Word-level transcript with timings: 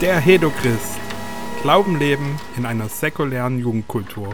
Der 0.00 0.20
Hedochrist. 0.20 1.00
Glauben 1.62 1.98
leben 1.98 2.38
in 2.56 2.64
einer 2.66 2.88
säkulären 2.88 3.58
Jugendkultur. 3.58 4.30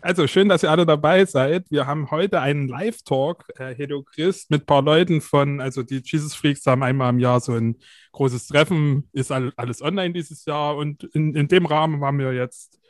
Also 0.00 0.26
schön, 0.26 0.48
dass 0.48 0.64
ihr 0.64 0.72
alle 0.72 0.84
dabei 0.84 1.24
seid. 1.24 1.70
Wir 1.70 1.86
haben 1.86 2.10
heute 2.10 2.40
einen 2.40 2.66
Live-Talk, 2.66 3.44
äh, 3.56 3.72
Hedo 3.72 4.02
Christ, 4.02 4.50
mit 4.50 4.62
ein 4.62 4.66
paar 4.66 4.82
Leuten 4.82 5.20
von, 5.20 5.60
also 5.60 5.84
die 5.84 6.02
Jesus 6.04 6.34
Freaks 6.34 6.66
haben 6.66 6.82
einmal 6.82 7.10
im 7.10 7.20
Jahr 7.20 7.38
so 7.38 7.52
ein 7.52 7.76
großes 8.10 8.48
Treffen, 8.48 9.08
ist 9.12 9.30
alles 9.30 9.82
online 9.82 10.12
dieses 10.12 10.44
Jahr 10.46 10.76
und 10.76 11.04
in, 11.14 11.36
in 11.36 11.46
dem 11.46 11.66
Rahmen 11.66 12.02
haben 12.02 12.18
wir 12.18 12.32
jetzt, 12.32 12.80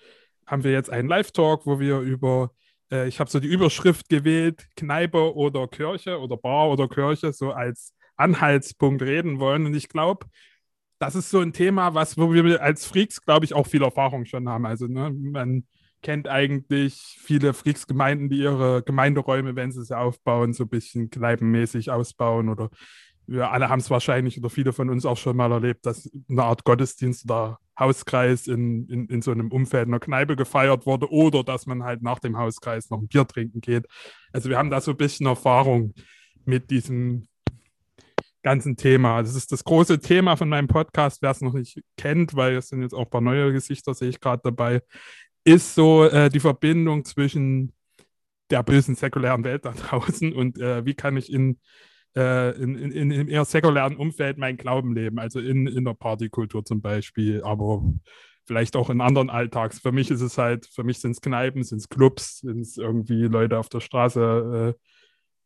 haben 0.47 0.65
wir 0.65 0.73
jetzt 0.73 0.89
einen 0.89 1.11
Live-Talk, 1.11 1.67
wo 1.67 1.79
wir 1.79 1.99
über, 1.99 2.53
äh, 2.91 3.07
ich 3.07 3.21
habe 3.21 3.29
so 3.29 3.39
die 3.39 3.49
Überschrift 3.49 4.09
gewählt, 4.09 4.67
Kneipe 4.77 5.35
oder 5.37 5.69
Kirche 5.69 6.19
oder 6.19 6.39
Bar 6.39 6.71
oder 6.71 6.89
Kirche, 6.89 7.35
so 7.35 7.53
als 7.53 7.93
Anhaltspunkt 8.17 9.03
reden 9.03 9.41
wollen. 9.41 9.67
Und 9.67 9.75
ich 9.75 9.91
glaube, 9.91 10.27
das 10.99 11.15
ist 11.15 11.31
so 11.31 11.41
ein 11.41 11.53
Thema, 11.53 11.95
was, 11.95 12.17
wo 12.17 12.33
wir 12.33 12.63
als 12.63 12.87
Freaks, 12.87 13.21
glaube 13.23 13.45
ich, 13.45 13.55
auch 13.55 13.67
viel 13.67 13.83
Erfahrung 13.83 14.25
schon 14.25 14.49
haben. 14.49 14.67
Also, 14.67 14.87
ne, 14.87 15.11
man 15.11 15.65
kennt 16.03 16.29
eigentlich 16.29 17.17
viele 17.19 17.55
Freaks-Gemeinden, 17.55 18.29
die 18.29 18.39
ihre 18.39 18.83
Gemeinderäume, 18.83 19.57
wenn 19.57 19.73
sie 19.73 19.85
sie 19.85 19.97
aufbauen, 19.97 20.53
so 20.53 20.65
ein 20.65 20.69
bisschen 20.69 21.11
kneipenmäßig 21.11 21.91
ausbauen 21.91 22.49
oder 22.49 22.71
wir 23.27 23.51
alle 23.51 23.69
haben 23.69 23.81
es 23.81 23.91
wahrscheinlich 23.91 24.39
oder 24.39 24.51
viele 24.51 24.73
von 24.73 24.91
uns 24.91 25.07
auch 25.07 25.17
schon 25.17 25.37
mal 25.37 25.51
erlebt, 25.51 25.87
dass 25.87 26.11
eine 26.29 26.45
Art 26.45 26.65
Gottesdienst 26.65 27.25
oder 27.25 27.59
Hauskreis 27.79 28.47
in, 28.47 28.87
in, 28.89 29.07
in 29.07 29.23
so 29.23 29.31
einem 29.31 29.51
Umfeld 29.51 29.89
einer 29.89 29.99
Kneipe 29.99 30.37
gefeiert 30.37 30.87
wurde 30.87 31.11
oder 31.11 31.43
dass 31.43 31.67
man 31.67 31.83
halt 31.83 32.03
nach 32.03 32.19
dem 32.19 32.37
Hauskreis 32.37 32.91
noch 32.91 33.01
ein 33.01 33.09
Bier 33.09 33.27
trinken 33.27 33.61
geht. 33.61 33.87
Also 34.33 34.51
wir 34.51 34.59
haben 34.59 34.71
da 34.71 34.81
so 34.81 34.93
ein 34.93 34.97
bisschen 34.97 35.27
Erfahrung 35.27 35.95
mit 36.45 36.71
diesem 36.71 37.27
ganzen 38.45 38.77
Thema. 38.77 39.23
Das 39.23 39.35
ist 39.35 39.51
das 39.51 39.65
große 39.65 39.99
Thema 39.99 40.37
von 40.37 40.49
meinem 40.49 40.69
Podcast, 40.69 41.21
wer 41.23 41.33
es 41.33 41.41
noch 41.41 41.55
nicht 41.55 41.81
kennt, 41.97 42.37
weil 42.37 42.57
es 42.57 42.69
sind 42.69 42.83
jetzt 42.83 42.95
auch 42.95 43.07
ein 43.07 43.11
paar 43.11 43.21
neue 43.21 43.53
Gesichter, 43.53 43.95
sehe 43.95 44.11
ich 44.11 44.21
gerade 44.21 44.43
dabei, 44.45 44.83
ist 45.43 45.75
so 45.75 46.05
äh, 46.05 46.29
die 46.29 46.41
Verbindung 46.41 47.05
zwischen 47.05 47.73
der 48.51 48.63
bösen 48.63 48.95
säkulären 48.95 49.43
Welt 49.43 49.65
da 49.65 49.73
draußen 49.77 50.33
und 50.33 50.59
äh, 50.61 50.85
wie 50.85 50.95
kann 50.95 51.17
ich 51.17 51.33
in, 51.33 51.59
äh, 52.15 52.57
in, 52.57 52.77
in, 52.77 52.93
in, 52.93 53.11
im 53.11 53.29
eher 53.29 53.45
säkulären 53.45 53.97
Umfeld 53.97 54.39
meinen 54.39 54.59
Glauben 54.59 54.95
leben, 54.95 55.19
also 55.19 55.41
in, 55.41 55.67
in 55.67 55.85
der 55.85 55.95
Partykultur 55.95 56.65
zum 56.65 56.81
Beispiel, 56.81 57.43
aber 57.43 57.83
vielleicht 58.47 58.77
auch 58.77 58.91
in 58.91 59.01
anderen 59.01 59.31
Alltags. 59.31 59.81
Für 59.81 59.91
mich 59.93 60.11
ist 60.11 60.21
es 60.21 60.37
halt, 60.37 60.67
für 60.67 60.85
mich 60.85 61.01
sind 61.01 61.13
es 61.13 61.23
Kneipen, 61.23 61.65
sind 61.65 61.79
es 61.79 61.89
Clubs, 61.89 62.41
sind 62.41 62.61
es 62.61 62.77
irgendwie 62.77 63.23
Leute 63.23 63.59
auf 63.59 63.71
der 63.71 63.81
Straße 63.81 64.75
äh, 64.77 64.81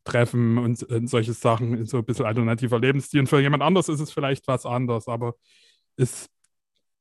treffen 0.08 0.58
und, 0.58 0.82
und, 0.82 1.08
solche 1.08 1.32
Sachen, 1.32 1.86
so 1.86 1.98
ein 1.98 2.04
bisschen 2.04 2.26
alternativer 2.26 2.78
Lebensstil. 2.78 3.20
Und 3.20 3.28
für 3.28 3.40
jemand 3.40 3.62
anderes 3.62 3.88
ist 3.88 4.00
es 4.00 4.10
vielleicht 4.10 4.46
was 4.48 4.66
anderes, 4.66 5.08
aber 5.08 5.34
es 5.96 6.28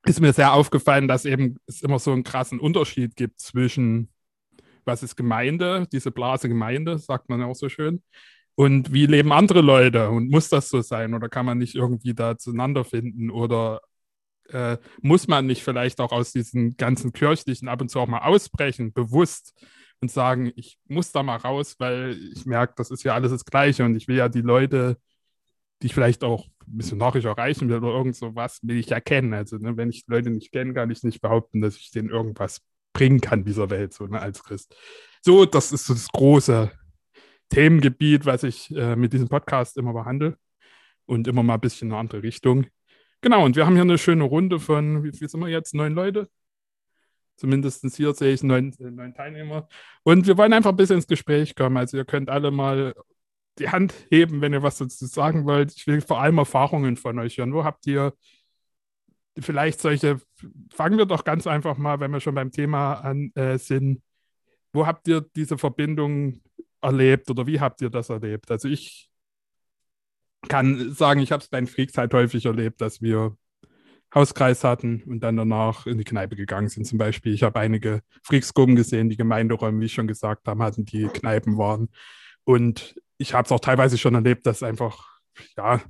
ist 0.05 0.21
mir 0.21 0.33
sehr 0.33 0.53
aufgefallen, 0.53 1.07
dass 1.07 1.25
eben 1.25 1.57
es 1.67 1.81
immer 1.81 1.99
so 1.99 2.11
einen 2.11 2.23
krassen 2.23 2.59
Unterschied 2.59 3.15
gibt 3.15 3.39
zwischen, 3.39 4.09
was 4.85 5.03
ist 5.03 5.15
Gemeinde, 5.15 5.87
diese 5.91 6.11
Blase 6.11 6.47
Gemeinde, 6.47 6.97
sagt 6.97 7.29
man 7.29 7.43
auch 7.43 7.55
so 7.55 7.69
schön, 7.69 8.01
und 8.55 8.91
wie 8.91 9.05
leben 9.05 9.31
andere 9.31 9.61
Leute 9.61 10.09
und 10.09 10.29
muss 10.29 10.49
das 10.49 10.69
so 10.69 10.81
sein 10.81 11.13
oder 11.13 11.29
kann 11.29 11.45
man 11.45 11.59
nicht 11.59 11.75
irgendwie 11.75 12.15
da 12.15 12.37
zueinander 12.37 12.83
finden 12.83 13.29
oder 13.29 13.81
äh, 14.49 14.77
muss 15.01 15.27
man 15.27 15.45
nicht 15.45 15.63
vielleicht 15.63 15.99
auch 15.99 16.11
aus 16.11 16.31
diesen 16.31 16.75
ganzen 16.75 17.13
kirchlichen 17.13 17.67
ab 17.67 17.81
und 17.81 17.89
zu 17.89 17.99
auch 17.99 18.07
mal 18.07 18.23
ausbrechen, 18.23 18.93
bewusst 18.93 19.53
und 20.01 20.11
sagen, 20.11 20.51
ich 20.55 20.77
muss 20.87 21.11
da 21.11 21.23
mal 21.23 21.37
raus, 21.37 21.75
weil 21.79 22.17
ich 22.33 22.45
merke, 22.45 22.73
das 22.77 22.91
ist 22.91 23.03
ja 23.03 23.13
alles 23.13 23.31
das 23.31 23.45
Gleiche 23.45 23.83
und 23.83 23.95
ich 23.95 24.07
will 24.07 24.17
ja 24.17 24.29
die 24.29 24.41
Leute 24.41 24.97
die 25.81 25.87
ich 25.87 25.93
vielleicht 25.93 26.23
auch 26.23 26.47
missionarisch 26.65 27.25
erreichen 27.25 27.69
will 27.69 27.77
oder 27.77 27.95
irgend 27.95 28.15
so 28.15 28.35
was, 28.35 28.59
will 28.63 28.77
ich 28.77 28.91
erkennen. 28.91 29.33
Also, 29.33 29.57
ne, 29.57 29.77
wenn 29.77 29.89
ich 29.89 30.05
Leute 30.07 30.29
nicht 30.29 30.51
kenne, 30.51 30.73
kann 30.73 30.89
ich 30.89 31.03
nicht 31.03 31.21
behaupten, 31.21 31.61
dass 31.61 31.77
ich 31.77 31.91
denen 31.91 32.09
irgendwas 32.09 32.61
bringen 32.93 33.21
kann 33.21 33.45
dieser 33.45 33.69
Welt, 33.69 33.93
so 33.93 34.07
ne, 34.07 34.19
als 34.19 34.43
Christ. 34.43 34.75
So, 35.21 35.45
das 35.45 35.71
ist 35.71 35.89
das 35.89 36.07
große 36.09 36.71
Themengebiet, 37.49 38.25
was 38.25 38.43
ich 38.43 38.75
äh, 38.75 38.95
mit 38.95 39.13
diesem 39.13 39.29
Podcast 39.29 39.77
immer 39.77 39.93
behandle 39.93 40.37
und 41.05 41.27
immer 41.27 41.43
mal 41.43 41.55
ein 41.55 41.61
bisschen 41.61 41.89
in 41.89 41.93
eine 41.93 42.01
andere 42.01 42.23
Richtung. 42.23 42.67
Genau, 43.21 43.45
und 43.45 43.55
wir 43.55 43.65
haben 43.65 43.73
hier 43.73 43.83
eine 43.83 43.97
schöne 43.97 44.23
Runde 44.23 44.59
von, 44.59 45.03
wie, 45.03 45.11
wie 45.13 45.27
sind 45.27 45.39
wir 45.39 45.47
jetzt, 45.47 45.73
neun 45.73 45.93
Leute? 45.93 46.27
Zumindest 47.37 47.85
hier 47.95 48.13
sehe 48.13 48.33
ich 48.33 48.43
neun, 48.43 48.73
neun 48.79 49.13
Teilnehmer. 49.13 49.67
Und 50.03 50.27
wir 50.27 50.37
wollen 50.37 50.53
einfach 50.53 50.71
ein 50.71 50.75
bisschen 50.75 50.97
ins 50.97 51.07
Gespräch 51.07 51.55
kommen. 51.55 51.77
Also 51.77 51.97
ihr 51.97 52.05
könnt 52.05 52.29
alle 52.29 52.51
mal 52.51 52.95
die 53.59 53.69
Hand 53.69 53.93
heben, 54.09 54.41
wenn 54.41 54.53
ihr 54.53 54.63
was 54.63 54.77
dazu 54.77 55.05
sagen 55.05 55.45
wollt. 55.45 55.73
Ich 55.75 55.87
will 55.87 56.01
vor 56.01 56.19
allem 56.19 56.39
Erfahrungen 56.39 56.97
von 56.97 57.17
euch 57.19 57.37
hören. 57.37 57.53
Wo 57.53 57.63
habt 57.63 57.85
ihr 57.87 58.13
vielleicht 59.39 59.81
solche, 59.81 60.19
fangen 60.73 60.97
wir 60.97 61.05
doch 61.05 61.23
ganz 61.23 61.47
einfach 61.47 61.77
mal, 61.77 61.99
wenn 61.99 62.11
wir 62.11 62.19
schon 62.19 62.35
beim 62.35 62.51
Thema 62.51 62.95
an 62.95 63.31
äh, 63.35 63.57
sind, 63.57 64.01
wo 64.73 64.85
habt 64.85 65.07
ihr 65.07 65.21
diese 65.21 65.57
Verbindung 65.57 66.41
erlebt 66.81 67.29
oder 67.29 67.47
wie 67.47 67.59
habt 67.59 67.81
ihr 67.81 67.89
das 67.89 68.09
erlebt? 68.09 68.49
Also 68.51 68.67
ich 68.67 69.09
kann 70.47 70.93
sagen, 70.93 71.19
ich 71.19 71.31
habe 71.31 71.43
es 71.43 71.49
bei 71.49 71.59
den 71.59 71.67
Freaks 71.67 71.97
halt 71.97 72.13
häufig 72.13 72.45
erlebt, 72.45 72.81
dass 72.81 73.01
wir 73.01 73.35
Hauskreis 74.17 74.63
hatten 74.63 75.03
und 75.03 75.19
dann 75.21 75.37
danach 75.37 75.85
in 75.85 75.97
die 75.97 76.03
Kneipe 76.03 76.35
gegangen 76.35 76.69
sind. 76.69 76.85
Zum 76.85 76.97
Beispiel, 76.97 77.33
ich 77.33 77.43
habe 77.43 77.59
einige 77.59 78.01
Freaksgruppen 78.23 78.75
gesehen, 78.75 79.09
die 79.09 79.17
Gemeinderäume, 79.17 79.79
wie 79.79 79.85
ich 79.85 79.93
schon 79.93 80.07
gesagt 80.07 80.47
habe, 80.47 80.63
hatten, 80.63 80.85
die 80.85 81.07
Kneipen 81.07 81.57
waren. 81.57 81.89
Und 82.43 82.99
ich 83.17 83.33
habe 83.33 83.45
es 83.45 83.51
auch 83.51 83.59
teilweise 83.59 83.97
schon 83.97 84.15
erlebt, 84.15 84.45
dass 84.47 84.63
einfach, 84.63 85.19
ja, 85.55 85.81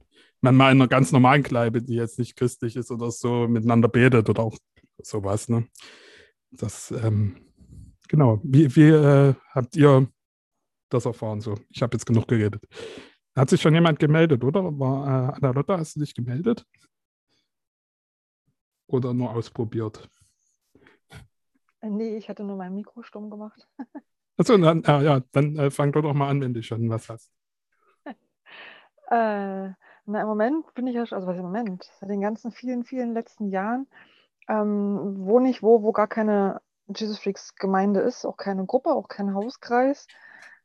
man 0.42 0.56
mal 0.56 0.72
in 0.72 0.82
einer 0.82 0.88
ganz 0.88 1.12
normalen 1.12 1.44
Kneipe, 1.44 1.82
die 1.82 1.96
jetzt 1.96 2.20
nicht 2.20 2.36
christlich 2.36 2.76
ist 2.76 2.92
oder 2.92 3.12
so, 3.12 3.48
miteinander 3.48 3.88
betet 3.88 4.30
oder 4.30 4.44
auch 4.44 4.58
sowas. 5.02 5.48
Ne? 5.48 5.68
Das, 6.52 6.92
ähm, 6.92 7.38
genau. 8.08 8.42
Wie, 8.44 8.76
wie 8.76 8.90
äh, 8.90 9.34
habt 9.52 9.76
ihr 9.76 10.08
das 10.90 11.06
erfahren 11.06 11.40
so? 11.40 11.56
Ich 11.70 11.82
habe 11.82 11.96
jetzt 11.96 12.06
genug 12.06 12.28
geredet. 12.28 12.64
Hat 13.36 13.50
sich 13.50 13.62
schon 13.62 13.74
jemand 13.74 14.00
gemeldet, 14.00 14.44
oder? 14.44 14.78
War 14.80 15.06
äh, 15.06 15.38
Anna 15.38 15.52
Lotta, 15.52 15.78
hast 15.78 15.96
du 15.96 16.02
dich 16.02 16.14
gemeldet? 16.14 16.66
Oder 18.88 19.14
nur 19.14 19.32
ausprobiert? 19.32 20.10
Äh, 21.82 21.90
nee, 21.90 22.18
ich 22.18 22.30
hatte 22.30 22.44
nur 22.44 22.56
mein 22.56 22.74
Mikro 22.74 23.04
stumm 23.04 23.30
gemacht. 23.30 23.68
Achso, 24.38 24.58
dann, 24.58 24.84
ja, 24.86 25.02
ja, 25.02 25.22
dann 25.32 25.58
äh, 25.58 25.72
fang 25.72 25.92
doch 25.92 26.14
mal 26.14 26.30
an, 26.30 26.42
wenn 26.42 26.54
du 26.54 26.64
schon 26.64 26.90
was 26.90 27.10
hast. 27.10 27.32
äh, 28.06 28.14
na, 29.10 29.76
im 30.06 30.28
Moment 30.28 30.74
bin 30.74 30.88
ich 30.88 30.96
ja, 30.96 31.02
also 31.02 31.28
was 31.28 31.38
im 31.38 31.44
Moment, 31.44 31.92
seit 32.00 32.10
den 32.10 32.22
ganzen 32.22 32.52
vielen, 32.52 32.84
vielen 32.84 33.14
letzten 33.14 33.50
Jahren 33.50 33.88
ähm, 34.48 35.26
wohne 35.26 35.50
ich 35.50 35.62
wo, 35.62 35.84
wo 35.84 35.92
gar 35.92 36.08
keine 36.08 36.62
Jesus 36.88 37.20
Freaks 37.20 37.56
Gemeinde 37.56 38.00
ist, 38.00 38.26
auch 38.26 38.38
keine 38.38 38.66
Gruppe, 38.66 38.92
auch 38.92 39.10
kein 39.10 39.34
Hauskreis, 39.34 40.08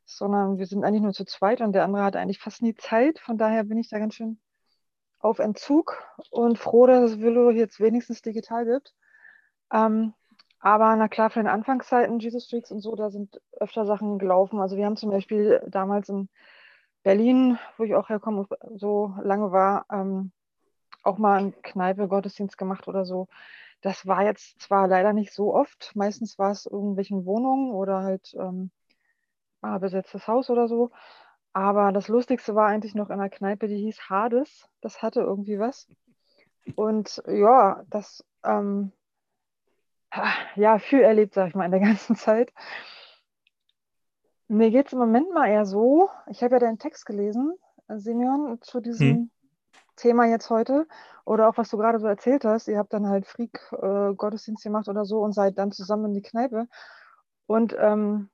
sondern 0.05 0.57
wir 0.57 0.65
sind 0.67 0.83
eigentlich 0.83 1.01
nur 1.01 1.13
zu 1.13 1.25
zweit 1.25 1.61
und 1.61 1.73
der 1.73 1.83
andere 1.83 2.03
hat 2.03 2.15
eigentlich 2.15 2.39
fast 2.39 2.61
nie 2.61 2.75
Zeit. 2.75 3.19
Von 3.19 3.37
daher 3.37 3.65
bin 3.65 3.77
ich 3.77 3.89
da 3.89 3.99
ganz 3.99 4.15
schön 4.15 4.39
auf 5.23 5.39
Entzug 5.39 6.03
und 6.31 6.59
froh, 6.59 6.85
dass 6.85 7.11
es 7.11 7.19
Willow 7.21 7.49
jetzt 7.49 7.79
wenigstens 7.79 8.21
digital 8.21 8.65
gibt. 8.65 8.93
Ähm, 9.71 10.13
aber 10.59 10.95
na 10.95 11.07
klar, 11.07 11.29
für 11.29 11.39
den 11.39 11.47
Anfangszeiten 11.47 12.19
Jesus 12.19 12.49
Freaks 12.49 12.71
und 12.71 12.81
so, 12.81 12.95
da 12.95 13.09
sind 13.09 13.41
öfter 13.59 13.85
Sachen 13.85 14.19
gelaufen. 14.19 14.59
Also 14.59 14.77
wir 14.77 14.85
haben 14.85 14.97
zum 14.97 15.11
Beispiel 15.11 15.61
damals 15.67 16.09
in 16.09 16.29
Berlin, 17.03 17.57
wo 17.77 17.83
ich 17.83 17.95
auch 17.95 18.09
herkomme, 18.09 18.47
so 18.75 19.15
lange 19.21 19.51
war, 19.51 19.85
ähm, 19.91 20.31
auch 21.03 21.17
mal 21.17 21.37
einen 21.39 21.61
Kneipe 21.61 22.07
Gottesdienst 22.07 22.57
gemacht 22.57 22.87
oder 22.87 23.05
so. 23.05 23.27
Das 23.81 24.07
war 24.07 24.23
jetzt 24.23 24.61
zwar 24.61 24.87
leider 24.87 25.13
nicht 25.13 25.33
so 25.33 25.53
oft, 25.53 25.91
meistens 25.95 26.39
war 26.39 26.51
es 26.51 26.65
irgendwelchen 26.65 27.25
Wohnungen 27.25 27.73
oder 27.73 28.03
halt 28.03 28.33
ähm, 28.39 28.71
ah, 29.61 29.77
besetztes 29.77 30.27
Haus 30.27 30.49
oder 30.49 30.67
so. 30.67 30.91
Aber 31.53 31.91
das 31.91 32.07
Lustigste 32.07 32.55
war 32.55 32.67
eigentlich 32.67 32.95
noch 32.95 33.09
in 33.09 33.19
einer 33.19 33.29
Kneipe, 33.29 33.67
die 33.67 33.77
hieß 33.77 34.09
Hades. 34.09 34.67
Das 34.81 35.01
hatte 35.01 35.21
irgendwie 35.21 35.59
was. 35.59 35.87
Und 36.75 37.21
ja, 37.27 37.83
das 37.89 38.25
ähm, 38.43 38.91
ja, 40.55 40.79
viel 40.79 41.01
erlebt, 41.01 41.33
sag 41.33 41.49
ich 41.49 41.55
mal, 41.55 41.65
in 41.65 41.71
der 41.71 41.79
ganzen 41.79 42.15
Zeit. 42.15 42.51
Mir 44.47 44.71
geht 44.71 44.87
es 44.87 44.93
im 44.93 44.99
Moment 44.99 45.33
mal 45.33 45.47
eher 45.47 45.65
so, 45.65 46.09
ich 46.27 46.43
habe 46.43 46.55
ja 46.55 46.59
deinen 46.59 46.79
Text 46.79 47.05
gelesen, 47.05 47.53
Simeon, 47.87 48.59
zu 48.61 48.81
diesem 48.81 49.07
hm. 49.07 49.31
Thema 49.95 50.25
jetzt 50.25 50.49
heute. 50.49 50.87
Oder 51.25 51.47
auch 51.47 51.57
was 51.57 51.69
du 51.69 51.77
gerade 51.77 51.99
so 51.99 52.07
erzählt 52.07 52.43
hast, 52.43 52.67
ihr 52.67 52.77
habt 52.77 52.93
dann 52.93 53.07
halt 53.07 53.25
Freak-Gottesdienst 53.25 54.65
äh, 54.65 54.69
gemacht 54.69 54.89
oder 54.89 55.05
so 55.05 55.21
und 55.21 55.33
seid 55.33 55.57
dann 55.57 55.71
zusammen 55.71 56.07
in 56.07 56.13
die 56.13 56.21
Kneipe. 56.21 56.67
Und 57.47 57.75
ähm, 57.79 58.29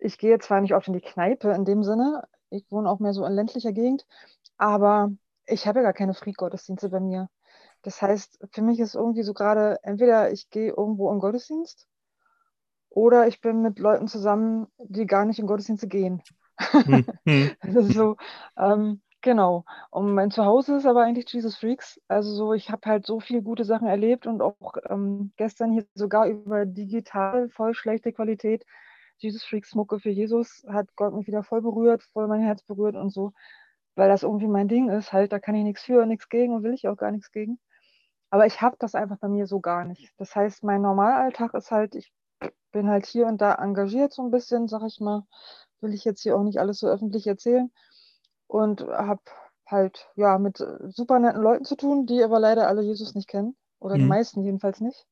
ich 0.00 0.18
gehe 0.18 0.38
zwar 0.38 0.60
nicht 0.60 0.74
oft 0.74 0.88
in 0.88 0.94
die 0.94 1.00
Kneipe 1.00 1.52
in 1.52 1.64
dem 1.64 1.82
Sinne, 1.82 2.26
ich 2.50 2.70
wohne 2.70 2.90
auch 2.90 2.98
mehr 3.00 3.12
so 3.12 3.24
in 3.24 3.32
ländlicher 3.32 3.72
Gegend, 3.72 4.06
aber 4.58 5.10
ich 5.46 5.66
habe 5.66 5.80
ja 5.80 5.84
gar 5.84 5.92
keine 5.92 6.14
Freak-Gottesdienste 6.14 6.88
bei 6.90 7.00
mir. 7.00 7.28
Das 7.82 8.02
heißt, 8.02 8.40
für 8.52 8.62
mich 8.62 8.80
ist 8.80 8.94
irgendwie 8.94 9.22
so 9.22 9.34
gerade, 9.34 9.78
entweder 9.82 10.30
ich 10.32 10.50
gehe 10.50 10.68
irgendwo 10.70 11.12
in 11.12 11.20
Gottesdienst 11.20 11.88
oder 12.90 13.26
ich 13.28 13.40
bin 13.40 13.62
mit 13.62 13.78
Leuten 13.78 14.08
zusammen, 14.08 14.66
die 14.78 15.06
gar 15.06 15.24
nicht 15.24 15.38
in 15.38 15.46
Gottesdienste 15.46 15.88
gehen. 15.88 16.22
Hm, 16.86 17.06
hm. 17.26 17.56
Das 17.62 17.86
ist 17.86 17.94
so, 17.94 18.16
ähm, 18.56 19.00
Genau. 19.22 19.64
Und 19.90 20.14
mein 20.14 20.30
Zuhause 20.30 20.76
ist 20.76 20.86
aber 20.86 21.02
eigentlich 21.02 21.30
Jesus 21.30 21.56
Freaks. 21.58 22.00
Also 22.08 22.34
so, 22.34 22.54
ich 22.54 22.70
habe 22.70 22.88
halt 22.88 23.04
so 23.04 23.20
viele 23.20 23.42
gute 23.42 23.64
Sachen 23.66 23.86
erlebt 23.86 24.26
und 24.26 24.40
auch 24.40 24.76
ähm, 24.88 25.32
gestern 25.36 25.72
hier 25.72 25.84
sogar 25.94 26.26
über 26.26 26.64
digital 26.64 27.50
voll 27.50 27.74
schlechte 27.74 28.12
Qualität. 28.14 28.64
Jesus 29.20 29.44
Freaks 29.44 29.74
Mucke 29.74 30.00
für 30.00 30.10
Jesus 30.10 30.64
hat 30.68 30.94
Gott 30.96 31.14
mich 31.14 31.26
wieder 31.26 31.42
voll 31.42 31.62
berührt, 31.62 32.02
voll 32.02 32.26
mein 32.26 32.42
Herz 32.42 32.62
berührt 32.62 32.96
und 32.96 33.10
so, 33.10 33.32
weil 33.94 34.08
das 34.08 34.22
irgendwie 34.22 34.48
mein 34.48 34.68
Ding 34.68 34.88
ist. 34.88 35.12
Halt, 35.12 35.32
da 35.32 35.38
kann 35.38 35.54
ich 35.54 35.64
nichts 35.64 35.82
für, 35.82 36.06
nichts 36.06 36.28
gegen 36.28 36.54
und 36.54 36.62
will 36.62 36.74
ich 36.74 36.88
auch 36.88 36.96
gar 36.96 37.10
nichts 37.10 37.30
gegen. 37.30 37.58
Aber 38.30 38.46
ich 38.46 38.60
habe 38.60 38.76
das 38.78 38.94
einfach 38.94 39.18
bei 39.18 39.28
mir 39.28 39.46
so 39.46 39.60
gar 39.60 39.84
nicht. 39.84 40.12
Das 40.16 40.34
heißt, 40.34 40.62
mein 40.64 40.82
Normalalltag 40.82 41.54
ist 41.54 41.70
halt, 41.70 41.94
ich 41.94 42.12
bin 42.72 42.88
halt 42.88 43.06
hier 43.06 43.26
und 43.26 43.40
da 43.40 43.54
engagiert 43.56 44.12
so 44.12 44.22
ein 44.22 44.30
bisschen, 44.30 44.68
sag 44.68 44.82
ich 44.84 45.00
mal. 45.00 45.26
Will 45.80 45.94
ich 45.94 46.04
jetzt 46.04 46.22
hier 46.22 46.36
auch 46.36 46.42
nicht 46.42 46.58
alles 46.58 46.78
so 46.78 46.88
öffentlich 46.88 47.26
erzählen 47.26 47.70
und 48.46 48.82
habe 48.82 49.22
halt 49.66 50.10
ja 50.16 50.38
mit 50.38 50.64
super 50.88 51.18
netten 51.18 51.42
Leuten 51.42 51.64
zu 51.64 51.76
tun, 51.76 52.06
die 52.06 52.22
aber 52.22 52.38
leider 52.38 52.68
alle 52.68 52.82
Jesus 52.82 53.14
nicht 53.14 53.28
kennen 53.28 53.56
oder 53.78 53.96
mhm. 53.96 54.00
die 54.00 54.06
meisten 54.06 54.42
jedenfalls 54.42 54.80
nicht. 54.80 55.06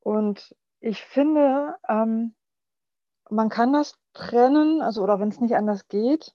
Und 0.00 0.54
ich 0.80 1.02
finde, 1.02 1.76
ähm, 1.88 2.34
man 3.30 3.48
kann 3.48 3.72
das 3.72 3.94
trennen, 4.14 4.82
also 4.82 5.02
oder 5.02 5.20
wenn 5.20 5.28
es 5.28 5.40
nicht 5.40 5.56
anders 5.56 5.88
geht, 5.88 6.34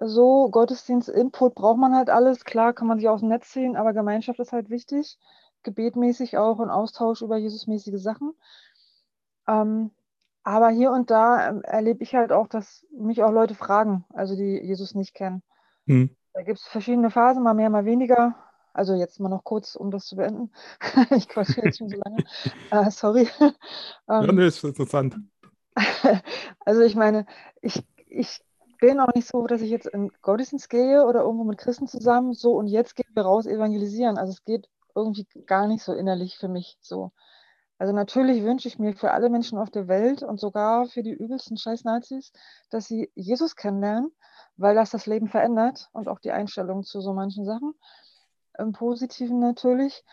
so 0.00 0.48
Gottesdienst-Input 0.50 1.54
braucht 1.54 1.78
man 1.78 1.94
halt 1.94 2.10
alles. 2.10 2.44
Klar 2.44 2.72
kann 2.72 2.88
man 2.88 2.98
sich 2.98 3.08
aus 3.08 3.20
dem 3.20 3.28
Netz 3.28 3.50
ziehen, 3.50 3.76
aber 3.76 3.92
Gemeinschaft 3.92 4.38
ist 4.40 4.52
halt 4.52 4.70
wichtig, 4.70 5.18
gebetmäßig 5.62 6.38
auch 6.38 6.58
und 6.58 6.70
Austausch 6.70 7.22
über 7.22 7.36
Jesusmäßige 7.36 8.00
Sachen. 8.00 8.32
Ähm, 9.46 9.90
aber 10.42 10.70
hier 10.70 10.90
und 10.92 11.10
da 11.10 11.48
ähm, 11.48 11.62
erlebe 11.62 12.02
ich 12.02 12.14
halt 12.14 12.32
auch, 12.32 12.48
dass 12.48 12.86
mich 12.96 13.22
auch 13.22 13.30
Leute 13.30 13.54
fragen, 13.54 14.04
also 14.14 14.36
die 14.36 14.58
Jesus 14.62 14.94
nicht 14.94 15.14
kennen. 15.14 15.42
Hm. 15.86 16.16
Da 16.32 16.42
gibt 16.42 16.58
es 16.58 16.66
verschiedene 16.66 17.10
Phasen, 17.10 17.42
mal 17.42 17.54
mehr, 17.54 17.70
mal 17.70 17.84
weniger. 17.84 18.34
Also 18.72 18.94
jetzt 18.94 19.18
mal 19.20 19.28
noch 19.28 19.44
kurz, 19.44 19.74
um 19.74 19.90
das 19.90 20.06
zu 20.06 20.16
beenden. 20.16 20.52
ich 21.10 21.28
quatsche 21.28 21.60
jetzt 21.60 21.78
schon 21.78 21.88
so 21.88 21.96
lange. 21.96 22.24
Uh, 22.72 22.90
sorry. 22.90 23.28
ja, 24.08 24.22
ähm, 24.22 24.36
nee, 24.36 24.46
ist 24.46 24.64
interessant. 24.64 25.16
also 26.64 26.82
ich 26.82 26.96
meine, 26.96 27.26
ich, 27.62 27.84
ich 28.08 28.40
bin 28.80 28.98
auch 29.00 29.14
nicht 29.14 29.28
so, 29.28 29.46
dass 29.46 29.60
ich 29.60 29.70
jetzt 29.70 29.86
in 29.86 30.10
Gottesdienst 30.22 30.70
gehe 30.70 31.04
oder 31.04 31.20
irgendwo 31.20 31.44
mit 31.44 31.58
Christen 31.58 31.86
zusammen, 31.86 32.32
so 32.32 32.54
und 32.54 32.66
jetzt 32.66 32.96
gehen 32.96 33.10
wir 33.14 33.22
raus 33.22 33.46
evangelisieren. 33.46 34.18
Also 34.18 34.32
es 34.32 34.44
geht 34.44 34.68
irgendwie 34.94 35.26
gar 35.46 35.66
nicht 35.66 35.82
so 35.82 35.92
innerlich 35.92 36.36
für 36.38 36.48
mich 36.48 36.78
so. 36.80 37.12
Also 37.78 37.94
natürlich 37.94 38.42
wünsche 38.42 38.68
ich 38.68 38.78
mir 38.78 38.94
für 38.94 39.12
alle 39.12 39.30
Menschen 39.30 39.56
auf 39.58 39.70
der 39.70 39.88
Welt 39.88 40.22
und 40.22 40.38
sogar 40.38 40.86
für 40.86 41.02
die 41.02 41.12
übelsten 41.12 41.56
Scheiß-Nazis, 41.56 42.30
dass 42.68 42.86
sie 42.86 43.10
Jesus 43.14 43.56
kennenlernen, 43.56 44.12
weil 44.58 44.74
das 44.74 44.90
das 44.90 45.06
Leben 45.06 45.28
verändert 45.28 45.88
und 45.92 46.06
auch 46.06 46.20
die 46.20 46.30
Einstellung 46.30 46.82
zu 46.84 47.00
so 47.00 47.14
manchen 47.14 47.46
Sachen. 47.46 47.72
Im 48.58 48.72
Positiven 48.72 49.38
natürlich. 49.38 50.04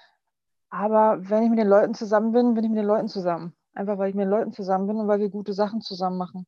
Aber 0.69 1.17
wenn 1.29 1.43
ich 1.43 1.49
mit 1.49 1.59
den 1.59 1.67
Leuten 1.67 1.93
zusammen 1.93 2.31
bin, 2.31 2.53
bin 2.53 2.63
ich 2.63 2.69
mit 2.69 2.79
den 2.79 2.85
Leuten 2.85 3.09
zusammen. 3.09 3.53
Einfach 3.77 3.97
weil 3.97 4.09
ich 4.09 4.15
mit 4.15 4.27
Leuten 4.27 4.53
zusammen 4.53 4.87
bin 4.87 4.97
und 4.97 5.07
weil 5.07 5.19
wir 5.19 5.29
gute 5.29 5.53
Sachen 5.53 5.81
zusammen 5.81 6.17
machen. 6.17 6.45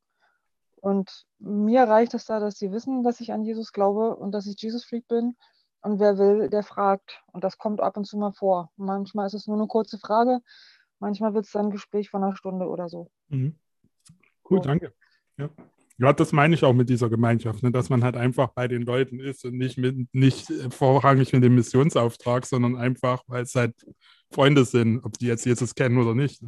Und 0.82 1.26
mir 1.40 1.84
reicht 1.84 2.14
es 2.14 2.26
da, 2.26 2.40
dass 2.40 2.58
sie 2.58 2.72
wissen, 2.72 3.04
dass 3.04 3.20
ich 3.20 3.34
an 3.34 3.44
Jesus 3.44 3.74
glaube 3.74 4.16
und 4.16 4.32
dass 4.32 4.48
ich 4.48 4.62
Jesus-Freak 4.62 5.08
bin. 5.08 5.36
Und 5.82 6.00
wer 6.00 6.18
will, 6.18 6.50
der 6.50 6.64
fragt. 6.64 7.22
Und 7.32 7.44
das 7.44 7.58
kommt 7.58 7.82
ab 7.82 7.98
und 7.98 8.06
zu 8.06 8.18
mal 8.18 8.32
vor. 8.32 8.72
Manchmal 8.78 9.28
ist 9.28 9.34
es 9.34 9.48
nur 9.48 9.58
eine 9.58 9.68
kurze 9.68 9.98
Frage, 9.98 10.42
Manchmal 11.00 11.34
wird 11.34 11.46
es 11.46 11.52
dann 11.52 11.68
ein 11.68 11.72
Gespräch 11.72 12.10
von 12.10 12.24
einer 12.24 12.36
Stunde 12.36 12.68
oder 12.68 12.90
so. 12.90 13.10
Mhm. 13.30 13.56
Cool, 14.50 14.58
so. 14.58 14.64
danke. 14.64 14.94
Ja. 15.38 15.50
ja, 15.98 16.14
das 16.14 16.34
meine 16.34 16.54
ich 16.54 16.64
auch 16.64 16.74
mit 16.74 16.90
dieser 16.90 17.10
Gemeinschaft, 17.10 17.64
ne? 17.64 17.72
dass 17.72 17.90
man 17.90 18.04
halt 18.04 18.18
einfach 18.18 18.50
bei 18.50 18.68
den 18.68 18.82
Leuten 18.82 19.20
ist 19.20 19.46
und 19.46 19.58
nicht, 19.58 19.78
mit, 19.78 20.14
nicht 20.14 20.52
vorrangig 20.72 21.32
mit 21.32 21.44
dem 21.44 21.56
Missionsauftrag, 21.56 22.46
sondern 22.46 22.76
einfach, 22.76 23.24
weil 23.28 23.44
es 23.44 23.56
halt 23.56 23.74
Freunde 24.30 24.66
sind, 24.66 25.00
ob 25.06 25.18
die 25.18 25.28
jetzt 25.28 25.46
Jesus 25.46 25.74
kennen 25.74 25.98
oder 25.98 26.14
nicht. 26.14 26.44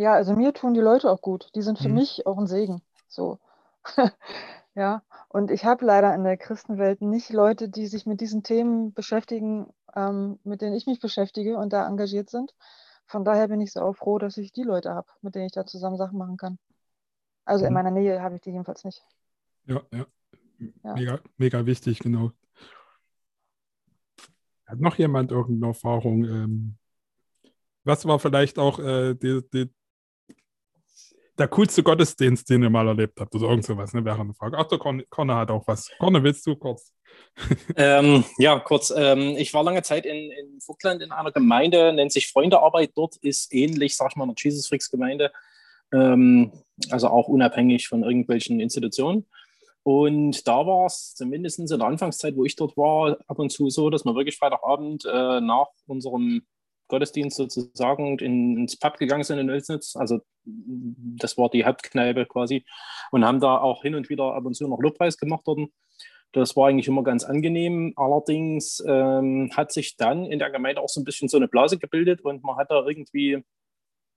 Ja, 0.00 0.14
also 0.14 0.34
mir 0.34 0.54
tun 0.54 0.74
die 0.74 0.80
Leute 0.80 1.10
auch 1.10 1.20
gut. 1.20 1.50
Die 1.54 1.62
sind 1.62 1.78
für 1.78 1.88
mhm. 1.88 1.96
mich 1.96 2.26
auch 2.26 2.38
ein 2.38 2.46
Segen. 2.46 2.82
So. 3.08 3.38
ja, 4.74 5.02
und 5.28 5.50
ich 5.50 5.64
habe 5.64 5.84
leider 5.84 6.14
in 6.14 6.24
der 6.24 6.36
Christenwelt 6.36 7.02
nicht 7.02 7.30
Leute, 7.30 7.68
die 7.68 7.86
sich 7.86 8.06
mit 8.06 8.20
diesen 8.20 8.42
Themen 8.42 8.92
beschäftigen, 8.94 9.66
ähm, 9.94 10.38
mit 10.44 10.62
denen 10.62 10.74
ich 10.74 10.86
mich 10.86 11.00
beschäftige 11.00 11.56
und 11.58 11.72
da 11.72 11.86
engagiert 11.86 12.30
sind 12.30 12.54
von 13.10 13.24
daher 13.24 13.48
bin 13.48 13.60
ich 13.60 13.72
so 13.72 13.92
froh, 13.92 14.18
dass 14.18 14.36
ich 14.36 14.52
die 14.52 14.62
Leute 14.62 14.94
habe, 14.94 15.08
mit 15.20 15.34
denen 15.34 15.46
ich 15.46 15.52
da 15.52 15.66
zusammen 15.66 15.96
Sachen 15.96 16.16
machen 16.16 16.36
kann. 16.36 16.58
Also 17.44 17.64
in 17.64 17.72
mhm. 17.72 17.74
meiner 17.74 17.90
Nähe 17.90 18.22
habe 18.22 18.36
ich 18.36 18.40
die 18.40 18.50
jedenfalls 18.50 18.84
nicht. 18.84 19.02
Ja, 19.66 19.82
ja. 19.92 20.06
ja. 20.84 20.94
Mega, 20.94 21.20
mega 21.36 21.66
wichtig, 21.66 21.98
genau. 21.98 22.30
Hat 24.64 24.78
noch 24.78 24.94
jemand 24.96 25.32
irgendeine 25.32 25.72
Erfahrung? 25.72 26.24
Ähm, 26.24 26.76
was 27.82 28.06
war 28.06 28.20
vielleicht 28.20 28.60
auch 28.60 28.78
äh, 28.78 29.14
die, 29.14 29.42
die, 29.52 29.74
der 31.40 31.48
coolste 31.48 31.82
Gottesdienst, 31.82 32.48
den 32.50 32.62
ihr 32.62 32.70
mal 32.70 32.86
erlebt 32.86 33.18
habt 33.18 33.34
oder 33.34 33.48
irgend 33.48 33.64
sowas, 33.64 33.92
ne, 33.94 34.04
wäre 34.04 34.20
eine 34.20 34.34
Frage. 34.34 34.58
Ach, 34.58 34.68
der 34.68 34.78
Conne 34.78 35.34
hat 35.34 35.50
auch 35.50 35.66
was. 35.66 35.90
Conne, 35.98 36.22
willst 36.22 36.46
du 36.46 36.54
kurz? 36.54 36.92
ähm, 37.76 38.24
ja, 38.38 38.58
kurz. 38.60 38.92
Ähm, 38.94 39.36
ich 39.38 39.52
war 39.54 39.64
lange 39.64 39.82
Zeit 39.82 40.04
in, 40.06 40.30
in 40.30 40.60
Vogtland 40.60 41.02
in 41.02 41.12
einer 41.12 41.32
Gemeinde, 41.32 41.92
nennt 41.92 42.12
sich 42.12 42.30
Freundearbeit. 42.30 42.92
Dort 42.94 43.16
ist 43.16 43.52
ähnlich, 43.52 43.96
sag 43.96 44.10
ich 44.10 44.16
mal, 44.16 44.24
einer 44.24 44.34
Jesus 44.36 44.68
Freaks 44.68 44.90
Gemeinde. 44.90 45.32
Ähm, 45.92 46.52
also 46.90 47.08
auch 47.08 47.28
unabhängig 47.28 47.88
von 47.88 48.02
irgendwelchen 48.02 48.60
Institutionen. 48.60 49.26
Und 49.82 50.46
da 50.46 50.66
war 50.66 50.86
es 50.86 51.14
zumindest 51.14 51.58
in 51.58 51.66
der 51.66 51.80
Anfangszeit, 51.80 52.36
wo 52.36 52.44
ich 52.44 52.54
dort 52.54 52.76
war, 52.76 53.16
ab 53.26 53.38
und 53.38 53.50
zu 53.50 53.70
so, 53.70 53.88
dass 53.88 54.04
man 54.04 54.14
wirklich 54.14 54.36
Freitagabend 54.36 55.06
äh, 55.06 55.40
nach 55.40 55.68
unserem 55.86 56.42
Gottesdienst 56.90 57.36
sozusagen 57.36 58.18
in, 58.18 58.58
ins 58.58 58.78
Pub 58.78 58.98
gegangen 58.98 59.24
sind 59.24 59.38
in 59.38 59.48
Oelsnitz. 59.48 59.96
Also 59.96 60.20
das 60.44 61.38
war 61.38 61.48
die 61.48 61.64
Hauptkneipe 61.64 62.26
quasi. 62.26 62.64
Und 63.10 63.24
haben 63.24 63.40
da 63.40 63.58
auch 63.58 63.82
hin 63.82 63.94
und 63.94 64.10
wieder 64.10 64.34
ab 64.34 64.44
und 64.44 64.54
zu 64.54 64.68
noch 64.68 64.80
Lobpreis 64.80 65.16
gemacht 65.16 65.46
worden. 65.46 65.72
Das 66.32 66.56
war 66.56 66.68
eigentlich 66.68 66.88
immer 66.88 67.02
ganz 67.02 67.24
angenehm. 67.24 67.92
Allerdings 67.96 68.84
ähm, 68.86 69.50
hat 69.56 69.72
sich 69.72 69.96
dann 69.96 70.26
in 70.26 70.38
der 70.38 70.50
Gemeinde 70.50 70.80
auch 70.80 70.88
so 70.88 71.00
ein 71.00 71.04
bisschen 71.04 71.28
so 71.28 71.38
eine 71.38 71.48
Blase 71.48 71.78
gebildet 71.78 72.20
und 72.20 72.44
man 72.44 72.56
hat 72.56 72.70
da 72.70 72.84
irgendwie 72.86 73.42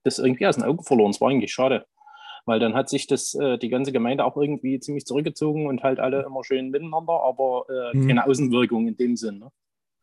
das 0.04 0.20
irgendwie 0.20 0.46
aus 0.46 0.56
den 0.56 0.66
Augen 0.66 0.84
verloren. 0.84 1.12
Das 1.12 1.22
war 1.22 1.30
eigentlich 1.30 1.54
schade. 1.54 1.86
Weil 2.46 2.60
dann 2.60 2.74
hat 2.74 2.90
sich 2.90 3.08
das, 3.08 3.34
äh, 3.36 3.58
die 3.58 3.70
ganze 3.70 3.94
Gemeinde 3.94 4.26
auch 4.26 4.36
irgendwie 4.36 4.80
ziemlich 4.80 5.06
zurückgezogen 5.06 5.66
und 5.66 5.82
halt 5.82 6.00
alle 6.00 6.24
immer 6.24 6.44
schön 6.44 6.72
miteinander, 6.72 7.22
aber 7.24 7.66
äh, 7.70 7.98
mhm. 7.98 8.08
keine 8.08 8.26
Außenwirkung 8.26 8.88
in 8.88 8.98
dem 8.98 9.16
Sinn. 9.16 9.40
Ne? 9.40 9.52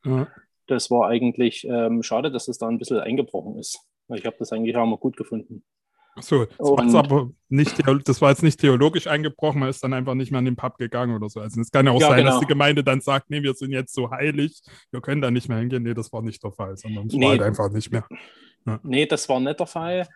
Ja 0.07 0.27
das 0.71 0.91
war 0.91 1.09
eigentlich 1.09 1.67
ähm, 1.69 2.03
schade, 2.03 2.31
dass 2.31 2.49
es 2.49 2.59
da 2.59 2.69
ein 2.69 2.79
bisschen 2.79 2.99
eingebrochen 2.99 3.59
ist. 3.59 3.81
Ich 4.15 4.25
habe 4.25 4.37
das 4.39 4.53
eigentlich 4.53 4.77
auch 4.77 4.87
mal 4.87 4.97
gut 4.97 5.17
gefunden. 5.17 5.65
Achso, 6.17 6.45
das, 6.45 6.95
aber 6.95 7.31
nicht, 7.49 7.81
das 8.05 8.21
war 8.21 8.31
jetzt 8.31 8.43
nicht 8.43 8.61
theologisch 8.61 9.07
eingebrochen, 9.07 9.61
man 9.61 9.71
ist 9.71 9.83
dann 9.83 9.93
einfach 9.93 10.15
nicht 10.15 10.33
mehr 10.33 10.41
an 10.41 10.45
den 10.45 10.57
Pub 10.57 10.77
gegangen 10.77 11.15
oder 11.15 11.29
so. 11.29 11.41
Also 11.41 11.61
es 11.61 11.71
kann 11.71 11.87
ja 11.87 11.93
auch 11.93 12.01
ja, 12.01 12.09
sein, 12.09 12.19
genau. 12.19 12.31
dass 12.33 12.41
die 12.41 12.47
Gemeinde 12.47 12.83
dann 12.83 13.01
sagt, 13.01 13.31
nee, 13.31 13.43
wir 13.43 13.55
sind 13.55 13.71
jetzt 13.71 13.95
so 13.95 14.11
heilig, 14.11 14.61
wir 14.91 15.01
können 15.01 15.23
da 15.23 15.31
nicht 15.31 15.49
mehr 15.49 15.59
hingehen. 15.59 15.85
Nee, 15.85 15.95
das 15.95 16.13
war 16.13 16.23
nicht 16.23 16.43
der 16.43 16.53
Fall, 16.53 16.77
sondern 16.77 17.07
es 17.07 17.15
nee, 17.15 17.25
war 17.25 17.31
halt 17.31 17.43
einfach 17.43 17.71
nicht 17.71 17.93
mehr. 17.93 18.05
Ja. 18.67 18.81
Nee, 18.83 19.07
das 19.07 19.29
war 19.29 19.41
nicht 19.41 19.61
der 19.61 19.67
Fall. 19.67 20.09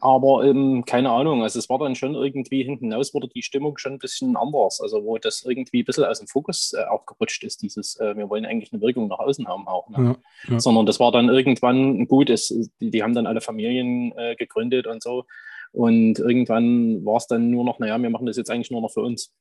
Aber 0.00 0.44
ähm, 0.44 0.84
keine 0.86 1.10
Ahnung, 1.10 1.42
also 1.42 1.58
es 1.58 1.68
war 1.68 1.78
dann 1.78 1.94
schon 1.94 2.14
irgendwie 2.14 2.62
hinten 2.62 2.92
raus, 2.92 3.12
wurde 3.12 3.28
die 3.28 3.42
Stimmung 3.42 3.78
schon 3.78 3.92
ein 3.92 3.98
bisschen 3.98 4.36
anders. 4.36 4.80
Also 4.80 5.04
wo 5.04 5.18
das 5.18 5.44
irgendwie 5.44 5.82
ein 5.82 5.84
bisschen 5.84 6.04
aus 6.04 6.18
dem 6.18 6.28
Fokus 6.28 6.72
äh, 6.72 6.84
auch 6.84 7.06
gerutscht 7.06 7.44
ist, 7.44 7.62
dieses, 7.62 7.98
äh, 8.00 8.16
wir 8.16 8.30
wollen 8.30 8.46
eigentlich 8.46 8.72
eine 8.72 8.80
Wirkung 8.80 9.08
nach 9.08 9.18
außen 9.18 9.46
haben 9.46 9.68
auch. 9.68 9.88
Ne? 9.90 10.16
Ja, 10.44 10.54
ja. 10.54 10.60
Sondern 10.60 10.86
das 10.86 11.00
war 11.00 11.12
dann 11.12 11.28
irgendwann 11.28 12.06
gut, 12.06 12.30
es, 12.30 12.48
die, 12.80 12.90
die 12.90 13.02
haben 13.02 13.14
dann 13.14 13.26
alle 13.26 13.40
Familien 13.40 14.12
äh, 14.16 14.34
gegründet 14.36 14.86
und 14.86 15.02
so. 15.02 15.24
Und 15.72 16.18
irgendwann 16.18 17.04
war 17.04 17.16
es 17.16 17.26
dann 17.26 17.50
nur 17.50 17.64
noch, 17.64 17.78
naja, 17.78 18.00
wir 18.00 18.10
machen 18.10 18.26
das 18.26 18.36
jetzt 18.36 18.50
eigentlich 18.50 18.70
nur 18.70 18.80
noch 18.80 18.90
für 18.90 19.02
uns, 19.02 19.32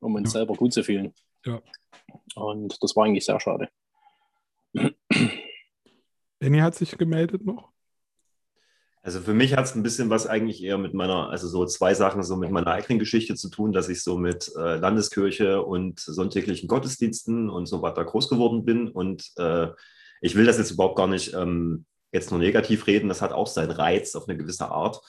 um 0.00 0.14
uns 0.14 0.32
ja. 0.32 0.40
selber 0.40 0.54
gut 0.54 0.72
zu 0.72 0.82
fühlen. 0.82 1.12
Ja. 1.44 1.60
Und 2.34 2.82
das 2.82 2.96
war 2.96 3.04
eigentlich 3.04 3.24
sehr 3.24 3.38
schade. 3.38 3.68
Benny 6.38 6.58
hat 6.58 6.74
sich 6.74 6.96
gemeldet 6.96 7.44
noch. 7.44 7.72
Also 9.04 9.20
für 9.20 9.34
mich 9.34 9.56
hat 9.56 9.64
es 9.64 9.74
ein 9.74 9.82
bisschen 9.82 10.10
was 10.10 10.28
eigentlich 10.28 10.62
eher 10.62 10.78
mit 10.78 10.94
meiner, 10.94 11.28
also 11.28 11.48
so 11.48 11.66
zwei 11.66 11.92
Sachen, 11.92 12.22
so 12.22 12.36
mit 12.36 12.52
meiner 12.52 12.68
eigenen 12.68 13.00
Geschichte 13.00 13.34
zu 13.34 13.48
tun, 13.48 13.72
dass 13.72 13.88
ich 13.88 14.04
so 14.04 14.16
mit 14.16 14.52
äh, 14.56 14.76
Landeskirche 14.76 15.62
und 15.62 15.98
sonntäglichen 15.98 16.68
Gottesdiensten 16.68 17.50
und 17.50 17.66
so 17.66 17.82
weiter 17.82 18.04
groß 18.04 18.28
geworden 18.28 18.64
bin. 18.64 18.88
Und 18.88 19.32
äh, 19.38 19.68
ich 20.20 20.36
will 20.36 20.46
das 20.46 20.58
jetzt 20.58 20.70
überhaupt 20.70 20.96
gar 20.96 21.08
nicht 21.08 21.34
ähm, 21.34 21.84
jetzt 22.12 22.30
nur 22.30 22.38
negativ 22.38 22.86
reden, 22.86 23.08
das 23.08 23.22
hat 23.22 23.32
auch 23.32 23.48
seinen 23.48 23.72
Reiz 23.72 24.14
auf 24.14 24.28
eine 24.28 24.38
gewisse 24.38 24.70
Art. 24.70 25.00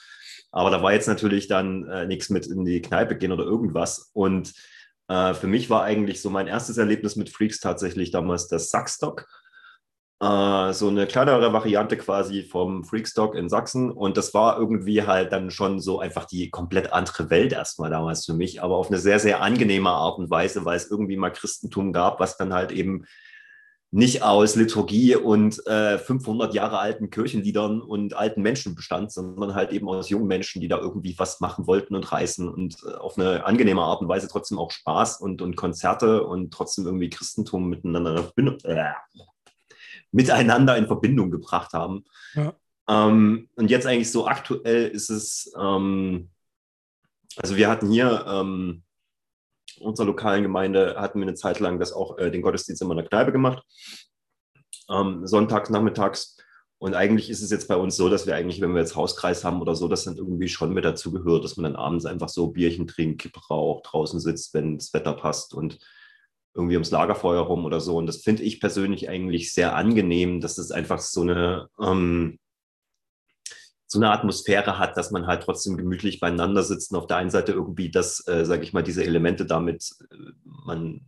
Aber 0.51 0.71
da 0.71 0.81
war 0.81 0.93
jetzt 0.93 1.07
natürlich 1.07 1.47
dann 1.47 1.87
äh, 1.87 2.07
nichts 2.07 2.29
mit 2.29 2.47
in 2.47 2.65
die 2.65 2.81
Kneipe 2.81 3.15
gehen 3.15 3.31
oder 3.31 3.43
irgendwas. 3.43 4.09
Und 4.13 4.53
äh, 5.07 5.35
für 5.35 5.47
mich 5.47 5.69
war 5.69 5.83
eigentlich 5.83 6.19
so 6.19 6.31
mein 6.31 6.47
erstes 6.47 6.77
Erlebnis 6.77 7.15
mit 7.15 7.29
Freaks 7.29 7.59
tatsächlich 7.59 8.09
damals 8.09 8.47
das 8.47 8.71
Sackstock 8.71 9.27
äh, 10.23 10.73
so 10.73 10.87
eine 10.87 11.05
kleinere 11.05 11.51
Variante 11.51 11.97
quasi 11.97 12.43
vom 12.43 12.83
Freakstock 12.83 13.35
in 13.35 13.49
Sachsen. 13.49 13.91
Und 13.91 14.15
das 14.15 14.33
war 14.33 14.57
irgendwie 14.57 15.03
halt 15.03 15.33
dann 15.33 15.51
schon 15.51 15.81
so 15.81 15.99
einfach 15.99 16.25
die 16.25 16.49
komplett 16.49 16.93
andere 16.93 17.29
Welt 17.29 17.51
erstmal 17.51 17.89
damals 17.89 18.25
für 18.25 18.33
mich, 18.33 18.63
aber 18.63 18.77
auf 18.77 18.87
eine 18.87 18.99
sehr, 18.99 19.19
sehr 19.19 19.41
angenehme 19.41 19.89
Art 19.89 20.19
und 20.19 20.29
Weise, 20.29 20.63
weil 20.65 20.77
es 20.77 20.89
irgendwie 20.89 21.17
mal 21.17 21.31
Christentum 21.31 21.91
gab, 21.91 22.19
was 22.19 22.37
dann 22.37 22.53
halt 22.53 22.71
eben 22.71 23.05
nicht 23.91 24.23
aus 24.23 24.55
Liturgie 24.55 25.15
und 25.15 25.67
äh, 25.67 25.99
500 25.99 26.55
Jahre 26.55 26.79
alten 26.79 27.11
Kirchenliedern 27.11 27.79
und 27.79 28.15
alten 28.15 28.41
Menschen 28.41 28.73
bestand, 28.73 29.11
sondern 29.11 29.53
halt 29.53 29.71
eben 29.71 29.87
aus 29.87 30.09
jungen 30.09 30.25
Menschen, 30.25 30.61
die 30.61 30.67
da 30.67 30.79
irgendwie 30.79 31.13
was 31.19 31.41
machen 31.41 31.67
wollten 31.67 31.95
und 31.95 32.11
reißen 32.11 32.49
und 32.49 32.77
äh, 32.87 32.93
auf 32.95 33.19
eine 33.19 33.45
angenehme 33.45 33.83
Art 33.83 34.01
und 34.01 34.07
Weise 34.07 34.27
trotzdem 34.27 34.57
auch 34.57 34.71
Spaß 34.71 35.21
und, 35.21 35.43
und 35.43 35.55
Konzerte 35.55 36.23
und 36.23 36.51
trotzdem 36.51 36.85
irgendwie 36.85 37.11
Christentum 37.11 37.69
miteinander, 37.69 38.31
äh, 38.63 38.93
miteinander 40.13 40.77
in 40.77 40.87
Verbindung 40.87 41.31
gebracht 41.31 41.73
haben. 41.73 42.05
Ja. 42.35 42.53
Ähm, 42.87 43.49
und 43.55 43.69
jetzt 43.69 43.85
eigentlich 43.85 44.11
so 44.11 44.27
aktuell 44.27 44.87
ist 44.87 45.09
es, 45.09 45.51
ähm, 45.59 46.29
also 47.37 47.57
wir 47.57 47.69
hatten 47.69 47.89
hier 47.89 48.25
ähm, 48.27 48.83
unserer 49.79 50.05
lokalen 50.05 50.43
Gemeinde 50.43 50.95
hatten 50.97 51.19
wir 51.19 51.27
eine 51.27 51.35
Zeit 51.35 51.59
lang 51.59 51.79
das 51.79 51.91
auch 51.91 52.17
äh, 52.17 52.29
den 52.29 52.41
Gottesdienst 52.41 52.81
immer 52.81 52.91
in 52.91 52.99
der 52.99 53.07
Kneipe 53.07 53.31
gemacht, 53.31 53.63
ähm, 54.89 55.25
sonntags, 55.27 55.69
nachmittags. 55.69 56.37
Und 56.77 56.95
eigentlich 56.95 57.29
ist 57.29 57.41
es 57.41 57.49
jetzt 57.49 57.69
bei 57.69 57.77
uns 57.77 57.95
so, 57.95 58.09
dass 58.09 58.27
wir 58.27 58.35
eigentlich, 58.35 58.59
wenn 58.59 58.73
wir 58.73 58.81
jetzt 58.81 58.97
Hauskreis 58.97 59.45
haben 59.45 59.61
oder 59.61 59.73
so, 59.73 59.87
das 59.87 60.03
dann 60.03 60.17
irgendwie 60.17 60.49
schon 60.49 60.73
mit 60.73 60.83
dazu 60.83 61.11
gehört, 61.13 61.45
dass 61.45 61.55
man 61.55 61.71
dann 61.71 61.81
abends 61.81 62.05
einfach 62.05 62.27
so 62.27 62.47
Bierchen 62.47 62.87
trinkt, 62.87 63.21
Kippe 63.21 63.39
raucht, 63.49 63.85
draußen 63.89 64.19
sitzt, 64.19 64.53
wenn 64.53 64.77
das 64.77 64.93
Wetter 64.93 65.13
passt 65.13 65.53
und 65.53 65.79
irgendwie 66.55 66.75
ums 66.75 66.91
Lagerfeuer 66.91 67.41
rum 67.41 67.65
oder 67.65 67.79
so. 67.79 67.97
Und 67.97 68.05
das 68.05 68.21
finde 68.21 68.43
ich 68.43 68.59
persönlich 68.59 69.09
eigentlich 69.09 69.53
sehr 69.53 69.75
angenehm, 69.75 70.39
dass 70.39 70.57
es 70.57 70.71
einfach 70.71 70.99
so 70.99 71.21
eine, 71.21 71.69
ähm, 71.81 72.39
so 73.87 73.99
eine 73.99 74.11
Atmosphäre 74.11 74.79
hat, 74.79 74.97
dass 74.97 75.11
man 75.11 75.27
halt 75.27 75.43
trotzdem 75.43 75.77
gemütlich 75.77 76.19
beieinander 76.19 76.63
sitzt 76.63 76.91
und 76.91 76.97
auf 76.97 77.07
der 77.07 77.17
einen 77.17 77.29
Seite 77.29 77.51
irgendwie 77.53 77.91
das, 77.91 78.27
äh, 78.27 78.45
sage 78.45 78.63
ich 78.63 78.73
mal, 78.73 78.83
diese 78.83 79.03
Elemente 79.03 79.45
damit, 79.45 79.95
äh, 80.11 80.15
man 80.43 81.01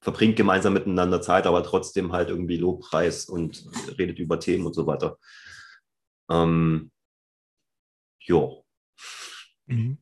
verbringt 0.00 0.36
gemeinsam 0.36 0.72
miteinander 0.72 1.20
Zeit, 1.20 1.46
aber 1.46 1.62
trotzdem 1.62 2.12
halt 2.12 2.28
irgendwie 2.28 2.58
Lobpreis 2.58 3.26
und 3.26 3.66
redet 3.98 4.18
über 4.18 4.38
Themen 4.38 4.66
und 4.66 4.74
so 4.74 4.86
weiter. 4.86 5.18
Ähm, 6.30 6.90
jo. 8.20 8.64
Mhm. 9.66 9.98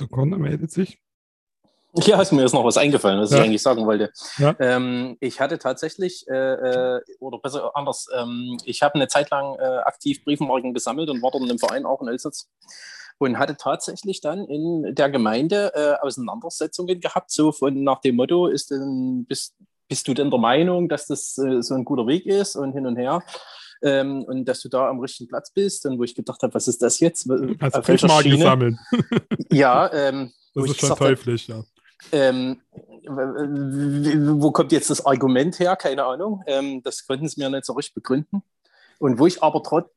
Der 0.00 0.08
Conor 0.08 0.38
meldet 0.38 0.70
sich. 0.70 1.00
Ja, 1.98 2.20
ist 2.20 2.32
mir 2.32 2.42
jetzt 2.42 2.52
noch 2.52 2.64
was 2.64 2.76
eingefallen, 2.76 3.20
was 3.20 3.30
ja. 3.30 3.38
ich 3.38 3.44
eigentlich 3.44 3.62
sagen 3.62 3.86
wollte. 3.86 4.10
Ja. 4.38 4.54
Ähm, 4.58 5.16
ich 5.20 5.40
hatte 5.40 5.58
tatsächlich, 5.58 6.26
äh, 6.28 6.34
äh, 6.34 7.00
oder 7.20 7.38
besser 7.38 7.74
anders, 7.74 8.06
ähm, 8.14 8.58
ich 8.64 8.82
habe 8.82 8.96
eine 8.96 9.08
Zeit 9.08 9.30
lang 9.30 9.54
äh, 9.58 9.78
aktiv 9.84 10.22
Briefmarken 10.24 10.74
gesammelt 10.74 11.08
und 11.08 11.22
war 11.22 11.34
in 11.34 11.44
einem 11.44 11.58
Verein 11.58 11.86
auch 11.86 12.02
in 12.02 12.08
Elsitz 12.08 12.48
und 13.18 13.38
hatte 13.38 13.56
tatsächlich 13.56 14.20
dann 14.20 14.46
in 14.46 14.94
der 14.94 15.10
Gemeinde 15.10 15.72
äh, 15.74 16.04
Auseinandersetzungen 16.04 17.00
gehabt, 17.00 17.30
so 17.30 17.52
von 17.52 17.82
nach 17.82 18.00
dem 18.00 18.16
Motto, 18.16 18.46
ist 18.46 18.70
denn, 18.70 19.24
bist, 19.26 19.54
bist 19.88 20.06
du 20.08 20.14
denn 20.14 20.30
der 20.30 20.40
Meinung, 20.40 20.88
dass 20.88 21.06
das 21.06 21.38
äh, 21.38 21.62
so 21.62 21.74
ein 21.74 21.84
guter 21.84 22.06
Weg 22.06 22.26
ist 22.26 22.56
und 22.56 22.72
hin 22.72 22.86
und 22.86 22.96
her? 22.96 23.22
Ähm, 23.82 24.24
und 24.24 24.46
dass 24.46 24.62
du 24.62 24.68
da 24.68 24.88
am 24.88 25.00
richtigen 25.00 25.28
Platz 25.28 25.50
bist 25.50 25.84
und 25.86 25.98
wo 25.98 26.04
ich 26.04 26.14
gedacht 26.14 26.42
habe, 26.42 26.54
was 26.54 26.66
ist 26.66 26.80
das 26.80 26.98
jetzt? 27.00 27.30
Also 27.30 27.82
Briefmarken 27.82 28.30
gesammelt. 28.30 28.76
ja, 29.50 29.92
ähm, 29.92 30.32
das 30.54 30.70
ist 30.70 30.80
schon 30.80 30.96
teuflisch, 30.96 31.48
ja. 31.48 31.62
Ähm, 32.12 32.60
wo 33.06 34.50
kommt 34.50 34.72
jetzt 34.72 34.90
das 34.90 35.04
Argument 35.04 35.58
her? 35.58 35.76
Keine 35.76 36.04
Ahnung. 36.04 36.42
Ähm, 36.46 36.82
das 36.82 37.06
konnten 37.06 37.28
sie 37.28 37.40
mir 37.40 37.50
nicht 37.50 37.64
so 37.64 37.72
richtig 37.72 37.94
begründen. 37.94 38.42
Und 38.98 39.18
wo 39.18 39.26
ich 39.26 39.42
aber 39.42 39.62
gerade 39.62 39.90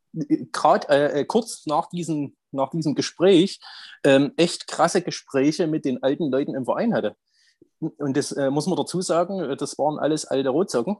äh, 0.90 1.22
äh, 1.22 1.26
kurz 1.26 1.66
nach 1.66 1.88
diesem, 1.90 2.36
nach 2.52 2.70
diesem 2.70 2.96
Gespräch 2.96 3.60
ähm, 4.04 4.34
echt 4.38 4.68
krasse 4.68 5.02
Gespräche 5.02 5.68
mit 5.68 5.86
den 5.86 6.04
alten 6.04 6.32
Leuten 6.32 6.56
im 6.56 6.66
Verein 6.66 6.94
hatte. 6.94 7.16
Und 7.80 8.18
das 8.18 8.32
äh, 8.32 8.50
muss 8.50 8.68
man 8.68 8.78
dazu 8.78 9.02
sagen, 9.02 9.56
das 9.58 9.78
waren 9.78 10.00
alles 10.00 10.26
alte 10.26 10.50
Rotsocken, 10.50 10.98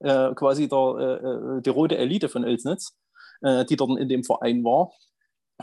äh, 0.00 0.34
quasi 0.34 0.68
der, 0.68 0.78
äh, 0.78 1.26
äh, 1.26 1.62
die 1.62 1.70
rote 1.70 1.96
Elite 1.96 2.28
von 2.28 2.44
Elsnitz, 2.44 2.96
die 3.42 3.76
dort 3.76 3.98
in 4.00 4.08
dem 4.08 4.24
Verein 4.24 4.64
war. 4.64 4.92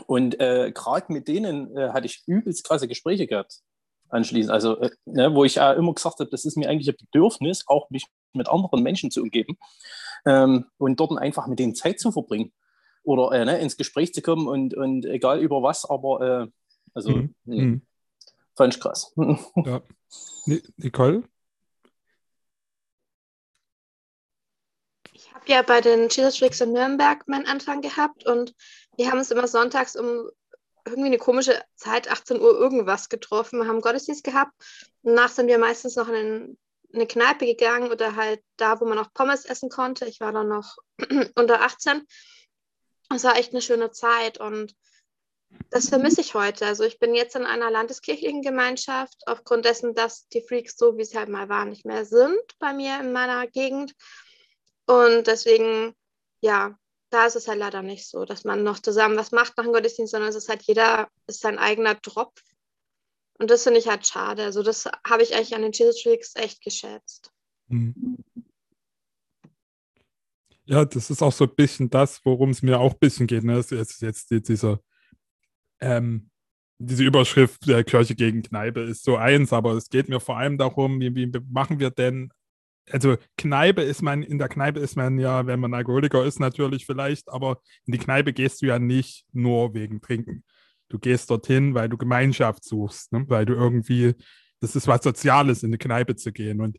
Und 0.06 0.38
gerade 0.38 1.12
mit 1.12 1.26
denen 1.26 1.76
hatte 1.92 2.06
ich 2.06 2.22
übelst 2.26 2.64
krasse 2.64 2.86
Gespräche 2.86 3.26
gehabt 3.26 3.62
anschließend. 4.14 4.52
Also, 4.52 4.78
äh, 4.80 4.90
ne, 5.04 5.34
wo 5.34 5.44
ich 5.44 5.56
ja 5.56 5.72
immer 5.72 5.92
gesagt 5.92 6.20
habe, 6.20 6.30
das 6.30 6.44
ist 6.44 6.56
mir 6.56 6.68
eigentlich 6.70 6.88
ein 6.88 6.96
Bedürfnis, 6.96 7.64
auch 7.66 7.90
mich 7.90 8.06
mit 8.32 8.48
anderen 8.48 8.82
Menschen 8.82 9.10
zu 9.10 9.22
umgeben 9.22 9.58
ähm, 10.24 10.66
und 10.78 10.98
dort 11.00 11.18
einfach 11.18 11.46
mit 11.46 11.58
denen 11.58 11.74
Zeit 11.74 12.00
zu 12.00 12.12
verbringen 12.12 12.52
oder 13.02 13.32
äh, 13.32 13.44
ne, 13.44 13.58
ins 13.58 13.76
Gespräch 13.76 14.14
zu 14.14 14.22
kommen 14.22 14.48
und, 14.48 14.74
und 14.74 15.04
egal 15.04 15.40
über 15.40 15.62
was, 15.62 15.84
aber 15.84 16.44
äh, 16.44 16.46
also 16.94 17.10
mhm. 17.10 17.34
mhm. 17.44 17.82
fand 18.54 18.74
ich 18.74 18.80
krass. 18.80 19.12
ja. 19.56 19.82
Nicole? 20.76 21.24
Ich 25.12 25.34
habe 25.34 25.44
ja 25.46 25.62
bei 25.62 25.80
den 25.80 26.08
Jesus 26.08 26.38
Freaks 26.38 26.60
in 26.60 26.72
Nürnberg 26.72 27.26
meinen 27.28 27.46
Anfang 27.46 27.80
gehabt 27.80 28.26
und 28.26 28.54
wir 28.96 29.10
haben 29.10 29.18
uns 29.18 29.30
immer 29.30 29.48
sonntags 29.48 29.96
um 29.96 30.30
irgendwie 30.86 31.08
eine 31.08 31.18
komische 31.18 31.62
Zeit, 31.76 32.10
18 32.10 32.40
Uhr 32.40 32.58
irgendwas 32.58 33.08
getroffen, 33.08 33.60
wir 33.60 33.66
haben 33.66 33.80
Gottesdienst 33.80 34.24
gehabt. 34.24 34.52
Danach 35.02 35.30
sind 35.30 35.48
wir 35.48 35.58
meistens 35.58 35.96
noch 35.96 36.08
in 36.08 36.58
eine 36.92 37.06
Kneipe 37.06 37.46
gegangen 37.46 37.90
oder 37.90 38.16
halt 38.16 38.42
da, 38.56 38.80
wo 38.80 38.84
man 38.84 38.98
auch 38.98 39.12
Pommes 39.12 39.44
essen 39.44 39.68
konnte. 39.68 40.06
Ich 40.06 40.20
war 40.20 40.32
dann 40.32 40.48
noch 40.48 40.76
unter 41.34 41.62
18. 41.62 42.06
Es 43.14 43.24
war 43.24 43.36
echt 43.36 43.52
eine 43.52 43.62
schöne 43.62 43.90
Zeit 43.90 44.38
und 44.38 44.74
das 45.70 45.88
vermisse 45.88 46.20
ich 46.20 46.34
heute. 46.34 46.66
Also 46.66 46.84
ich 46.84 46.98
bin 46.98 47.14
jetzt 47.14 47.36
in 47.36 47.44
einer 47.44 47.70
landeskirchlichen 47.70 48.42
Gemeinschaft 48.42 49.22
aufgrund 49.26 49.64
dessen, 49.64 49.94
dass 49.94 50.28
die 50.28 50.42
Freaks 50.42 50.76
so, 50.76 50.96
wie 50.96 51.04
sie 51.04 51.18
halt 51.18 51.28
mal 51.28 51.48
waren, 51.48 51.70
nicht 51.70 51.84
mehr 51.84 52.04
sind 52.04 52.40
bei 52.58 52.72
mir 52.72 52.98
in 53.00 53.12
meiner 53.12 53.46
Gegend. 53.46 53.94
Und 54.86 55.26
deswegen, 55.26 55.94
ja, 56.40 56.76
da 57.14 57.26
ist 57.26 57.36
es 57.36 57.46
halt 57.46 57.58
leider 57.58 57.82
nicht 57.82 58.06
so, 58.08 58.24
dass 58.24 58.44
man 58.44 58.64
noch 58.64 58.80
zusammen 58.80 59.16
was 59.16 59.30
macht 59.30 59.56
nach 59.56 59.64
dem 59.64 59.72
Gottesdienst, 59.72 60.10
sondern 60.10 60.28
es 60.28 60.36
ist 60.36 60.48
halt 60.48 60.62
jeder 60.64 61.08
ist 61.26 61.40
sein 61.40 61.58
eigener 61.58 62.00
Tropf. 62.00 62.42
Und 63.38 63.50
das 63.50 63.62
finde 63.62 63.78
ich 63.78 63.88
halt 63.88 64.06
schade. 64.06 64.44
Also 64.44 64.62
das 64.62 64.86
habe 65.06 65.22
ich 65.22 65.34
eigentlich 65.34 65.54
an 65.54 65.62
den 65.62 65.72
Jesus 65.72 66.02
Tricks 66.02 66.34
echt 66.34 66.62
geschätzt. 66.62 67.30
Mhm. 67.68 68.16
Ja, 70.66 70.84
das 70.84 71.10
ist 71.10 71.22
auch 71.22 71.32
so 71.32 71.44
ein 71.44 71.54
bisschen 71.54 71.90
das, 71.90 72.24
worum 72.24 72.50
es 72.50 72.62
mir 72.62 72.80
auch 72.80 72.92
ein 72.92 72.98
bisschen 72.98 73.26
geht. 73.26 73.44
Ne? 73.44 73.54
Das 73.54 73.70
ist 73.70 74.02
jetzt 74.02 74.30
dieser, 74.30 74.80
ähm, 75.80 76.30
diese 76.78 77.04
Überschrift 77.04 77.66
der 77.68 77.84
Kirche 77.84 78.14
gegen 78.14 78.42
Kneipe 78.42 78.80
ist 78.80 79.04
so 79.04 79.16
eins, 79.16 79.52
aber 79.52 79.74
es 79.74 79.88
geht 79.88 80.08
mir 80.08 80.20
vor 80.20 80.38
allem 80.38 80.58
darum, 80.58 81.00
wie, 81.00 81.14
wie 81.14 81.30
machen 81.50 81.78
wir 81.78 81.90
denn 81.90 82.32
also 82.90 83.16
Kneipe 83.36 83.82
ist 83.82 84.02
man, 84.02 84.22
in 84.22 84.38
der 84.38 84.48
Kneipe 84.48 84.80
ist 84.80 84.96
man 84.96 85.18
ja, 85.18 85.46
wenn 85.46 85.60
man 85.60 85.74
Alkoholiker 85.74 86.24
ist, 86.24 86.40
natürlich 86.40 86.86
vielleicht, 86.86 87.28
aber 87.28 87.60
in 87.86 87.92
die 87.92 87.98
Kneipe 87.98 88.32
gehst 88.32 88.62
du 88.62 88.66
ja 88.66 88.78
nicht 88.78 89.26
nur 89.32 89.74
wegen 89.74 90.00
Trinken. 90.00 90.44
Du 90.88 90.98
gehst 90.98 91.30
dorthin, 91.30 91.74
weil 91.74 91.88
du 91.88 91.96
Gemeinschaft 91.96 92.64
suchst, 92.64 93.12
ne? 93.12 93.24
weil 93.28 93.46
du 93.46 93.54
irgendwie, 93.54 94.14
das 94.60 94.76
ist 94.76 94.86
was 94.86 95.02
Soziales, 95.02 95.62
in 95.62 95.72
die 95.72 95.78
Kneipe 95.78 96.16
zu 96.16 96.32
gehen. 96.32 96.60
Und 96.60 96.78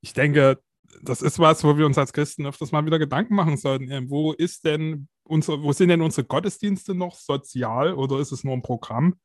ich 0.00 0.12
denke, 0.12 0.58
das 1.02 1.22
ist 1.22 1.38
was, 1.38 1.64
wo 1.64 1.76
wir 1.76 1.86
uns 1.86 1.98
als 1.98 2.12
Christen 2.12 2.46
öfters 2.46 2.72
mal 2.72 2.84
wieder 2.86 2.98
Gedanken 2.98 3.34
machen 3.34 3.56
sollten. 3.56 4.10
Wo 4.10 4.32
ist 4.32 4.64
denn 4.64 5.08
unsere, 5.24 5.62
wo 5.62 5.72
sind 5.72 5.88
denn 5.88 6.00
unsere 6.00 6.26
Gottesdienste 6.26 6.94
noch 6.94 7.16
sozial 7.16 7.94
oder 7.94 8.18
ist 8.18 8.32
es 8.32 8.44
nur 8.44 8.54
ein 8.54 8.62
Programm? 8.62 9.16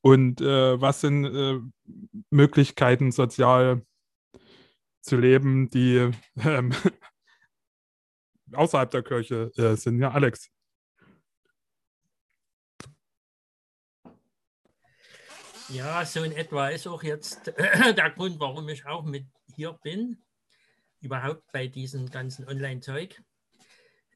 Und 0.00 0.40
äh, 0.40 0.80
was 0.80 1.00
sind 1.00 1.24
äh, 1.24 1.60
Möglichkeiten, 2.30 3.12
sozial 3.12 3.82
zu 5.02 5.16
leben, 5.16 5.68
die 5.68 6.10
ähm, 6.38 6.72
außerhalb 8.52 8.90
der 8.90 9.02
Kirche 9.02 9.50
äh, 9.56 9.76
sind. 9.76 9.98
Ja, 9.98 10.12
Alex. 10.12 10.50
Ja, 15.68 16.04
so 16.04 16.22
in 16.22 16.32
etwa 16.32 16.68
ist 16.68 16.86
auch 16.86 17.02
jetzt 17.02 17.46
der 17.56 18.10
Grund, 18.10 18.38
warum 18.38 18.68
ich 18.68 18.84
auch 18.86 19.04
mit 19.04 19.26
hier 19.54 19.72
bin, 19.82 20.22
überhaupt 21.00 21.50
bei 21.52 21.66
diesem 21.66 22.10
ganzen 22.10 22.46
Online-Zeug. 22.46 23.22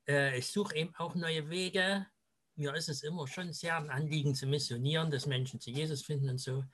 Äh, 0.07 0.39
ich 0.39 0.49
suche 0.49 0.77
eben 0.77 0.95
auch 0.97 1.15
neue 1.15 1.49
Wege. 1.51 2.07
Mir 2.57 2.75
ist 2.75 2.89
es 2.89 3.03
immer 3.03 3.27
schon 3.27 3.53
sehr 3.53 3.77
ein 3.77 3.91
Anliegen 3.91 4.35
zu 4.35 4.47
missionieren, 4.47 5.11
dass 5.11 5.27
Menschen 5.27 5.61
zu 5.61 5.71
Jesus 5.71 6.05
finden 6.05 6.31
und 6.31 6.39
so. 6.39 6.65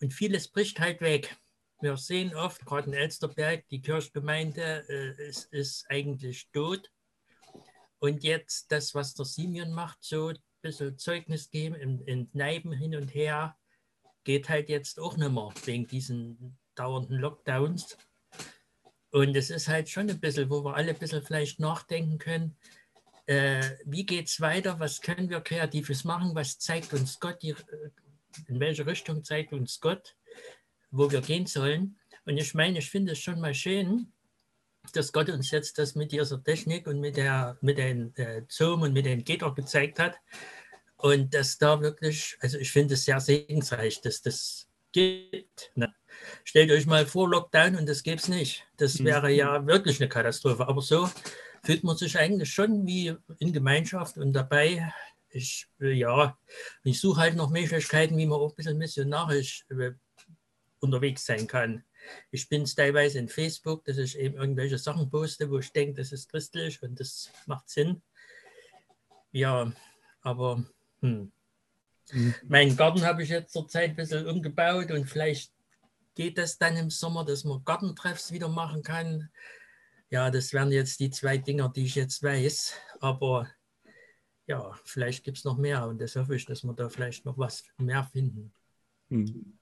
Und 0.00 0.12
vieles 0.12 0.48
bricht 0.48 0.80
halt 0.80 1.00
weg 1.00 1.36
wir 1.80 1.96
sehen 1.96 2.34
oft, 2.34 2.64
gerade 2.66 2.88
in 2.88 2.94
Elsterberg, 2.94 3.66
die 3.68 3.80
Kirchgemeinde 3.80 4.84
äh, 4.88 5.28
ist, 5.28 5.52
ist, 5.52 5.86
eigentlich 5.88 6.48
tot. 6.52 6.90
Und 7.98 8.22
jetzt 8.24 8.70
das, 8.72 8.94
was 8.94 9.14
der 9.14 9.24
Simeon 9.24 9.72
macht, 9.72 9.98
so 10.00 10.28
ein 10.28 10.38
bisschen 10.62 10.98
Zeugnis 10.98 11.50
geben, 11.50 11.74
in, 11.74 12.00
in 12.02 12.30
Kneipen 12.30 12.72
hin 12.72 12.96
und 12.96 13.14
her, 13.14 13.56
geht 14.24 14.48
halt 14.48 14.68
jetzt 14.68 15.00
auch 15.00 15.16
nicht 15.16 15.30
mehr 15.30 15.52
wegen 15.64 15.86
diesen 15.86 16.58
dauernden 16.74 17.18
Lockdowns. 17.18 17.96
Und 19.10 19.36
es 19.36 19.50
ist 19.50 19.68
halt 19.68 19.88
schon 19.88 20.10
ein 20.10 20.20
bisschen, 20.20 20.50
wo 20.50 20.64
wir 20.64 20.74
alle 20.74 20.90
ein 20.90 20.98
bisschen 20.98 21.22
vielleicht 21.22 21.60
nachdenken 21.60 22.18
können, 22.18 22.56
äh, 23.26 23.62
wie 23.84 24.06
geht 24.06 24.28
es 24.28 24.40
weiter, 24.40 24.80
was 24.80 25.00
können 25.00 25.30
wir 25.30 25.40
Kreatives 25.40 26.04
machen, 26.04 26.34
was 26.34 26.58
zeigt 26.58 26.92
uns 26.92 27.18
Gott, 27.20 27.42
die, 27.42 27.54
in 28.46 28.60
welche 28.60 28.86
Richtung 28.86 29.24
zeigt 29.24 29.52
uns 29.52 29.80
Gott, 29.80 30.16
wo 30.90 31.10
wir 31.10 31.20
gehen 31.20 31.46
sollen. 31.46 31.98
Und 32.24 32.36
ich 32.36 32.54
meine, 32.54 32.78
ich 32.78 32.90
finde 32.90 33.12
es 33.12 33.18
schon 33.18 33.40
mal 33.40 33.54
schön, 33.54 34.12
dass 34.92 35.12
Gott 35.12 35.28
uns 35.28 35.50
jetzt 35.50 35.78
das 35.78 35.94
mit 35.94 36.12
dieser 36.12 36.42
Technik 36.42 36.86
und 36.86 37.00
mit, 37.00 37.16
der, 37.16 37.58
mit 37.60 37.78
den 37.78 38.14
äh, 38.16 38.42
Zoom 38.48 38.82
und 38.82 38.92
mit 38.92 39.06
den 39.06 39.24
Gitter 39.24 39.54
gezeigt 39.54 39.98
hat. 39.98 40.16
Und 40.96 41.34
dass 41.34 41.58
da 41.58 41.80
wirklich, 41.80 42.36
also 42.40 42.58
ich 42.58 42.72
finde 42.72 42.94
es 42.94 43.04
sehr 43.04 43.20
segensreich, 43.20 44.00
dass 44.00 44.22
das 44.22 44.68
gibt. 44.92 45.70
Ne? 45.74 45.94
Stellt 46.44 46.70
euch 46.70 46.86
mal 46.86 47.06
vor, 47.06 47.28
Lockdown 47.28 47.76
und 47.76 47.88
das 47.88 48.02
gäbe 48.02 48.16
es 48.16 48.28
nicht. 48.28 48.66
Das 48.76 48.98
mhm. 48.98 49.04
wäre 49.04 49.30
ja 49.30 49.66
wirklich 49.66 50.00
eine 50.00 50.08
Katastrophe. 50.08 50.66
Aber 50.66 50.82
so 50.82 51.08
fühlt 51.62 51.84
man 51.84 51.96
sich 51.96 52.18
eigentlich 52.18 52.52
schon 52.52 52.86
wie 52.86 53.14
in 53.38 53.52
Gemeinschaft 53.52 54.16
und 54.16 54.32
dabei, 54.32 54.92
ich, 55.30 55.68
ja, 55.78 56.38
ich 56.82 57.00
suche 57.00 57.20
halt 57.20 57.36
noch 57.36 57.50
Möglichkeiten, 57.50 58.16
wie 58.16 58.26
man 58.26 58.40
auch 58.40 58.50
ein 58.50 58.56
bisschen 58.56 58.78
missionarisch 58.78 59.66
äh, 59.70 59.92
unterwegs 60.80 61.26
sein 61.26 61.46
kann. 61.46 61.84
Ich 62.30 62.48
bin 62.48 62.62
es 62.62 62.74
teilweise 62.74 63.18
in 63.18 63.28
Facebook, 63.28 63.84
dass 63.84 63.98
ich 63.98 64.18
eben 64.18 64.36
irgendwelche 64.36 64.78
Sachen 64.78 65.10
poste, 65.10 65.50
wo 65.50 65.58
ich 65.58 65.72
denke, 65.72 65.94
das 65.94 66.12
ist 66.12 66.30
christlich 66.30 66.82
und 66.82 66.98
das 66.98 67.30
macht 67.46 67.68
Sinn. 67.68 68.02
Ja, 69.32 69.72
aber 70.22 70.64
hm. 71.00 71.32
Mhm. 72.12 72.34
Meinen 72.46 72.76
Garten 72.76 73.02
habe 73.02 73.22
ich 73.22 73.28
jetzt 73.28 73.52
zurzeit 73.52 73.90
ein 73.90 73.96
bisschen 73.96 74.26
umgebaut 74.26 74.90
und 74.90 75.06
vielleicht 75.06 75.52
geht 76.14 76.38
das 76.38 76.58
dann 76.58 76.76
im 76.76 76.90
Sommer, 76.90 77.24
dass 77.24 77.44
man 77.44 77.64
Gartentreffs 77.64 78.32
wieder 78.32 78.48
machen 78.48 78.82
kann. 78.82 79.30
Ja, 80.10 80.30
das 80.30 80.52
wären 80.52 80.72
jetzt 80.72 81.00
die 81.00 81.10
zwei 81.10 81.36
Dinger, 81.38 81.68
die 81.68 81.84
ich 81.84 81.94
jetzt 81.94 82.22
weiß. 82.22 82.74
Aber 83.00 83.48
ja, 84.46 84.72
vielleicht 84.84 85.24
gibt 85.24 85.38
es 85.38 85.44
noch 85.44 85.58
mehr 85.58 85.86
und 85.86 86.00
das 86.00 86.16
hoffe 86.16 86.34
ich, 86.34 86.46
dass 86.46 86.64
wir 86.64 86.72
da 86.72 86.88
vielleicht 86.88 87.24
noch 87.24 87.36
was 87.36 87.64
mehr 87.76 88.04
finden. 88.04 88.52
Hm. 89.10 89.57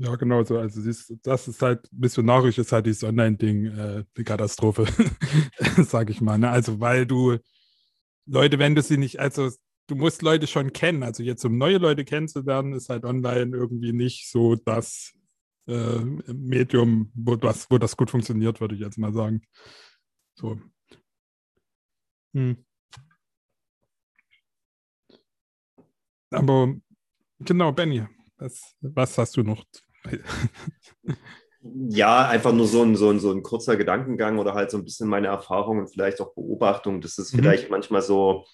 Ja, 0.00 0.14
genau 0.14 0.44
so. 0.44 0.58
Also 0.58 0.80
das 1.22 1.48
ist 1.48 1.60
halt, 1.60 1.88
missionarisch 1.92 2.58
ist 2.58 2.70
halt 2.70 2.86
dieses 2.86 3.02
Online-Ding 3.02 3.66
äh, 3.66 4.04
eine 4.14 4.24
Katastrophe, 4.24 4.86
sage 5.84 6.12
ich 6.12 6.20
mal. 6.20 6.38
Ne? 6.38 6.48
Also 6.50 6.78
weil 6.78 7.04
du 7.04 7.38
Leute, 8.26 8.58
wenn 8.60 8.74
du 8.76 8.82
sie 8.82 8.96
nicht, 8.96 9.18
also 9.18 9.50
du 9.88 9.96
musst 9.96 10.22
Leute 10.22 10.46
schon 10.46 10.72
kennen. 10.72 11.02
Also 11.02 11.22
jetzt, 11.24 11.44
um 11.44 11.58
neue 11.58 11.78
Leute 11.78 12.04
kennenzulernen, 12.04 12.74
ist 12.74 12.90
halt 12.90 13.04
online 13.04 13.56
irgendwie 13.56 13.92
nicht 13.92 14.30
so 14.30 14.54
das 14.54 15.14
äh, 15.66 15.98
Medium, 16.32 17.10
wo 17.14 17.34
das, 17.36 17.68
wo 17.70 17.78
das 17.78 17.96
gut 17.96 18.10
funktioniert, 18.10 18.60
würde 18.60 18.76
ich 18.76 18.80
jetzt 18.80 18.98
mal 18.98 19.12
sagen. 19.12 19.42
So. 20.34 20.60
Hm. 22.34 22.64
Aber 26.30 26.74
genau, 27.40 27.72
Benny, 27.72 28.06
was, 28.36 28.76
was 28.80 29.18
hast 29.18 29.36
du 29.36 29.42
noch 29.42 29.64
ja, 31.90 32.28
einfach 32.28 32.52
nur 32.52 32.66
so 32.66 32.82
ein, 32.82 32.96
so, 32.96 33.10
ein, 33.10 33.20
so 33.20 33.32
ein 33.32 33.42
kurzer 33.42 33.76
Gedankengang 33.76 34.38
oder 34.38 34.54
halt 34.54 34.70
so 34.70 34.78
ein 34.78 34.84
bisschen 34.84 35.08
meine 35.08 35.28
Erfahrung 35.28 35.78
und 35.78 35.88
vielleicht 35.88 36.20
auch 36.20 36.34
Beobachtung. 36.34 37.00
Das 37.00 37.18
ist 37.18 37.32
mhm. 37.32 37.38
vielleicht 37.38 37.70
manchmal 37.70 38.02
so, 38.02 38.44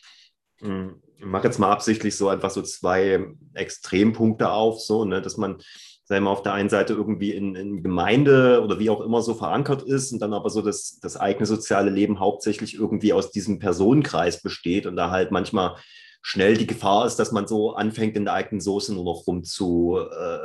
hm, 0.60 1.02
ich 1.18 1.24
mache 1.24 1.46
jetzt 1.46 1.58
mal 1.58 1.70
absichtlich 1.70 2.16
so 2.16 2.28
einfach 2.28 2.50
so 2.50 2.62
zwei 2.62 3.26
Extrempunkte 3.54 4.50
auf, 4.50 4.80
so, 4.80 5.04
ne, 5.04 5.22
dass 5.22 5.36
man, 5.36 5.58
sagen 6.04 6.24
wir, 6.24 6.30
auf 6.30 6.42
der 6.42 6.52
einen 6.52 6.68
Seite 6.68 6.92
irgendwie 6.92 7.32
in, 7.32 7.54
in 7.54 7.82
Gemeinde 7.82 8.62
oder 8.62 8.78
wie 8.78 8.90
auch 8.90 9.00
immer 9.00 9.22
so 9.22 9.34
verankert 9.34 9.82
ist 9.82 10.12
und 10.12 10.20
dann 10.20 10.34
aber 10.34 10.50
so 10.50 10.60
das, 10.60 10.98
das 11.00 11.16
eigene 11.16 11.46
soziale 11.46 11.90
Leben 11.90 12.20
hauptsächlich 12.20 12.74
irgendwie 12.74 13.12
aus 13.12 13.30
diesem 13.30 13.58
Personenkreis 13.58 14.42
besteht 14.42 14.86
und 14.86 14.96
da 14.96 15.10
halt 15.10 15.30
manchmal 15.30 15.76
schnell 16.20 16.56
die 16.56 16.66
Gefahr 16.66 17.06
ist, 17.06 17.16
dass 17.16 17.32
man 17.32 17.46
so 17.46 17.74
anfängt, 17.74 18.16
in 18.16 18.24
der 18.24 18.34
eigenen 18.34 18.60
Soße 18.60 18.94
nur 18.94 19.04
noch 19.04 19.26
rum 19.26 19.44
zu, 19.44 19.98
äh, 19.98 20.38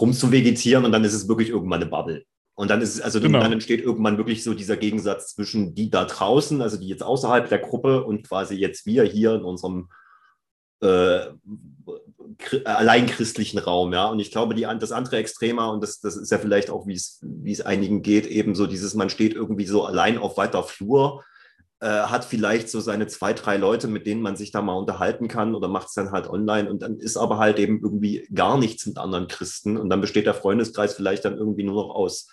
rumzuvegetieren 0.00 0.84
und 0.84 0.92
dann 0.92 1.04
ist 1.04 1.14
es 1.14 1.28
wirklich 1.28 1.50
irgendwann 1.50 1.82
eine 1.82 1.90
Bubble. 1.90 2.24
Und 2.54 2.70
dann 2.70 2.82
ist 2.82 2.96
es, 2.96 3.00
also 3.00 3.20
genau. 3.20 3.40
dann 3.40 3.52
entsteht 3.52 3.80
irgendwann 3.80 4.18
wirklich 4.18 4.44
so 4.44 4.52
dieser 4.52 4.76
Gegensatz 4.76 5.34
zwischen 5.34 5.74
die 5.74 5.88
da 5.88 6.04
draußen, 6.04 6.60
also 6.60 6.76
die 6.76 6.88
jetzt 6.88 7.02
außerhalb 7.02 7.48
der 7.48 7.58
Gruppe 7.58 8.04
und 8.04 8.28
quasi 8.28 8.54
jetzt 8.54 8.84
wir 8.84 9.04
hier 9.04 9.34
in 9.34 9.44
unserem 9.44 9.88
äh, 10.82 11.20
allein 12.64 13.06
christlichen 13.06 13.58
Raum, 13.58 13.92
ja. 13.92 14.06
Und 14.06 14.18
ich 14.18 14.30
glaube, 14.30 14.54
die, 14.54 14.62
das 14.62 14.92
andere 14.92 15.16
Extremer, 15.16 15.72
und 15.72 15.82
das, 15.82 16.00
das 16.00 16.16
ist 16.16 16.30
ja 16.30 16.38
vielleicht 16.38 16.70
auch, 16.70 16.86
wie 16.86 16.94
es, 16.94 17.20
wie 17.22 17.52
es 17.52 17.60
einigen 17.60 18.02
geht, 18.02 18.26
eben 18.26 18.54
so 18.54 18.66
dieses, 18.66 18.94
man 18.94 19.10
steht 19.10 19.34
irgendwie 19.34 19.66
so 19.66 19.84
allein 19.84 20.18
auf 20.18 20.36
weiter 20.36 20.62
Flur 20.62 21.24
äh, 21.80 21.86
hat 21.86 22.24
vielleicht 22.26 22.68
so 22.68 22.78
seine 22.80 23.06
zwei, 23.06 23.32
drei 23.32 23.56
Leute, 23.56 23.88
mit 23.88 24.06
denen 24.06 24.20
man 24.20 24.36
sich 24.36 24.52
da 24.52 24.60
mal 24.60 24.74
unterhalten 24.74 25.28
kann 25.28 25.54
oder 25.54 25.66
macht 25.68 25.88
es 25.88 25.94
dann 25.94 26.12
halt 26.12 26.28
online 26.28 26.68
und 26.70 26.82
dann 26.82 26.98
ist 26.98 27.16
aber 27.16 27.38
halt 27.38 27.58
eben 27.58 27.80
irgendwie 27.82 28.28
gar 28.34 28.58
nichts 28.58 28.86
mit 28.86 28.98
anderen 28.98 29.28
Christen 29.28 29.76
und 29.78 29.88
dann 29.88 30.00
besteht 30.00 30.26
der 30.26 30.34
Freundeskreis 30.34 30.94
vielleicht 30.94 31.24
dann 31.24 31.38
irgendwie 31.38 31.62
nur 31.62 31.82
noch 31.82 31.94
aus, 31.94 32.28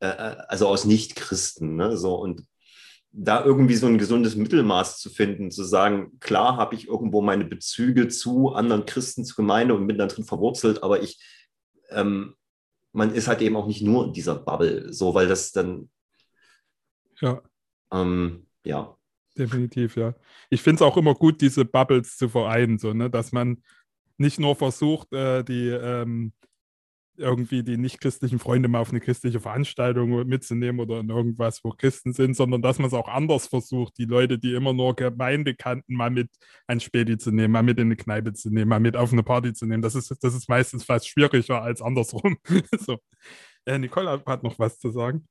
äh, 0.00 0.08
äh 0.08 0.36
also 0.48 0.66
aus 0.66 0.84
Nicht-Christen. 0.84 1.76
Ne? 1.76 1.96
So, 1.96 2.16
und 2.16 2.44
da 3.12 3.44
irgendwie 3.44 3.76
so 3.76 3.86
ein 3.86 3.98
gesundes 3.98 4.36
Mittelmaß 4.36 4.98
zu 4.98 5.10
finden, 5.10 5.50
zu 5.50 5.64
sagen, 5.64 6.18
klar 6.20 6.56
habe 6.56 6.74
ich 6.74 6.88
irgendwo 6.88 7.22
meine 7.22 7.44
Bezüge 7.44 8.08
zu 8.08 8.52
anderen 8.52 8.84
Christen, 8.84 9.24
zur 9.24 9.36
Gemeinde 9.36 9.74
und 9.74 9.86
bin 9.86 9.96
dann 9.96 10.08
drin 10.08 10.24
verwurzelt, 10.24 10.82
aber 10.82 11.02
ich, 11.02 11.18
ähm, 11.90 12.34
man 12.92 13.14
ist 13.14 13.28
halt 13.28 13.40
eben 13.42 13.56
auch 13.56 13.66
nicht 13.66 13.82
nur 13.82 14.06
in 14.06 14.12
dieser 14.12 14.34
Bubble, 14.34 14.92
so, 14.92 15.14
weil 15.14 15.28
das 15.28 15.52
dann, 15.52 15.88
ja. 17.20 17.40
Ähm, 17.92 18.45
ja. 18.66 18.96
Definitiv, 19.36 19.96
ja. 19.96 20.14
Ich 20.50 20.62
finde 20.62 20.76
es 20.76 20.82
auch 20.82 20.96
immer 20.96 21.14
gut, 21.14 21.40
diese 21.40 21.64
Bubbles 21.64 22.16
zu 22.16 22.28
vereinen, 22.28 22.78
so, 22.78 22.94
ne? 22.94 23.10
dass 23.10 23.32
man 23.32 23.62
nicht 24.16 24.40
nur 24.40 24.56
versucht, 24.56 25.12
äh, 25.12 25.44
die 25.44 25.68
ähm, 25.68 26.32
irgendwie 27.18 27.62
die 27.62 27.76
nicht-christlichen 27.76 28.38
Freunde 28.38 28.68
mal 28.68 28.80
auf 28.80 28.90
eine 28.90 29.00
christliche 29.00 29.40
Veranstaltung 29.40 30.26
mitzunehmen 30.26 30.80
oder 30.80 31.00
in 31.00 31.08
irgendwas, 31.08 31.64
wo 31.64 31.70
Christen 31.70 32.12
sind, 32.12 32.34
sondern 32.34 32.62
dass 32.62 32.78
man 32.78 32.88
es 32.88 32.94
auch 32.94 33.08
anders 33.08 33.46
versucht, 33.46 33.96
die 33.98 34.04
Leute, 34.04 34.38
die 34.38 34.54
immer 34.54 34.72
nur 34.72 34.94
Gemeinde 34.96 35.54
kannten, 35.54 35.94
mal 35.94 36.10
mit 36.10 36.30
ein 36.66 36.80
Späti 36.80 37.18
zu 37.18 37.30
nehmen, 37.30 37.52
mal 37.52 37.62
mit 37.62 37.78
in 37.78 37.88
eine 37.88 37.96
Kneipe 37.96 38.32
zu 38.32 38.50
nehmen, 38.50 38.68
mal 38.68 38.80
mit 38.80 38.96
auf 38.96 39.12
eine 39.12 39.22
Party 39.22 39.52
zu 39.52 39.66
nehmen. 39.66 39.82
Das 39.82 39.94
ist, 39.94 40.10
das 40.22 40.34
ist 40.34 40.48
meistens 40.48 40.84
fast 40.84 41.08
schwieriger 41.08 41.62
als 41.62 41.82
andersrum. 41.82 42.36
so. 42.78 42.98
Äh, 43.64 43.78
Nicole 43.78 44.22
hat 44.26 44.42
noch 44.42 44.58
was 44.58 44.78
zu 44.78 44.90
sagen. 44.90 45.26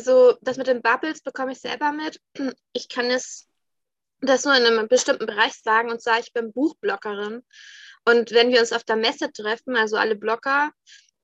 Also 0.00 0.38
das 0.40 0.56
mit 0.56 0.66
den 0.66 0.80
Bubbles 0.80 1.20
bekomme 1.20 1.52
ich 1.52 1.60
selber 1.60 1.92
mit. 1.92 2.20
Ich 2.72 2.88
kann 2.88 3.10
es 3.10 3.46
das 4.22 4.46
nur 4.46 4.56
in 4.56 4.64
einem 4.64 4.88
bestimmten 4.88 5.26
Bereich 5.26 5.52
sagen 5.52 5.90
und 5.90 6.00
zwar, 6.00 6.18
ich 6.18 6.32
bin 6.32 6.52
Buchblockerin. 6.52 7.42
Und 8.06 8.30
wenn 8.30 8.50
wir 8.50 8.60
uns 8.60 8.72
auf 8.72 8.84
der 8.84 8.96
Messe 8.96 9.30
treffen, 9.30 9.76
also 9.76 9.98
alle 9.98 10.16
Blogger 10.16 10.70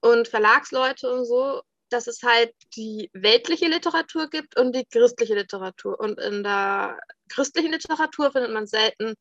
und 0.00 0.28
Verlagsleute 0.28 1.10
und 1.10 1.24
so, 1.24 1.62
dass 1.88 2.06
es 2.06 2.22
halt 2.22 2.52
die 2.76 3.08
weltliche 3.14 3.68
Literatur 3.68 4.28
gibt 4.28 4.58
und 4.58 4.76
die 4.76 4.84
christliche 4.84 5.36
Literatur. 5.36 5.98
Und 5.98 6.20
in 6.20 6.42
der 6.42 6.98
christlichen 7.30 7.72
Literatur 7.72 8.30
findet 8.30 8.52
man 8.52 8.66
selten 8.66 9.14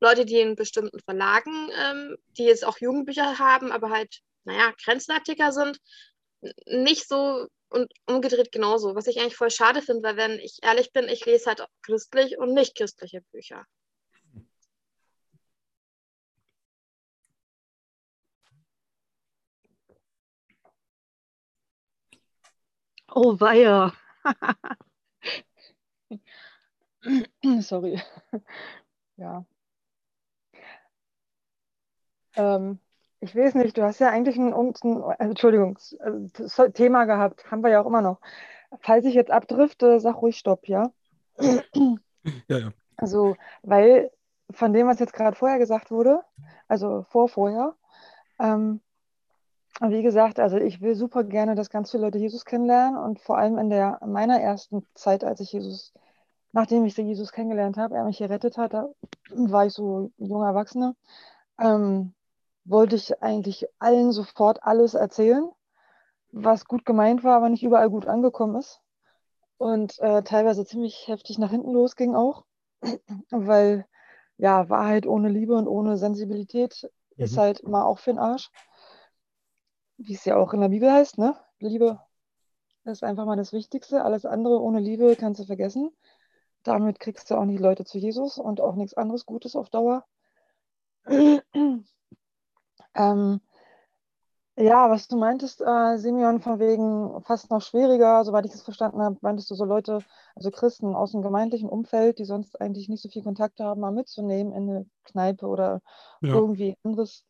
Leute, 0.00 0.24
die 0.24 0.40
in 0.40 0.56
bestimmten 0.56 1.00
Verlagen, 1.00 1.70
ähm, 1.78 2.16
die 2.38 2.44
jetzt 2.44 2.64
auch 2.64 2.78
Jugendbücher 2.78 3.38
haben, 3.38 3.70
aber 3.70 3.90
halt, 3.90 4.20
naja, 4.44 4.72
Grenzwertiger 4.82 5.52
sind, 5.52 5.78
nicht 6.66 7.06
so 7.06 7.48
und 7.74 7.92
umgedreht 8.06 8.52
genauso. 8.52 8.94
Was 8.94 9.06
ich 9.08 9.20
eigentlich 9.20 9.36
voll 9.36 9.50
schade 9.50 9.82
finde, 9.82 10.02
weil 10.04 10.16
wenn 10.16 10.38
ich 10.38 10.58
ehrlich 10.62 10.92
bin, 10.92 11.08
ich 11.08 11.26
lese 11.26 11.46
halt 11.46 11.66
christlich 11.82 12.38
und 12.38 12.54
nicht 12.54 12.76
christliche 12.76 13.20
Bücher. 13.32 13.66
Oh 23.14 23.38
weia. 23.40 23.92
Sorry. 27.60 28.00
ja. 29.16 29.44
Ähm, 32.36 32.78
ich 33.24 33.34
weiß 33.34 33.54
nicht, 33.54 33.78
du 33.78 33.82
hast 33.82 34.00
ja 34.00 34.10
eigentlich 34.10 34.36
ein, 34.36 34.52
ein 34.52 34.74
also, 34.74 35.14
Entschuldigung, 35.18 35.78
also, 35.98 36.68
Thema 36.68 37.06
gehabt, 37.06 37.50
haben 37.50 37.62
wir 37.62 37.70
ja 37.70 37.80
auch 37.80 37.86
immer 37.86 38.02
noch. 38.02 38.20
Falls 38.80 39.06
ich 39.06 39.14
jetzt 39.14 39.30
abdrifte, 39.30 39.98
sag 39.98 40.20
ruhig 40.20 40.36
Stopp, 40.36 40.68
ja? 40.68 40.92
Ja, 42.48 42.56
ja. 42.56 42.72
Also, 42.96 43.36
weil 43.62 44.10
von 44.50 44.72
dem, 44.72 44.86
was 44.86 44.98
jetzt 44.98 45.12
gerade 45.12 45.36
vorher 45.36 45.58
gesagt 45.58 45.90
wurde, 45.90 46.22
also 46.68 47.04
vor 47.10 47.28
vorher, 47.28 47.74
ähm, 48.40 48.80
wie 49.82 50.02
gesagt, 50.02 50.40
also 50.40 50.56
ich 50.56 50.80
will 50.80 50.94
super 50.94 51.22
gerne, 51.22 51.54
dass 51.54 51.68
ganz 51.68 51.90
viele 51.90 52.04
Leute 52.04 52.16
Jesus 52.16 52.46
kennenlernen 52.46 52.96
und 52.96 53.20
vor 53.20 53.36
allem 53.36 53.58
in 53.58 53.68
der 53.68 53.98
in 54.00 54.12
meiner 54.12 54.40
ersten 54.40 54.86
Zeit, 54.94 55.22
als 55.22 55.40
ich 55.40 55.52
Jesus, 55.52 55.92
nachdem 56.52 56.86
ich 56.86 56.96
Jesus 56.96 57.30
kennengelernt 57.30 57.76
habe, 57.76 57.94
er 57.94 58.04
mich 58.04 58.18
gerettet 58.18 58.56
hat, 58.56 58.72
da 58.72 58.88
war 59.28 59.66
ich 59.66 59.74
so 59.74 60.10
junger 60.16 60.46
Erwachsener, 60.46 60.96
ähm, 61.60 62.14
wollte 62.64 62.96
ich 62.96 63.22
eigentlich 63.22 63.66
allen 63.78 64.12
sofort 64.12 64.62
alles 64.62 64.94
erzählen. 64.94 65.50
was 66.36 66.64
gut 66.64 66.84
gemeint 66.84 67.22
war, 67.22 67.36
aber 67.36 67.48
nicht 67.48 67.62
überall 67.62 67.88
gut 67.88 68.06
angekommen 68.06 68.56
ist. 68.56 68.80
Und 69.56 69.98
äh, 70.00 70.22
teilweise 70.24 70.66
ziemlich 70.66 71.06
heftig 71.06 71.38
nach 71.38 71.50
hinten 71.50 71.72
losging 71.72 72.16
auch, 72.16 72.44
weil 73.30 73.86
ja, 74.36 74.68
Wahrheit 74.68 75.06
ohne 75.06 75.28
Liebe 75.28 75.54
und 75.54 75.68
ohne 75.68 75.96
Sensibilität 75.96 76.90
mhm. 77.16 77.24
ist 77.24 77.38
halt 77.38 77.60
immer 77.60 77.86
auch 77.86 77.98
für 78.00 78.10
den 78.10 78.18
Arsch. 78.18 78.50
Wie 79.96 80.14
es 80.14 80.24
ja 80.24 80.36
auch 80.36 80.52
in 80.54 80.60
der 80.60 80.70
Bibel 80.70 80.90
heißt, 80.90 81.18
ne? 81.18 81.36
Liebe 81.60 82.00
ist 82.84 83.04
einfach 83.04 83.26
mal 83.26 83.36
das 83.36 83.52
Wichtigste. 83.52 84.04
Alles 84.04 84.26
andere 84.26 84.60
ohne 84.60 84.80
Liebe 84.80 85.16
kannst 85.16 85.40
du 85.40 85.44
vergessen. 85.44 85.90
Damit 86.64 86.98
kriegst 86.98 87.30
du 87.30 87.36
auch 87.36 87.44
nicht 87.44 87.60
Leute 87.60 87.84
zu 87.84 87.98
Jesus 87.98 88.38
und 88.38 88.60
auch 88.60 88.74
nichts 88.74 88.94
anderes 88.94 89.24
Gutes 89.24 89.54
auf 89.54 89.70
Dauer. 89.70 90.04
ähm, 92.94 93.40
ja, 94.56 94.88
was 94.88 95.08
du 95.08 95.16
meintest, 95.16 95.60
äh, 95.60 95.96
Simeon, 95.98 96.40
von 96.40 96.60
wegen 96.60 97.20
fast 97.22 97.50
noch 97.50 97.60
schwieriger, 97.60 98.24
soweit 98.24 98.46
ich 98.46 98.54
es 98.54 98.62
verstanden 98.62 99.02
habe, 99.02 99.16
meintest 99.20 99.50
du 99.50 99.56
so 99.56 99.64
Leute, 99.64 99.98
also 100.36 100.52
Christen 100.52 100.94
aus 100.94 101.10
dem 101.10 101.22
gemeindlichen 101.22 101.68
Umfeld, 101.68 102.20
die 102.20 102.24
sonst 102.24 102.60
eigentlich 102.60 102.88
nicht 102.88 103.02
so 103.02 103.08
viel 103.08 103.24
Kontakt 103.24 103.58
haben, 103.58 103.80
mal 103.80 103.90
mitzunehmen 103.90 104.52
in 104.52 104.70
eine 104.70 104.86
Kneipe 105.04 105.46
oder 105.46 105.80
ja. 106.20 106.34
irgendwie 106.34 106.76
anderes 106.84 107.24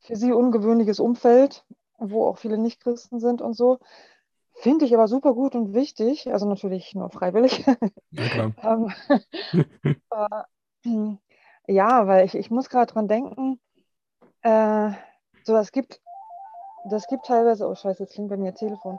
für 0.00 0.16
sie 0.16 0.32
ungewöhnliches 0.32 0.98
Umfeld, 0.98 1.64
wo 1.98 2.26
auch 2.26 2.38
viele 2.38 2.58
Nicht-Christen 2.58 3.20
sind 3.20 3.40
und 3.40 3.54
so. 3.54 3.78
Finde 4.54 4.84
ich 4.84 4.94
aber 4.94 5.06
super 5.06 5.34
gut 5.34 5.54
und 5.54 5.74
wichtig, 5.74 6.32
also 6.32 6.48
natürlich 6.48 6.92
nur 6.94 7.10
freiwillig. 7.10 7.64
Ja. 8.10 8.52
Ähm, 8.62 8.92
äh, 10.10 11.72
ja, 11.72 12.06
weil 12.06 12.24
ich, 12.24 12.34
ich 12.34 12.50
muss 12.50 12.68
gerade 12.68 12.92
dran 12.92 13.06
denken, 13.06 13.60
äh, 14.42 14.90
so 15.44 15.56
es 15.56 15.72
gibt 15.72 16.00
das 16.90 17.06
gibt 17.06 17.26
teilweise, 17.26 17.66
oh 17.66 17.74
scheiße, 17.74 18.04
jetzt 18.04 18.14
klingt 18.14 18.30
bei 18.30 18.36
mir 18.36 18.54
Telefon. 18.54 18.98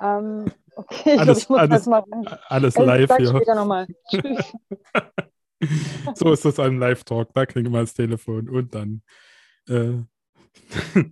Ähm, 0.00 0.46
okay, 0.76 1.14
ich 1.14 1.20
alles, 1.20 1.46
glaub, 1.46 1.62
ich 1.62 1.70
muss 1.70 1.86
alles, 1.86 1.86
mal 1.86 2.04
alles 2.48 2.76
live 2.76 3.16
hier. 3.16 3.28
Später 3.28 3.54
nochmal. 3.54 3.86
Tschüss. 4.08 4.52
so 6.14 6.32
ist 6.32 6.44
das 6.44 6.58
ein 6.58 6.78
Live-Talk, 6.78 7.32
da 7.34 7.46
klingt 7.46 7.70
mal 7.70 7.82
das 7.82 7.94
Telefon 7.94 8.48
und 8.48 8.74
dann 8.74 9.02
äh, 9.68 10.02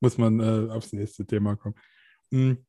muss 0.00 0.18
man 0.18 0.40
äh, 0.40 0.70
aufs 0.72 0.92
nächste 0.92 1.26
Thema 1.26 1.56
kommen. 1.56 1.74
Hm. 2.30 2.64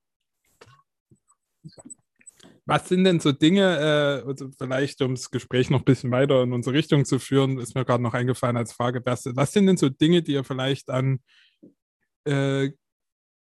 Was 2.66 2.88
sind 2.88 3.04
denn 3.04 3.20
so 3.20 3.32
Dinge, 3.32 4.22
äh, 4.24 4.28
also 4.28 4.50
vielleicht 4.58 5.02
um 5.02 5.16
das 5.16 5.32
Gespräch 5.32 5.70
noch 5.70 5.80
ein 5.80 5.86
bisschen 5.86 6.12
weiter 6.12 6.44
in 6.44 6.54
unsere 6.54 6.76
Richtung 6.76 7.06
zu 7.06 7.18
führen, 7.20 7.58
ist 7.58 7.76
mir 7.76 7.86
gerade 7.86 8.04
noch 8.04 8.14
eingefallen 8.14 8.58
als 8.58 8.74
Frage, 8.74 9.02
was, 9.04 9.24
sind 9.24 9.66
denn 9.66 9.78
so 9.78 9.90
Dinge, 9.90 10.22
die 10.22 10.34
ihr 10.34 10.44
vielleicht 10.44 10.90
an 10.90 11.20
äh, 12.26 12.72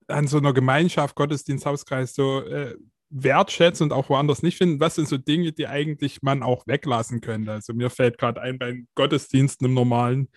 an 0.08 0.28
so 0.28 0.38
einer 0.38 0.54
Gemeinschaft, 0.54 1.16
Gottesdiensthauskreis 1.16 2.14
so 2.14 2.42
äh, 2.42 2.76
wertschätzt 3.10 3.82
und 3.82 3.94
auch 3.94 4.10
woanders 4.10 4.44
nicht 4.44 4.58
finden, 4.58 4.80
was 4.80 4.96
sind 4.96 5.08
so 5.08 5.18
Dinge, 5.18 5.52
die 5.52 5.68
eigentlich 5.68 6.22
man 6.22 6.44
auch 6.44 6.68
weglassen 6.68 7.22
könnte? 7.22 7.52
Also 7.52 7.74
mir 7.74 7.90
fällt 7.90 8.18
gerade 8.18 8.42
ein, 8.42 8.58
beim 8.58 8.88
Gottesdiensten 8.96 9.68
im 9.68 9.74
Normalen 9.74 10.30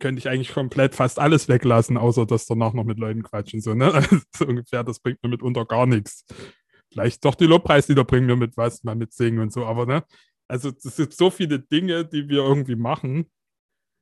könnte 0.00 0.18
ich 0.18 0.28
eigentlich 0.28 0.52
komplett 0.52 0.94
fast 0.94 1.18
alles 1.18 1.48
weglassen, 1.48 1.96
außer 1.96 2.26
dass 2.26 2.46
danach 2.46 2.72
noch 2.72 2.84
mit 2.84 2.98
Leuten 2.98 3.22
quatschen. 3.22 3.60
So, 3.60 3.74
ne? 3.74 3.92
Also 3.94 4.18
so 4.36 4.46
ungefähr, 4.46 4.82
das 4.82 5.00
bringt 5.00 5.22
mir 5.22 5.28
mitunter 5.28 5.64
gar 5.64 5.86
nichts. 5.86 6.24
Vielleicht 6.94 7.24
doch 7.24 7.34
die 7.34 7.46
Lobpreislieder 7.46 8.04
bringen 8.04 8.26
mir 8.26 8.36
mit 8.36 8.56
was, 8.56 8.84
mal 8.84 8.94
mit 8.94 9.12
singen 9.12 9.40
und 9.40 9.52
so, 9.52 9.66
aber 9.66 9.84
ne? 9.84 10.04
Also 10.48 10.70
es 10.70 10.96
sind 10.96 11.12
so 11.12 11.30
viele 11.30 11.58
Dinge, 11.58 12.04
die 12.04 12.28
wir 12.28 12.38
irgendwie 12.38 12.76
machen, 12.76 13.26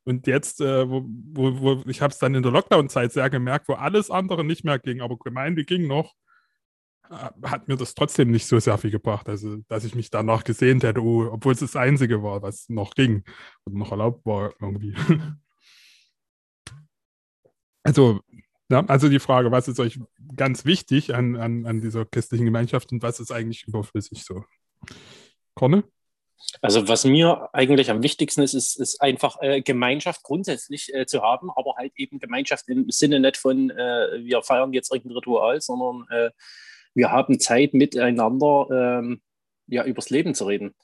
und 0.05 0.27
jetzt, 0.27 0.61
äh, 0.61 0.89
wo, 0.89 1.05
wo, 1.07 1.61
wo, 1.61 1.83
ich 1.89 2.01
habe 2.03 2.13
es 2.13 2.19
dann 2.19 2.35
in 2.35 2.43
der 2.43 2.53
Lockdown-Zeit 2.53 3.13
sehr 3.13 3.31
gemerkt, 3.31 3.69
wo 3.69 3.75
alles 3.75 4.11
andere 4.11 4.45
nicht 4.45 4.65
mehr 4.65 4.79
ging, 4.79 5.01
aber 5.01 5.17
Gemeinde 5.17 5.65
ging 5.65 5.87
noch, 5.87 6.15
äh, 7.09 7.31
hat 7.45 7.69
mir 7.69 7.77
das 7.77 7.95
trotzdem 7.95 8.31
nicht 8.31 8.47
so 8.47 8.59
sehr 8.59 8.79
viel 8.79 8.91
gebracht. 8.91 9.29
Also, 9.29 9.59
dass 9.69 9.85
ich 9.85 9.95
mich 9.95 10.11
danach 10.11 10.45
gesehnt 10.45 10.83
hätte, 10.83 11.03
oh, 11.03 11.29
obwohl 11.31 11.53
es 11.53 11.61
das 11.61 11.77
Einzige 11.77 12.23
war, 12.23 12.43
was 12.43 12.69
noch 12.69 12.95
ging 12.95 13.23
und 13.65 13.75
noch 13.75 13.93
erlaubt 13.93 14.27
war 14.27 14.53
irgendwie. 14.61 14.95
also, 17.85 18.21
ja, 18.73 18.83
also 18.87 19.11
die 19.11 19.19
Frage, 19.19 19.53
was 19.53 19.69
ist 19.69 19.79
euch 19.79 20.01
ganz 20.35 20.65
wichtig 20.65 21.15
an, 21.15 21.37
an, 21.37 21.67
an 21.67 21.83
dieser 21.83 22.07
christlichen 22.07 22.47
Gemeinschaft 22.47 22.91
und 22.91 23.03
was 23.03 23.21
ist 23.21 23.31
eigentlich 23.31 23.69
überflüssig 23.69 24.25
so? 24.25 24.45
Corne? 25.55 25.85
Also 26.63 26.89
was 26.89 27.05
mir 27.05 27.51
eigentlich 27.53 27.91
am 27.91 28.03
wichtigsten 28.03 28.41
ist, 28.41 28.55
ist, 28.55 28.81
ist 28.81 29.03
einfach 29.03 29.37
äh, 29.43 29.61
Gemeinschaft 29.61 30.23
grundsätzlich 30.23 30.93
äh, 30.95 31.05
zu 31.05 31.21
haben, 31.21 31.51
aber 31.55 31.75
halt 31.77 31.93
eben 31.97 32.19
Gemeinschaft 32.19 32.67
im 32.69 32.89
Sinne 32.89 33.21
nicht 33.21 33.37
von, 33.37 33.69
äh, 33.69 34.25
wir 34.25 34.43
feiern 34.43 34.73
jetzt 34.73 34.91
irgendein 34.91 35.19
Ritual, 35.19 35.61
sondern 35.61 36.07
äh, 36.09 36.31
wir 36.95 37.13
haben 37.13 37.39
Zeit 37.41 37.75
miteinander 37.75 38.69
ähm, 38.73 39.21
ja, 39.67 39.85
übers 39.85 40.09
Leben 40.09 40.35
zu 40.35 40.47
reden. 40.47 40.75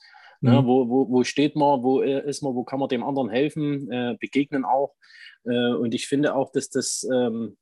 Mhm. 0.42 0.52
Ja, 0.52 0.66
wo, 0.66 0.90
wo, 0.90 1.08
wo 1.08 1.24
steht 1.24 1.56
man, 1.56 1.82
wo 1.82 2.02
äh, 2.02 2.28
ist 2.28 2.42
man, 2.42 2.54
wo 2.54 2.64
kann 2.64 2.80
man 2.80 2.90
dem 2.90 3.02
anderen 3.02 3.30
helfen, 3.30 3.90
äh, 3.90 4.14
begegnen 4.20 4.66
auch. 4.66 4.94
und 5.44 5.94
ich 5.94 6.06
finde 6.06 6.34
auch, 6.34 6.52
dass 6.52 6.68
das 6.68 7.08
ähm, 7.10 7.56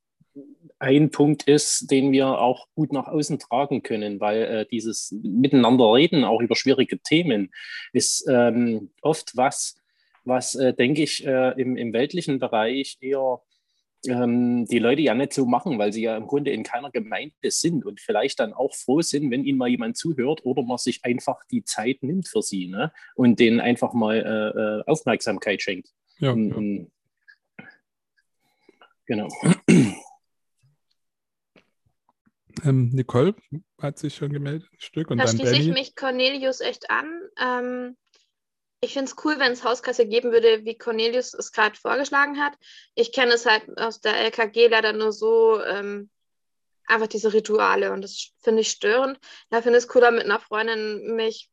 ein 0.78 1.10
Punkt 1.10 1.44
ist, 1.44 1.90
den 1.90 2.12
wir 2.12 2.38
auch 2.38 2.68
gut 2.74 2.92
nach 2.92 3.08
außen 3.08 3.38
tragen 3.38 3.82
können, 3.82 4.20
weil 4.20 4.42
äh, 4.42 4.66
dieses 4.70 5.12
Miteinander 5.22 5.92
reden, 5.94 6.24
auch 6.24 6.40
über 6.40 6.54
schwierige 6.54 6.98
Themen, 6.98 7.52
ist 7.92 8.26
ähm, 8.28 8.90
oft 9.00 9.36
was, 9.36 9.80
was, 10.24 10.54
äh, 10.54 10.74
denke 10.74 11.02
ich, 11.02 11.26
äh, 11.26 11.60
im, 11.60 11.76
im 11.76 11.92
weltlichen 11.92 12.38
Bereich 12.38 12.98
eher 13.00 13.40
ähm, 14.06 14.66
die 14.66 14.78
Leute 14.78 15.02
ja 15.02 15.14
nicht 15.14 15.32
so 15.32 15.46
machen, 15.46 15.78
weil 15.78 15.92
sie 15.92 16.02
ja 16.02 16.16
im 16.16 16.26
Grunde 16.26 16.50
in 16.50 16.62
keiner 16.62 16.90
Gemeinde 16.90 17.50
sind 17.50 17.84
und 17.84 18.00
vielleicht 18.00 18.40
dann 18.40 18.52
auch 18.52 18.74
froh 18.74 19.00
sind, 19.00 19.30
wenn 19.30 19.44
ihnen 19.44 19.58
mal 19.58 19.68
jemand 19.68 19.96
zuhört 19.96 20.44
oder 20.44 20.62
man 20.62 20.78
sich 20.78 21.04
einfach 21.04 21.42
die 21.50 21.64
Zeit 21.64 22.02
nimmt 22.02 22.28
für 22.28 22.42
sie 22.42 22.68
ne? 22.68 22.92
und 23.14 23.40
denen 23.40 23.60
einfach 23.60 23.94
mal 23.94 24.16
äh, 24.16 24.60
äh, 24.60 24.84
Aufmerksamkeit 24.86 25.62
schenkt. 25.62 25.88
Ja, 26.18 26.32
und, 26.32 26.50
ja. 26.50 26.56
Und, 26.56 26.90
genau. 29.06 29.28
Ähm, 32.64 32.90
Nicole 32.92 33.34
hat 33.80 33.98
sich 33.98 34.14
schon 34.14 34.32
gemeldet, 34.32 34.68
ein 34.72 34.80
Stück. 34.80 35.10
Und 35.10 35.18
da 35.18 35.24
dann 35.24 35.36
schließe 35.36 35.56
ich 35.56 35.68
mich 35.68 35.94
Cornelius 35.94 36.60
echt 36.60 36.90
an. 36.90 37.20
Ähm, 37.38 37.96
ich 38.80 38.92
finde 38.92 39.10
es 39.10 39.24
cool, 39.24 39.38
wenn 39.38 39.52
es 39.52 39.64
Hauskasse 39.64 40.06
geben 40.06 40.32
würde, 40.32 40.64
wie 40.64 40.76
Cornelius 40.76 41.34
es 41.34 41.52
gerade 41.52 41.76
vorgeschlagen 41.76 42.38
hat. 42.38 42.54
Ich 42.94 43.12
kenne 43.12 43.32
es 43.32 43.46
halt 43.46 43.78
aus 43.78 44.00
der 44.00 44.16
LKG 44.16 44.68
leider 44.68 44.92
nur 44.92 45.12
so, 45.12 45.62
ähm, 45.62 46.10
einfach 46.86 47.08
diese 47.08 47.32
Rituale 47.32 47.92
und 47.92 48.02
das 48.02 48.32
finde 48.38 48.62
ich 48.62 48.70
störend. 48.70 49.18
Da 49.50 49.62
finde 49.62 49.78
ich 49.78 49.84
es 49.84 49.88
cooler, 49.88 50.10
mit 50.10 50.24
einer 50.24 50.40
Freundin 50.40 51.16
mich 51.16 51.50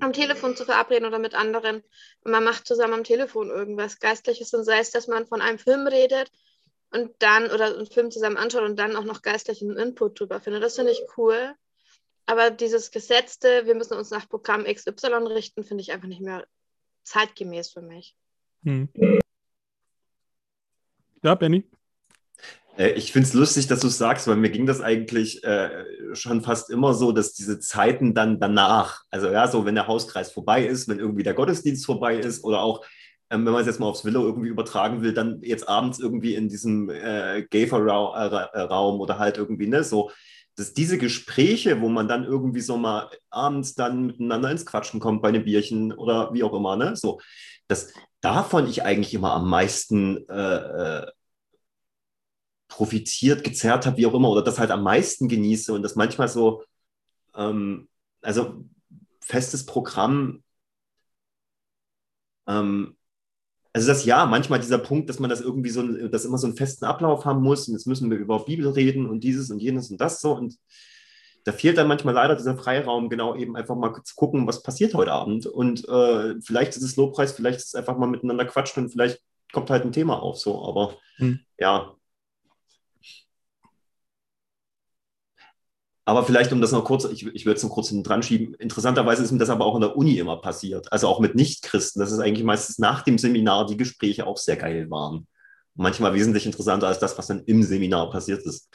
am 0.00 0.12
Telefon 0.12 0.56
zu 0.56 0.64
verabreden 0.64 1.06
oder 1.06 1.18
mit 1.18 1.34
anderen. 1.34 1.82
Und 2.22 2.30
man 2.30 2.44
macht 2.44 2.66
zusammen 2.66 2.94
am 2.94 3.04
Telefon 3.04 3.50
irgendwas 3.50 3.98
Geistliches 3.98 4.54
und 4.54 4.64
sei 4.64 4.78
es, 4.78 4.90
dass 4.90 5.08
man 5.08 5.26
von 5.26 5.40
einem 5.40 5.58
Film 5.58 5.86
redet 5.86 6.30
und 6.92 7.10
dann 7.18 7.50
oder 7.50 7.74
einen 7.74 7.86
Film 7.86 8.10
zusammen 8.10 8.36
anschaut 8.36 8.62
und 8.62 8.78
dann 8.78 8.96
auch 8.96 9.04
noch 9.04 9.22
geistlichen 9.22 9.76
Input 9.76 10.20
drüber 10.20 10.40
finde. 10.40 10.60
Das 10.60 10.76
finde 10.76 10.92
ich 10.92 11.02
cool. 11.16 11.54
Aber 12.26 12.50
dieses 12.50 12.90
Gesetzte, 12.90 13.66
wir 13.66 13.74
müssen 13.74 13.94
uns 13.94 14.10
nach 14.10 14.28
Programm 14.28 14.64
XY 14.64 15.26
richten, 15.28 15.64
finde 15.64 15.82
ich 15.82 15.92
einfach 15.92 16.08
nicht 16.08 16.20
mehr 16.20 16.46
zeitgemäß 17.04 17.70
für 17.70 17.82
mich. 17.82 18.14
Hm. 18.64 18.88
Ja, 21.22 21.34
Benny? 21.34 21.64
Äh, 22.76 22.92
ich 22.92 23.12
finde 23.12 23.28
es 23.28 23.34
lustig, 23.34 23.66
dass 23.66 23.80
du 23.80 23.88
es 23.88 23.98
sagst, 23.98 24.26
weil 24.26 24.36
mir 24.36 24.50
ging 24.50 24.66
das 24.66 24.80
eigentlich 24.80 25.42
äh, 25.44 25.84
schon 26.14 26.42
fast 26.42 26.70
immer 26.70 26.94
so, 26.94 27.12
dass 27.12 27.34
diese 27.34 27.60
Zeiten 27.60 28.14
dann 28.14 28.40
danach, 28.40 29.02
also 29.10 29.28
ja, 29.30 29.48
so 29.48 29.64
wenn 29.64 29.74
der 29.74 29.86
Hauskreis 29.86 30.30
vorbei 30.32 30.64
ist, 30.64 30.88
wenn 30.88 30.98
irgendwie 30.98 31.22
der 31.22 31.34
Gottesdienst 31.34 31.84
vorbei 31.84 32.16
ist 32.16 32.44
oder 32.44 32.62
auch 32.62 32.84
ähm, 33.32 33.46
wenn 33.46 33.52
man 33.54 33.62
es 33.62 33.66
jetzt 33.66 33.80
mal 33.80 33.86
aufs 33.86 34.04
Willow 34.04 34.24
irgendwie 34.24 34.48
übertragen 34.50 35.00
will, 35.00 35.14
dann 35.14 35.40
jetzt 35.42 35.66
abends 35.66 35.98
irgendwie 35.98 36.34
in 36.34 36.48
diesem 36.50 36.90
äh, 36.90 37.46
Gafer-Raum 37.50 39.00
oder 39.00 39.18
halt 39.18 39.38
irgendwie, 39.38 39.66
ne, 39.66 39.82
so, 39.82 40.10
dass 40.56 40.74
diese 40.74 40.98
Gespräche, 40.98 41.80
wo 41.80 41.88
man 41.88 42.08
dann 42.08 42.24
irgendwie 42.24 42.60
so 42.60 42.76
mal 42.76 43.10
abends 43.30 43.74
dann 43.74 44.06
miteinander 44.06 44.50
ins 44.50 44.66
Quatschen 44.66 45.00
kommt 45.00 45.22
bei 45.22 45.30
einem 45.30 45.44
Bierchen 45.44 45.92
oder 45.92 46.34
wie 46.34 46.42
auch 46.42 46.52
immer, 46.52 46.76
ne, 46.76 46.94
so, 46.94 47.20
dass 47.68 47.94
davon 48.20 48.68
ich 48.68 48.82
eigentlich 48.84 49.14
immer 49.14 49.32
am 49.32 49.48
meisten 49.48 50.28
äh, 50.28 51.00
äh, 51.00 51.06
profitiert, 52.68 53.44
gezerrt 53.44 53.86
habe, 53.86 53.96
wie 53.96 54.06
auch 54.06 54.14
immer, 54.14 54.28
oder 54.30 54.42
das 54.42 54.58
halt 54.58 54.70
am 54.70 54.82
meisten 54.82 55.28
genieße 55.28 55.72
und 55.72 55.82
das 55.82 55.96
manchmal 55.96 56.28
so, 56.28 56.64
ähm, 57.34 57.88
also 58.20 58.64
festes 59.20 59.64
Programm 59.64 60.42
ähm, 62.46 62.96
also 63.72 63.88
das 63.88 64.04
ja, 64.04 64.26
manchmal 64.26 64.60
dieser 64.60 64.78
Punkt, 64.78 65.08
dass 65.08 65.18
man 65.18 65.30
das 65.30 65.40
irgendwie 65.40 65.70
so, 65.70 65.82
dass 66.08 66.24
immer 66.24 66.38
so 66.38 66.46
einen 66.46 66.56
festen 66.56 66.84
Ablauf 66.84 67.24
haben 67.24 67.42
muss 67.42 67.68
und 67.68 67.74
jetzt 67.74 67.86
müssen 67.86 68.10
wir 68.10 68.18
über 68.18 68.44
Bibel 68.44 68.68
reden 68.68 69.08
und 69.08 69.24
dieses 69.24 69.50
und 69.50 69.60
jenes 69.60 69.90
und 69.90 70.00
das 70.00 70.20
so 70.20 70.32
und 70.32 70.56
da 71.44 71.52
fehlt 71.52 71.76
dann 71.76 71.88
manchmal 71.88 72.14
leider 72.14 72.36
dieser 72.36 72.56
Freiraum, 72.56 73.08
genau 73.08 73.34
eben 73.34 73.56
einfach 73.56 73.74
mal 73.74 73.92
zu 74.04 74.14
gucken, 74.14 74.46
was 74.46 74.62
passiert 74.62 74.94
heute 74.94 75.12
Abend 75.12 75.46
und 75.46 75.88
äh, 75.88 76.34
vielleicht 76.40 76.76
ist 76.76 76.82
es 76.82 76.96
Lobpreis, 76.96 77.32
vielleicht 77.32 77.58
ist 77.58 77.68
es 77.68 77.74
einfach 77.74 77.96
mal 77.96 78.06
miteinander 78.06 78.44
quatschen 78.44 78.84
und 78.84 78.90
vielleicht 78.90 79.20
kommt 79.52 79.70
halt 79.70 79.84
ein 79.84 79.92
Thema 79.92 80.22
auf, 80.22 80.38
so, 80.38 80.64
aber 80.66 80.96
hm. 81.16 81.40
ja. 81.58 81.94
Aber 86.04 86.24
vielleicht, 86.24 86.52
um 86.52 86.60
das 86.60 86.72
noch 86.72 86.84
kurz, 86.84 87.04
ich, 87.04 87.24
ich 87.26 87.46
würde 87.46 87.56
es 87.58 87.62
noch 87.62 87.70
kurz 87.70 87.90
dran 88.02 88.22
schieben, 88.22 88.54
interessanterweise 88.54 89.22
ist 89.22 89.30
mir 89.30 89.38
das 89.38 89.50
aber 89.50 89.64
auch 89.64 89.76
in 89.76 89.82
der 89.82 89.96
Uni 89.96 90.18
immer 90.18 90.36
passiert, 90.36 90.92
also 90.92 91.06
auch 91.06 91.20
mit 91.20 91.36
Nichtchristen, 91.36 92.00
dass 92.00 92.10
es 92.10 92.18
eigentlich 92.18 92.44
meistens 92.44 92.78
nach 92.78 93.02
dem 93.02 93.18
Seminar 93.18 93.66
die 93.66 93.76
Gespräche 93.76 94.26
auch 94.26 94.36
sehr 94.36 94.56
geil 94.56 94.90
waren. 94.90 95.28
Manchmal 95.74 96.12
wesentlich 96.12 96.44
interessanter 96.44 96.88
als 96.88 96.98
das, 96.98 97.16
was 97.16 97.28
dann 97.28 97.44
im 97.44 97.62
Seminar 97.62 98.10
passiert 98.10 98.44
ist. 98.44 98.68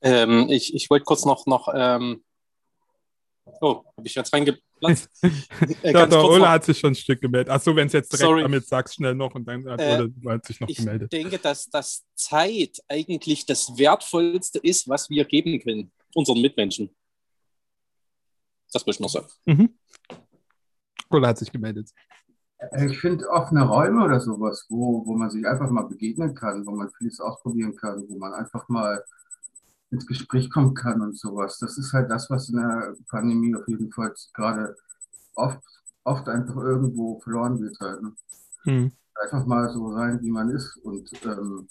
Ähm, 0.00 0.48
ich 0.50 0.74
ich 0.74 0.90
wollte 0.90 1.04
kurz 1.04 1.24
noch, 1.24 1.46
noch 1.46 1.68
ähm, 1.72 2.24
oh, 3.60 3.84
habe 3.96 4.06
ich 4.06 4.16
jetzt 4.16 4.32
reingeplatzt? 4.82 5.10
Äh, 5.82 5.92
ja, 5.92 6.06
der 6.06 6.24
Ola 6.24 6.52
hat 6.52 6.64
sich 6.64 6.78
schon 6.78 6.92
ein 6.92 6.94
Stück 6.94 7.20
gemeldet. 7.20 7.50
Achso, 7.50 7.74
wenn 7.74 7.86
es 7.86 7.92
jetzt 7.92 8.12
direkt 8.12 8.26
Sorry. 8.26 8.42
damit 8.42 8.66
sagst, 8.66 8.94
schnell 8.94 9.14
noch 9.14 9.34
und 9.34 9.46
dann 9.46 9.68
hat 9.68 9.80
äh, 9.80 10.08
Ola 10.24 10.40
sich 10.44 10.60
noch 10.60 10.68
ich 10.68 10.76
gemeldet. 10.76 11.12
Ich 11.12 11.20
denke, 11.20 11.38
dass, 11.38 11.68
dass 11.70 12.04
Zeit 12.14 12.78
eigentlich 12.88 13.46
das 13.46 13.76
Wertvollste 13.76 14.58
ist, 14.58 14.88
was 14.88 15.08
wir 15.10 15.24
geben 15.24 15.60
können, 15.60 15.92
unseren 16.14 16.40
Mitmenschen. 16.40 16.90
Das 18.72 18.86
möchte 18.86 19.02
ich 19.02 19.04
noch 19.04 19.10
sagen. 19.10 19.28
Mhm. 19.44 19.70
Ola 21.10 21.28
hat 21.28 21.38
sich 21.38 21.50
gemeldet. 21.50 21.90
Ich 22.86 22.98
finde 23.00 23.28
offene 23.28 23.66
Räume 23.66 24.04
oder 24.04 24.20
sowas, 24.20 24.66
wo, 24.68 25.04
wo 25.04 25.14
man 25.14 25.30
sich 25.30 25.46
einfach 25.46 25.68
mal 25.70 25.82
begegnen 25.82 26.34
kann, 26.34 26.64
wo 26.64 26.70
man 26.70 26.90
vieles 26.96 27.18
ausprobieren 27.20 27.74
kann, 27.74 28.04
wo 28.08 28.18
man 28.18 28.32
einfach 28.34 28.68
mal 28.68 29.04
ins 29.92 30.06
Gespräch 30.06 30.50
kommen 30.50 30.74
kann 30.74 31.00
und 31.02 31.16
sowas. 31.16 31.58
Das 31.58 31.76
ist 31.76 31.92
halt 31.92 32.10
das, 32.10 32.28
was 32.30 32.48
in 32.48 32.56
der 32.56 32.94
Pandemie 33.08 33.54
auf 33.54 33.68
jeden 33.68 33.92
Fall 33.92 34.12
gerade 34.34 34.74
oft, 35.34 35.60
oft 36.04 36.28
einfach 36.28 36.56
irgendwo 36.56 37.20
verloren 37.20 37.60
wird 37.60 37.78
halt. 37.78 38.02
Ne? 38.02 38.12
Hm. 38.64 38.92
Einfach 39.22 39.44
mal 39.46 39.70
so 39.70 39.92
sein, 39.92 40.20
wie 40.22 40.30
man 40.30 40.48
ist. 40.48 40.78
Und 40.78 41.10
ähm, 41.24 41.68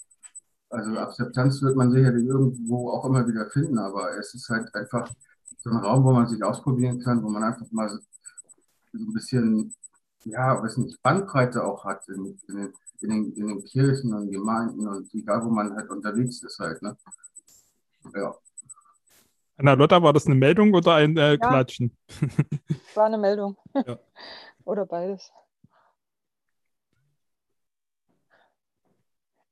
also 0.70 0.96
Akzeptanz 0.96 1.60
wird 1.62 1.76
man 1.76 1.90
sicherlich 1.90 2.24
irgendwo 2.24 2.90
auch 2.90 3.04
immer 3.04 3.26
wieder 3.26 3.50
finden, 3.50 3.78
aber 3.78 4.16
es 4.16 4.32
ist 4.34 4.48
halt 4.48 4.72
einfach 4.74 5.12
so 5.58 5.70
ein 5.70 5.76
Raum, 5.76 6.04
wo 6.04 6.12
man 6.12 6.28
sich 6.28 6.42
ausprobieren 6.42 7.00
kann, 7.00 7.22
wo 7.22 7.28
man 7.28 7.42
einfach 7.42 7.70
mal 7.72 7.88
so 7.88 7.98
ein 8.94 9.12
bisschen, 9.12 9.74
ja, 10.24 10.62
weiß 10.62 10.76
nicht, 10.78 11.02
Bandbreite 11.02 11.64
auch 11.64 11.84
hat 11.84 12.08
in, 12.08 12.38
in, 12.48 12.56
den, 12.56 12.72
in, 13.00 13.08
den, 13.10 13.32
in 13.32 13.46
den 13.48 13.64
Kirchen 13.64 14.14
und 14.14 14.30
Gemeinden 14.30 14.86
und 14.86 15.12
egal, 15.12 15.44
wo 15.44 15.50
man 15.50 15.74
halt 15.74 15.90
unterwegs 15.90 16.42
ist 16.42 16.58
halt, 16.60 16.80
ne? 16.82 16.96
Ja. 18.14 18.34
Anna 19.58 19.74
Lotta, 19.74 20.02
war 20.02 20.12
das 20.12 20.26
eine 20.26 20.34
Meldung 20.34 20.74
oder 20.74 20.94
ein 20.94 21.16
äh, 21.16 21.32
ja. 21.32 21.36
Klatschen? 21.36 21.96
War 22.94 23.06
eine 23.06 23.18
Meldung. 23.18 23.56
Ja. 23.86 23.98
oder 24.64 24.86
beides. 24.86 25.32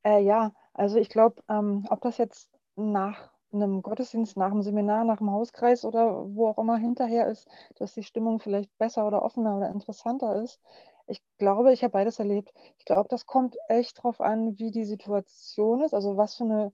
Äh, 0.04 0.22
ja, 0.22 0.52
also 0.74 0.98
ich 0.98 1.08
glaube, 1.08 1.42
ähm, 1.48 1.86
ob 1.90 2.00
das 2.00 2.18
jetzt 2.18 2.50
nach 2.76 3.30
einem 3.52 3.82
Gottesdienst, 3.82 4.36
nach 4.36 4.50
dem 4.50 4.62
Seminar, 4.62 5.04
nach 5.04 5.18
dem 5.18 5.30
Hauskreis 5.30 5.84
oder 5.84 6.24
wo 6.34 6.48
auch 6.48 6.58
immer 6.58 6.76
hinterher 6.76 7.26
ist, 7.28 7.48
dass 7.76 7.94
die 7.94 8.02
Stimmung 8.04 8.40
vielleicht 8.40 8.76
besser 8.78 9.06
oder 9.06 9.22
offener 9.22 9.56
oder 9.56 9.70
interessanter 9.70 10.42
ist. 10.42 10.60
Ich 11.06 11.22
glaube, 11.38 11.72
ich 11.72 11.82
habe 11.82 11.92
beides 11.92 12.18
erlebt. 12.18 12.52
Ich 12.78 12.84
glaube, 12.84 13.08
das 13.08 13.26
kommt 13.26 13.56
echt 13.68 13.98
darauf 13.98 14.20
an, 14.20 14.58
wie 14.58 14.70
die 14.70 14.84
Situation 14.84 15.82
ist, 15.82 15.94
also 15.94 16.16
was 16.16 16.36
für 16.36 16.44
eine 16.44 16.72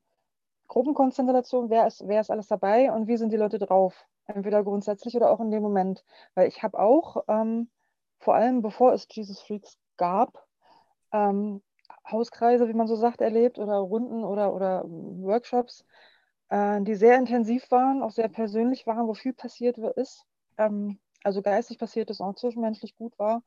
Gruppenkonstellation, 0.68 1.70
wer 1.70 1.86
ist, 1.86 2.06
wer 2.06 2.20
ist 2.20 2.30
alles 2.30 2.48
dabei 2.48 2.92
und 2.92 3.06
wie 3.06 3.16
sind 3.16 3.32
die 3.32 3.36
Leute 3.36 3.58
drauf? 3.58 4.06
Entweder 4.26 4.64
grundsätzlich 4.64 5.16
oder 5.16 5.30
auch 5.30 5.40
in 5.40 5.50
dem 5.50 5.62
Moment. 5.62 6.04
Weil 6.34 6.48
ich 6.48 6.62
habe 6.62 6.78
auch, 6.78 7.24
ähm, 7.28 7.70
vor 8.18 8.34
allem 8.34 8.62
bevor 8.62 8.92
es 8.92 9.06
Jesus 9.10 9.40
Freaks 9.40 9.78
gab, 9.96 10.46
ähm, 11.12 11.62
Hauskreise, 12.10 12.68
wie 12.68 12.74
man 12.74 12.86
so 12.86 12.96
sagt, 12.96 13.20
erlebt 13.20 13.58
oder 13.58 13.76
Runden 13.76 14.24
oder, 14.24 14.54
oder 14.54 14.84
Workshops, 14.86 15.84
äh, 16.48 16.80
die 16.82 16.94
sehr 16.94 17.16
intensiv 17.18 17.70
waren, 17.70 18.02
auch 18.02 18.10
sehr 18.10 18.28
persönlich 18.28 18.86
waren, 18.86 19.06
wo 19.06 19.14
viel 19.14 19.32
passiert 19.32 19.78
ist. 19.78 20.24
Ähm, 20.58 20.98
also 21.22 21.42
geistig 21.42 21.78
passiert 21.78 22.10
ist, 22.10 22.20
auch 22.20 22.34
zwischenmenschlich 22.34 22.96
gut 22.96 23.18
war 23.18 23.42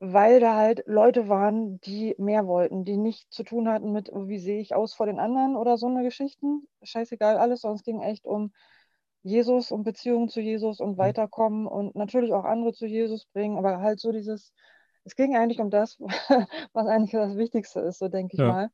weil 0.00 0.40
da 0.40 0.56
halt 0.56 0.82
Leute 0.86 1.28
waren, 1.28 1.80
die 1.80 2.14
mehr 2.18 2.46
wollten, 2.46 2.84
die 2.84 2.96
nicht 2.96 3.32
zu 3.32 3.42
tun 3.42 3.68
hatten 3.68 3.92
mit, 3.92 4.12
oh, 4.12 4.28
wie 4.28 4.38
sehe 4.38 4.60
ich 4.60 4.74
aus 4.74 4.94
vor 4.94 5.06
den 5.06 5.18
anderen 5.18 5.56
oder 5.56 5.76
so 5.76 5.86
eine 5.86 6.02
Geschichten. 6.02 6.66
Scheißegal 6.82 7.36
alles, 7.36 7.62
sondern 7.62 7.76
es 7.76 7.84
ging 7.84 8.02
echt 8.02 8.26
um 8.26 8.52
Jesus, 9.22 9.72
um 9.72 9.84
Beziehungen 9.84 10.28
zu 10.28 10.40
Jesus 10.40 10.80
und 10.80 10.92
mhm. 10.92 10.98
weiterkommen 10.98 11.66
und 11.66 11.96
natürlich 11.96 12.32
auch 12.32 12.44
andere 12.44 12.72
zu 12.72 12.86
Jesus 12.86 13.26
bringen, 13.26 13.56
aber 13.56 13.80
halt 13.80 13.98
so 13.98 14.12
dieses, 14.12 14.52
es 15.04 15.16
ging 15.16 15.36
eigentlich 15.36 15.60
um 15.60 15.70
das, 15.70 15.98
was 16.72 16.86
eigentlich 16.86 17.12
das 17.12 17.36
Wichtigste 17.36 17.80
ist, 17.80 17.98
so 17.98 18.08
denke 18.08 18.34
ich 18.34 18.40
ja. 18.40 18.48
mal. 18.48 18.70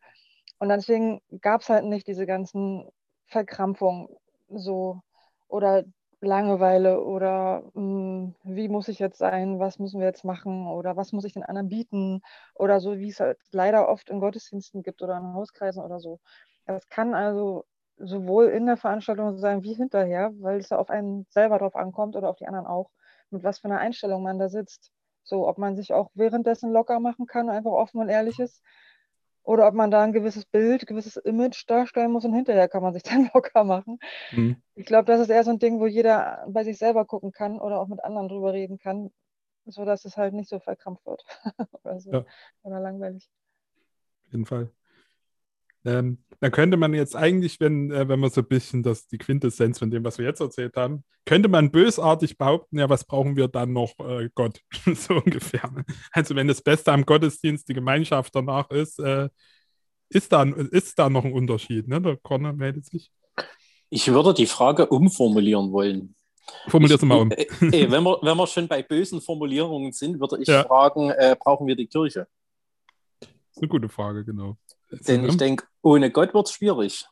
Und 0.59 0.69
deswegen 0.69 1.23
gab 1.41 1.63
es 1.63 1.69
halt 1.69 1.85
nicht 1.85 2.07
diese 2.07 2.27
ganzen 2.27 2.89
Verkrampfungen 3.27 4.09
so 4.49 5.01
oder 5.49 5.85
Langeweile 6.23 7.03
oder 7.03 7.63
mh, 7.75 7.75
hm, 7.75 8.35
wie 8.45 8.69
muss 8.69 8.89
ich 8.89 8.99
jetzt 8.99 9.19
sein, 9.19 9.59
was 9.59 9.79
müssen 9.79 10.01
wir 10.01 10.07
jetzt 10.07 10.25
machen 10.25 10.67
oder 10.69 10.97
was 10.97 11.13
muss 11.13 11.25
ich 11.25 11.33
den 11.33 11.43
anderen 11.43 11.69
bieten 11.69 12.21
oder 12.55 12.81
so, 12.81 12.99
wie 12.99 13.09
es 13.09 13.21
halt 13.21 13.39
leider 13.53 13.89
oft 13.89 14.11
in 14.11 14.21
Gottesdiensten 14.21 14.83
gibt 14.83 15.03
oder 15.03 15.17
in 15.17 15.33
Hauskreisen 15.35 15.83
oder 15.83 15.99
so. 16.01 16.21
Das 16.67 16.89
kann 16.89 17.15
also 17.15 17.65
sowohl 17.97 18.47
in 18.49 18.67
der 18.67 18.77
Veranstaltung 18.77 19.39
sein 19.39 19.63
wie 19.63 19.75
hinterher, 19.75 20.33
weil 20.41 20.59
es 20.59 20.71
ja 20.71 20.79
auf 20.79 20.91
einen 20.91 21.27
selber 21.31 21.59
drauf 21.59 21.75
ankommt 21.77 22.17
oder 22.17 22.29
auf 22.31 22.37
die 22.37 22.47
anderen 22.47 22.67
auch, 22.67 22.91
mit 23.31 23.43
was 23.45 23.59
für 23.61 23.67
einer 23.69 23.79
Einstellung 23.79 24.23
man 24.23 24.39
da 24.39 24.49
sitzt. 24.49 24.91
So, 25.23 25.49
ob 25.49 25.59
man 25.59 25.77
sich 25.77 25.93
auch 25.93 26.11
währenddessen 26.15 26.71
locker 26.73 27.01
machen 27.01 27.27
kann, 27.27 27.51
einfach 27.51 27.73
offen 27.73 28.01
und 28.01 28.09
ehrlich 28.09 28.39
ist 28.41 28.63
oder 29.51 29.67
ob 29.67 29.75
man 29.75 29.91
da 29.91 30.03
ein 30.03 30.13
gewisses 30.13 30.45
Bild, 30.47 30.83
ein 30.83 30.87
gewisses 30.87 31.17
Image 31.17 31.65
darstellen 31.67 32.13
muss 32.13 32.25
und 32.25 32.33
hinterher 32.33 32.69
kann 32.69 32.85
man 32.85 32.93
sich 32.93 33.03
dann 33.25 33.29
locker 33.35 33.65
machen. 33.65 33.99
Mhm. 34.31 34.63
Ich 34.77 34.87
glaube, 34.87 35.07
das 35.07 35.21
ist 35.21 35.29
eher 35.29 35.43
so 35.43 35.51
ein 35.51 35.59
Ding, 35.59 35.81
wo 35.81 35.87
jeder 35.87 36.47
bei 36.49 36.63
sich 36.63 36.79
selber 36.79 37.05
gucken 37.05 37.33
kann 37.33 37.61
oder 37.61 37.81
auch 37.81 37.89
mit 37.89 38.03
anderen 38.05 38.29
drüber 38.29 38.53
reden 38.53 38.79
kann, 38.79 39.11
sodass 39.67 40.05
es 40.05 40.17
halt 40.17 40.35
nicht 40.35 40.49
so 40.49 40.61
verkrampft 40.61 41.05
wird 41.05 41.25
oder 41.83 41.99
so 41.99 42.13
ja. 42.13 42.25
oder 42.63 42.79
langweilig. 42.79 43.29
Auf 44.27 44.33
jeden 44.33 44.47
Fall. 44.47 44.71
Ähm, 45.85 46.19
dann 46.41 46.53
könnte 46.53 46.77
man 46.77 46.95
jetzt 46.95 47.17
eigentlich, 47.17 47.61
wenn, 47.61 47.91
äh, 47.91 48.09
wenn 48.09 48.21
wir 48.21 48.31
so 48.31 48.41
ein 48.41 48.49
bisschen 48.49 48.83
das, 48.83 49.07
die 49.07 49.19
Quintessenz 49.19 49.79
von 49.79 49.91
dem, 49.91 50.05
was 50.05 50.19
wir 50.19 50.27
jetzt 50.27 50.41
erzählt 50.41 50.77
haben, 50.77 51.05
könnte 51.27 51.49
man 51.49 51.71
bösartig 51.71 52.39
behaupten, 52.39 52.79
ja, 52.79 52.89
was 52.89 53.05
brauchen 53.05 53.37
wir 53.37 53.49
dann 53.49 53.73
noch? 53.73 53.93
Äh, 53.99 54.31
Gott, 54.35 54.61
so 54.95 55.15
ungefähr. 55.15 55.71
Also 56.13 56.35
wenn 56.35 56.49
das 56.49 56.63
Beste 56.63 56.93
am 56.93 57.05
Gottesdienst 57.05 57.69
die 57.69 57.75
Gemeinschaft 57.75 58.35
danach 58.35 58.71
ist, 58.71 58.99
äh, 59.01 59.29
ist, 60.09 60.33
da, 60.33 60.43
ist 60.43 60.99
da 60.99 61.09
noch 61.09 61.25
ein 61.25 61.33
Unterschied, 61.33 61.87
ne? 61.87 62.01
Der 62.01 62.17
Corner 62.17 62.53
meldet 62.53 62.87
sich. 62.87 63.13
Ich 63.91 64.09
würde 64.09 64.35
die 64.35 64.47
Frage 64.47 64.87
umformulieren 64.87 65.73
wollen. 65.73 66.15
Formulier 66.69 66.97
es 66.97 67.03
mal 67.03 67.19
um. 67.21 67.31
Äh, 67.31 67.43
äh, 67.43 67.91
wenn, 67.91 68.03
wir, 68.03 68.19
wenn 68.23 68.37
wir 68.37 68.47
schon 68.47 68.67
bei 68.67 68.83
bösen 68.83 69.21
Formulierungen 69.21 69.93
sind, 69.93 70.21
würde 70.21 70.39
ich 70.41 70.49
ja. 70.49 70.65
fragen, 70.65 71.11
äh, 71.11 71.37
brauchen 71.39 71.67
wir 71.67 71.77
die 71.77 71.87
Kirche? 71.87 72.27
Das 73.21 73.29
ist 73.57 73.59
eine 73.59 73.69
gute 73.69 73.89
Frage, 73.89 74.25
genau. 74.25 74.57
Denn 74.91 75.25
ich 75.25 75.37
denke, 75.37 75.65
ohne 75.83 76.11
Gott 76.11 76.35
wird 76.35 76.49
es 76.49 76.53
schwierig. 76.53 77.07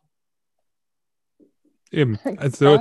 Eben. 1.91 2.19
Also 2.37 2.79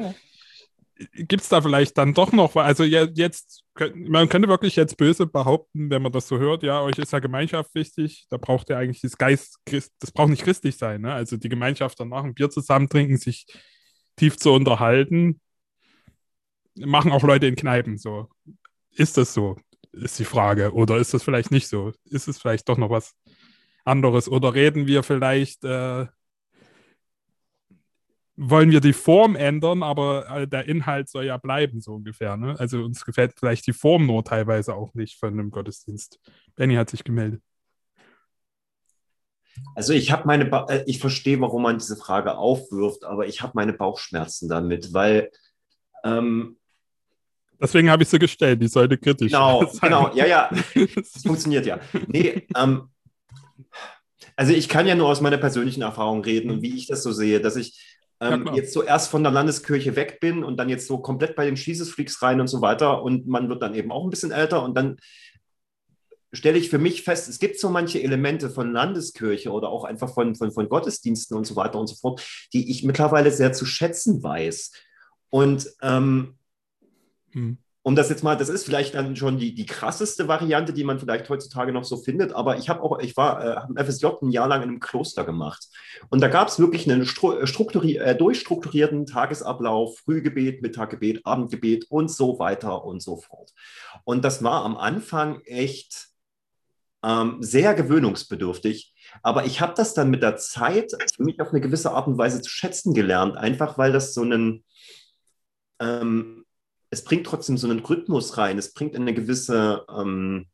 gibt 1.14 1.44
es 1.44 1.50
da 1.50 1.62
vielleicht 1.62 1.98
dann 1.98 2.14
doch 2.14 2.32
noch, 2.32 2.56
also 2.56 2.84
jetzt, 2.84 3.64
man 3.94 4.30
könnte 4.30 4.48
wirklich 4.48 4.76
jetzt 4.76 4.98
böse 4.98 5.28
behaupten, 5.28 5.90
wenn 5.90 6.02
man 6.02 6.12
das 6.12 6.28
so 6.28 6.40
hört, 6.40 6.64
ja, 6.64 6.82
euch 6.82 6.98
ist 6.98 7.14
ja 7.14 7.20
Gemeinschaft 7.20 7.74
wichtig, 7.76 8.26
da 8.30 8.38
braucht 8.38 8.70
ihr 8.70 8.78
eigentlich 8.78 9.02
das 9.02 9.18
Geist, 9.18 9.60
das 9.66 10.12
braucht 10.12 10.30
nicht 10.30 10.44
christlich 10.44 10.78
sein, 10.78 11.02
ne? 11.02 11.14
Also 11.14 11.38
die 11.38 11.50
Gemeinschaft 11.50 12.00
danach 12.00 12.24
ein 12.24 12.34
Bier 12.34 12.50
zusammen 12.50 12.90
trinken, 12.90 13.18
sich 13.18 13.46
tief 14.16 14.38
zu 14.38 14.52
unterhalten, 14.52 15.40
machen 16.76 17.12
auch 17.12 17.24
Leute 17.24 17.48
in 17.48 17.56
Kneipen 17.56 17.98
so. 17.98 18.28
Ist 18.92 19.18
das 19.18 19.34
so? 19.34 19.58
Ist 19.92 20.20
die 20.20 20.26
Frage. 20.26 20.74
Oder 20.74 20.98
ist 20.98 21.14
das 21.14 21.24
vielleicht 21.24 21.52
nicht 21.52 21.68
so? 21.68 21.94
Ist 22.06 22.28
es 22.28 22.40
vielleicht 22.40 22.68
doch 22.70 22.78
noch 22.78 22.90
was 22.90 23.14
anderes? 23.88 24.30
Oder 24.30 24.54
reden 24.54 24.88
wir 24.88 25.04
vielleicht, 25.04 25.64
äh, 25.64 26.08
wollen 28.36 28.70
wir 28.70 28.82
die 28.82 28.94
Form 28.94 29.36
ändern, 29.36 29.82
aber 29.82 30.30
äh, 30.30 30.48
der 30.48 30.68
Inhalt 30.68 31.10
soll 31.10 31.26
ja 31.26 31.38
bleiben, 31.38 31.82
so 31.82 31.96
ungefähr. 31.96 32.38
Ne? 32.38 32.56
Also 32.60 32.84
uns 32.84 33.04
gefällt 33.04 33.34
vielleicht 33.38 33.66
die 33.66 33.74
Form 33.74 34.06
nur 34.06 34.24
teilweise 34.24 34.76
auch 34.76 34.94
nicht 34.94 35.20
von 35.20 35.34
einem 35.34 35.50
Gottesdienst. 35.50 36.20
Benny 36.56 36.76
hat 36.76 36.90
sich 36.90 37.04
gemeldet. 37.04 37.42
Also 39.76 39.94
ich 39.94 40.12
habe 40.12 40.28
meine, 40.28 40.46
ba 40.46 40.66
äh, 40.70 40.84
ich 40.86 41.00
verstehe, 41.00 41.40
warum 41.42 41.64
man 41.64 41.80
diese 41.80 41.96
Frage 41.96 42.38
aufwirft, 42.38 43.04
aber 43.06 43.26
ich 43.26 43.42
habe 43.42 43.54
meine 43.56 43.74
Bauchschmerzen 43.74 44.48
damit, 44.48 44.94
weil 44.94 45.32
ähm, 46.04 46.58
Deswegen 47.60 47.90
habe 47.90 48.04
ich 48.04 48.10
sie 48.10 48.20
gestellt, 48.20 48.62
die 48.62 48.68
sollte 48.68 49.00
kritisch 49.00 49.32
genau, 49.32 49.66
sein. 49.72 49.90
Genau, 49.90 50.14
ja, 50.14 50.28
ja, 50.28 50.50
das 50.96 51.24
funktioniert 51.24 51.66
ja. 51.66 51.80
Nee, 52.08 52.48
ähm, 52.56 52.90
also 54.38 54.54
ich 54.54 54.70
kann 54.70 54.88
ja 54.88 54.96
nur 54.96 55.10
aus 55.10 55.20
meiner 55.20 55.38
persönlichen 55.38 55.82
Erfahrung 55.82 56.24
reden 56.24 56.52
und 56.52 56.62
wie 56.62 56.76
ich 56.76 56.88
das 56.88 57.04
so 57.04 57.12
sehe, 57.12 57.42
dass 57.42 57.56
ich 57.56 57.98
ähm, 58.22 58.52
jetzt 58.54 58.72
so 58.72 58.84
erst 58.84 59.10
von 59.10 59.24
der 59.24 59.32
Landeskirche 59.32 59.96
weg 59.96 60.20
bin 60.20 60.44
und 60.44 60.58
dann 60.58 60.70
jetzt 60.70 60.88
so 60.88 61.00
komplett 61.00 61.36
bei 61.36 61.46
den 61.46 61.56
Jesus 61.56 61.90
Freaks 61.90 62.22
rein 62.22 62.40
und 62.40 62.48
so 62.48 62.62
weiter 62.62 63.02
und 63.02 63.28
man 63.28 63.50
wird 63.50 63.62
dann 63.64 63.74
eben 63.74 63.92
auch 63.92 64.04
ein 64.04 64.12
bisschen 64.12 64.32
älter 64.32 64.64
und 64.64 64.76
dann 64.76 64.98
stelle 66.32 66.60
ich 66.60 66.70
für 66.70 66.78
mich 66.78 67.02
fest, 67.02 67.28
es 67.28 67.40
gibt 67.40 67.60
so 67.60 67.70
manche 67.70 68.02
Elemente 68.02 68.52
von 68.52 68.72
Landeskirche 68.72 69.52
oder 69.52 69.70
auch 69.70 69.86
einfach 69.86 70.14
von, 70.14 70.36
von, 70.36 70.52
von 70.52 70.70
Gottesdiensten 70.70 71.36
und 71.36 71.48
so 71.48 71.56
weiter 71.56 71.80
und 71.80 71.88
so 71.88 71.96
fort, 71.96 72.22
die 72.54 72.70
ich 72.70 72.84
mittlerweile 72.84 73.32
sehr 73.32 73.54
zu 73.54 73.66
schätzen 73.66 74.22
weiß. 74.22 74.72
Und 75.30 75.68
ähm, 75.82 76.38
hm 77.32 77.58
um 77.88 77.96
das 77.96 78.10
jetzt 78.10 78.22
mal, 78.22 78.36
das 78.36 78.50
ist 78.50 78.66
vielleicht 78.66 78.96
dann 78.96 79.16
schon 79.16 79.38
die, 79.38 79.56
die 79.56 79.66
krasseste 79.66 80.28
Variante, 80.28 80.74
die 80.74 80.84
man 80.84 81.00
vielleicht 81.00 81.30
heutzutage 81.30 81.72
noch 81.72 81.86
so 81.86 81.96
findet, 81.96 82.34
aber 82.34 82.58
ich 82.58 82.68
habe 82.68 82.82
auch, 82.82 83.00
ich 83.00 83.16
war, 83.16 83.42
äh, 83.42 83.56
habe 83.56 83.82
FSJ 83.82 84.08
ein 84.24 84.30
Jahr 84.30 84.50
lang 84.50 84.62
in 84.62 84.68
einem 84.68 84.82
Kloster 84.82 85.24
gemacht 85.24 85.70
und 86.10 86.22
da 86.22 86.28
gab 86.28 86.50
es 86.50 86.60
wirklich 86.60 86.92
einen 86.92 87.04
äh, 87.04 87.48
strukturi 87.48 87.96
äh, 87.96 88.14
durchstrukturierten 88.14 89.06
Tagesablauf, 89.06 90.00
Frühgebet, 90.00 90.62
Mittaggebet, 90.62 91.26
Abendgebet 91.26 91.86
und 91.90 92.12
so 92.12 92.38
weiter 92.40 92.84
und 92.84 93.02
so 93.02 93.16
fort. 93.16 93.54
Und 94.04 94.26
das 94.26 94.44
war 94.44 94.66
am 94.66 94.76
Anfang 94.76 95.40
echt 95.46 96.10
ähm, 97.06 97.38
sehr 97.40 97.74
gewöhnungsbedürftig, 97.74 98.94
aber 99.24 99.46
ich 99.46 99.62
habe 99.62 99.76
das 99.78 99.94
dann 99.94 100.10
mit 100.10 100.24
der 100.24 100.36
Zeit 100.36 100.92
für 101.16 101.24
mich 101.24 101.40
auf 101.40 101.52
eine 101.52 101.62
gewisse 101.62 101.92
Art 101.92 102.08
und 102.08 102.18
Weise 102.18 102.42
zu 102.42 102.50
schätzen 102.50 102.94
gelernt, 102.94 103.38
einfach 103.38 103.78
weil 103.78 103.94
das 103.94 104.14
so 104.14 104.24
einen 104.24 104.66
ähm, 105.80 106.44
es 106.90 107.04
bringt 107.04 107.26
trotzdem 107.26 107.58
so 107.58 107.70
einen 107.70 107.80
Rhythmus 107.80 108.38
rein. 108.38 108.58
Es 108.58 108.74
bringt 108.74 108.96
eine 108.96 109.14
gewisse, 109.14 109.86
ähm, 109.90 110.48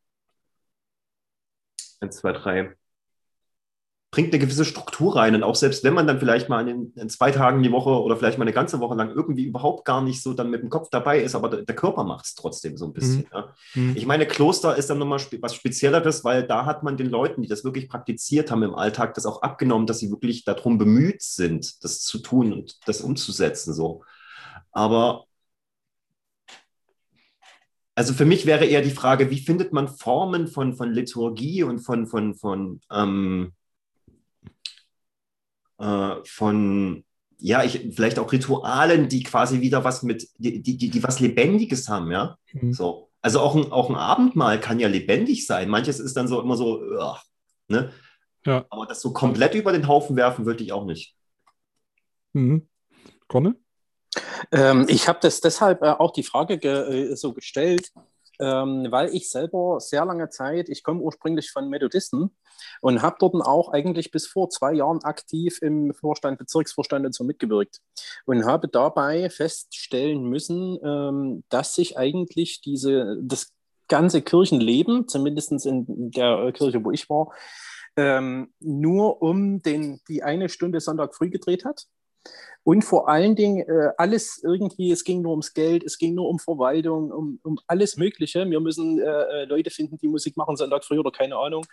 eins, 1.99 2.17
zwei, 2.17 2.31
drei, 2.33 2.75
bringt 4.13 4.31
eine 4.31 4.39
gewisse 4.39 4.63
Struktur 4.63 5.15
rein. 5.15 5.33
Und 5.33 5.43
auch 5.43 5.55
selbst 5.55 5.83
wenn 5.83 5.95
man 5.95 6.05
dann 6.05 6.19
vielleicht 6.19 6.47
mal 6.47 6.67
in, 6.67 6.93
in, 6.95 7.09
zwei 7.09 7.31
Tagen 7.31 7.63
die 7.63 7.71
Woche 7.71 7.89
oder 7.89 8.15
vielleicht 8.15 8.37
mal 8.37 8.43
eine 8.43 8.53
ganze 8.53 8.79
Woche 8.79 8.95
lang 8.95 9.09
irgendwie 9.09 9.43
überhaupt 9.43 9.85
gar 9.85 10.03
nicht 10.03 10.21
so 10.21 10.33
dann 10.33 10.51
mit 10.51 10.61
dem 10.61 10.69
Kopf 10.69 10.89
dabei 10.91 11.19
ist, 11.19 11.33
aber 11.33 11.49
der, 11.49 11.63
der 11.63 11.75
Körper 11.75 12.03
macht 12.03 12.25
es 12.25 12.35
trotzdem 12.35 12.77
so 12.77 12.85
ein 12.85 12.93
bisschen. 12.93 13.21
Mhm. 13.21 13.27
Ja. 13.33 13.53
Mhm. 13.73 13.93
Ich 13.95 14.05
meine, 14.05 14.27
Kloster 14.27 14.75
ist 14.75 14.89
dann 14.91 14.99
nochmal 14.99 15.17
spe 15.17 15.41
was 15.41 15.55
Spezielleres, 15.55 16.23
weil 16.23 16.45
da 16.45 16.65
hat 16.65 16.83
man 16.83 16.95
den 16.95 17.09
Leuten, 17.09 17.41
die 17.41 17.47
das 17.47 17.63
wirklich 17.63 17.89
praktiziert 17.89 18.51
haben 18.51 18.61
im 18.61 18.75
Alltag, 18.75 19.15
das 19.15 19.25
auch 19.25 19.41
abgenommen, 19.41 19.87
dass 19.87 19.97
sie 19.97 20.11
wirklich 20.11 20.45
darum 20.45 20.77
bemüht 20.77 21.23
sind, 21.23 21.83
das 21.83 22.01
zu 22.01 22.19
tun 22.19 22.53
und 22.53 22.87
das 22.87 23.01
umzusetzen. 23.01 23.73
So. 23.73 24.03
Aber 24.71 25.25
also 27.95 28.13
für 28.13 28.25
mich 28.25 28.45
wäre 28.45 28.65
eher 28.65 28.81
die 28.81 28.91
Frage, 28.91 29.29
wie 29.29 29.39
findet 29.39 29.73
man 29.73 29.87
Formen 29.87 30.47
von, 30.47 30.73
von 30.73 30.91
Liturgie 30.91 31.63
und 31.63 31.79
von, 31.79 32.07
von, 32.07 32.33
von, 32.35 32.81
ähm, 32.91 33.53
äh, 35.77 36.15
von 36.25 37.03
ja, 37.37 37.61
ich, 37.63 37.93
vielleicht 37.93 38.19
auch 38.19 38.31
Ritualen, 38.31 39.09
die 39.09 39.21
quasi 39.21 39.59
wieder 39.59 39.83
was 39.83 40.01
mit, 40.01 40.29
die, 40.37 40.61
die, 40.61 40.77
die 40.77 41.03
was 41.03 41.19
Lebendiges 41.19 41.89
haben, 41.89 42.09
ja. 42.09 42.37
Mhm. 42.53 42.71
So. 42.71 43.09
Also 43.21 43.41
auch 43.41 43.55
ein, 43.55 43.71
auch 43.71 43.89
ein 43.89 43.95
Abendmahl 43.95 44.59
kann 44.59 44.79
ja 44.79 44.87
lebendig 44.87 45.45
sein. 45.45 45.69
Manches 45.69 45.99
ist 45.99 46.15
dann 46.15 46.29
so 46.29 46.41
immer 46.41 46.55
so, 46.55 46.81
ugh, 46.81 47.19
ne? 47.67 47.91
Ja. 48.45 48.65
Aber 48.69 48.85
das 48.85 49.01
so 49.01 49.11
komplett 49.11 49.55
über 49.55 49.73
den 49.73 49.87
Haufen 49.87 50.15
werfen 50.15 50.45
würde 50.45 50.63
ich 50.63 50.71
auch 50.71 50.85
nicht. 50.85 51.15
Mhm. 52.31 52.67
Conne? 53.27 53.55
Ähm, 54.53 54.85
ich 54.87 55.07
habe 55.07 55.19
das 55.21 55.41
deshalb 55.41 55.81
äh, 55.81 55.89
auch 55.89 56.11
die 56.11 56.23
Frage 56.23 56.59
ge 56.59 57.11
äh, 57.11 57.15
so 57.15 57.33
gestellt, 57.33 57.91
ähm, 58.39 58.87
weil 58.89 59.09
ich 59.09 59.29
selber 59.29 59.79
sehr 59.79 60.05
lange 60.05 60.29
Zeit, 60.29 60.69
ich 60.69 60.83
komme 60.83 61.01
ursprünglich 61.01 61.49
von 61.51 61.69
Methodisten 61.69 62.35
und 62.81 63.01
habe 63.01 63.15
dort 63.19 63.33
auch 63.35 63.69
eigentlich 63.69 64.11
bis 64.11 64.27
vor 64.27 64.49
zwei 64.49 64.73
Jahren 64.73 65.03
aktiv 65.03 65.57
im 65.61 65.93
Vorstand, 65.93 66.37
Bezirksvorstand 66.37 67.03
und 67.05 67.15
so 67.15 67.23
mitgewirkt 67.23 67.79
und 68.25 68.45
habe 68.45 68.67
dabei 68.67 69.29
feststellen 69.31 70.23
müssen, 70.23 70.77
ähm, 70.83 71.43
dass 71.49 71.73
sich 71.73 71.97
eigentlich 71.97 72.61
diese, 72.61 73.17
das 73.23 73.51
ganze 73.87 74.21
Kirchenleben, 74.21 75.07
zumindest 75.07 75.65
in 75.65 76.11
der 76.11 76.51
Kirche, 76.53 76.85
wo 76.85 76.91
ich 76.91 77.09
war, 77.09 77.33
ähm, 77.95 78.53
nur 78.59 79.21
um 79.23 79.63
den, 79.63 79.99
die 80.07 80.21
eine 80.21 80.49
Stunde 80.49 80.79
Sonntag 80.79 81.15
früh 81.15 81.31
gedreht 81.31 81.65
hat. 81.65 81.87
Und 82.63 82.83
vor 82.83 83.09
allen 83.09 83.35
Dingen 83.35 83.67
äh, 83.67 83.89
alles 83.97 84.41
irgendwie, 84.41 84.91
es 84.91 85.03
ging 85.03 85.21
nur 85.21 85.31
ums 85.31 85.53
Geld, 85.53 85.83
es 85.83 85.97
ging 85.97 86.15
nur 86.15 86.29
um 86.29 86.39
Verwaltung, 86.39 87.11
um, 87.11 87.39
um 87.43 87.59
alles 87.67 87.97
Mögliche. 87.97 88.49
Wir 88.49 88.59
müssen 88.61 88.99
äh, 88.99 89.03
äh, 89.03 89.45
Leute 89.45 89.69
finden, 89.69 89.97
die 89.97 90.07
Musik 90.07 90.37
machen, 90.37 90.55
Sonntag 90.55 90.85
früh 90.85 90.97
oder 90.97 91.11
keine 91.11 91.35
Ahnung. 91.35 91.65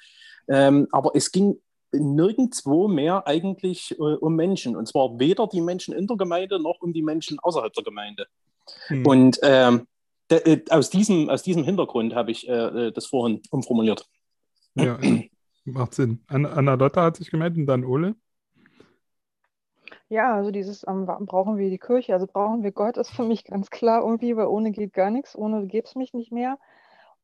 Ähm, 0.49 0.89
aber 0.91 1.13
es 1.15 1.31
ging 1.31 1.61
nirgendwo 1.93 2.89
mehr 2.89 3.27
eigentlich 3.27 3.93
äh, 3.93 4.03
um 4.03 4.35
Menschen. 4.35 4.77
Und 4.77 4.87
zwar 4.87 5.19
weder 5.21 5.47
die 5.47 5.61
Menschen 5.61 5.95
in 5.95 6.09
der 6.09 6.17
Gemeinde 6.17 6.61
noch 6.61 6.81
um 6.81 6.93
die 6.93 7.03
Menschen 7.03 7.39
außerhalb 7.39 7.73
der 7.73 7.85
Gemeinde. 7.85 8.27
Hm. 8.89 9.07
Und 9.07 9.39
ähm, 9.43 9.87
äh, 10.29 10.61
aus, 10.71 10.91
diesem, 10.91 11.29
aus 11.31 11.43
diesem 11.43 11.65
Hintergrund 11.65 12.15
habe 12.15 12.31
ich 12.31 12.49
äh, 12.49 12.53
äh, 12.53 12.93
das 12.93 13.07
vorhin 13.07 13.43
umformuliert. 13.51 14.07
Ja, 14.75 14.99
macht 15.65 15.95
Sinn. 15.95 16.21
Anna 16.27 16.75
Lotta 16.75 17.03
hat 17.03 17.17
sich 17.17 17.31
gemeldet 17.31 17.59
und 17.59 17.67
dann 17.67 17.85
Ole. 17.85 18.15
Ja, 20.11 20.35
also 20.35 20.51
dieses, 20.51 20.85
ähm, 20.89 21.07
brauchen 21.07 21.57
wir 21.57 21.71
die 21.71 21.79
Kirche, 21.79 22.15
also 22.15 22.27
brauchen 22.27 22.65
wir 22.65 22.73
Gott, 22.73 22.97
ist 22.99 23.13
für 23.13 23.23
mich 23.25 23.45
ganz 23.45 23.71
klar 23.71 24.03
irgendwie, 24.03 24.37
weil 24.37 24.47
ohne 24.47 24.73
geht 24.73 24.93
gar 24.93 25.11
nichts, 25.11 25.37
ohne 25.37 25.67
gäbe 25.67 25.87
es 25.87 25.95
mich 25.95 26.13
nicht 26.13 26.33
mehr. 26.33 26.59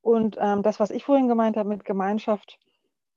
Und 0.02 0.36
ähm, 0.40 0.62
das, 0.62 0.78
was 0.78 0.90
ich 0.90 1.04
vorhin 1.04 1.26
gemeint 1.26 1.56
habe 1.56 1.68
mit 1.68 1.84
Gemeinschaft, 1.84 2.58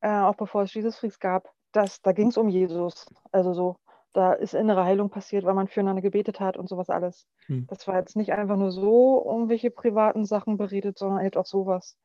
äh, 0.02 0.10
auch 0.10 0.36
bevor 0.36 0.64
es 0.64 0.74
Jesus 0.74 0.98
Freaks 0.98 1.20
gab, 1.20 1.54
das, 1.72 2.02
da 2.02 2.14
ging 2.14 2.30
es 2.30 2.38
um 2.38 2.50
Jesus. 2.50 3.06
Also 3.32 3.54
so, 3.54 3.76
da 4.14 4.34
ist 4.34 4.56
innere 4.56 4.86
Heilung 4.86 5.12
passiert, 5.12 5.46
weil 5.46 5.54
man 5.54 5.68
füreinander 5.68 6.02
gebetet 6.02 6.40
hat 6.40 6.58
und 6.58 6.68
sowas 6.68 6.90
alles. 6.90 7.28
Hm. 7.46 7.68
Das 7.68 7.88
war 7.88 7.98
jetzt 7.98 8.16
nicht 8.16 8.34
einfach 8.34 8.58
nur 8.58 8.72
so 8.72 9.18
um 9.18 9.50
welche 9.50 9.70
privaten 9.70 10.26
Sachen 10.26 10.58
beredet, 10.58 10.98
sondern 10.98 11.20
halt 11.20 11.38
auch 11.38 11.46
sowas. 11.46 11.96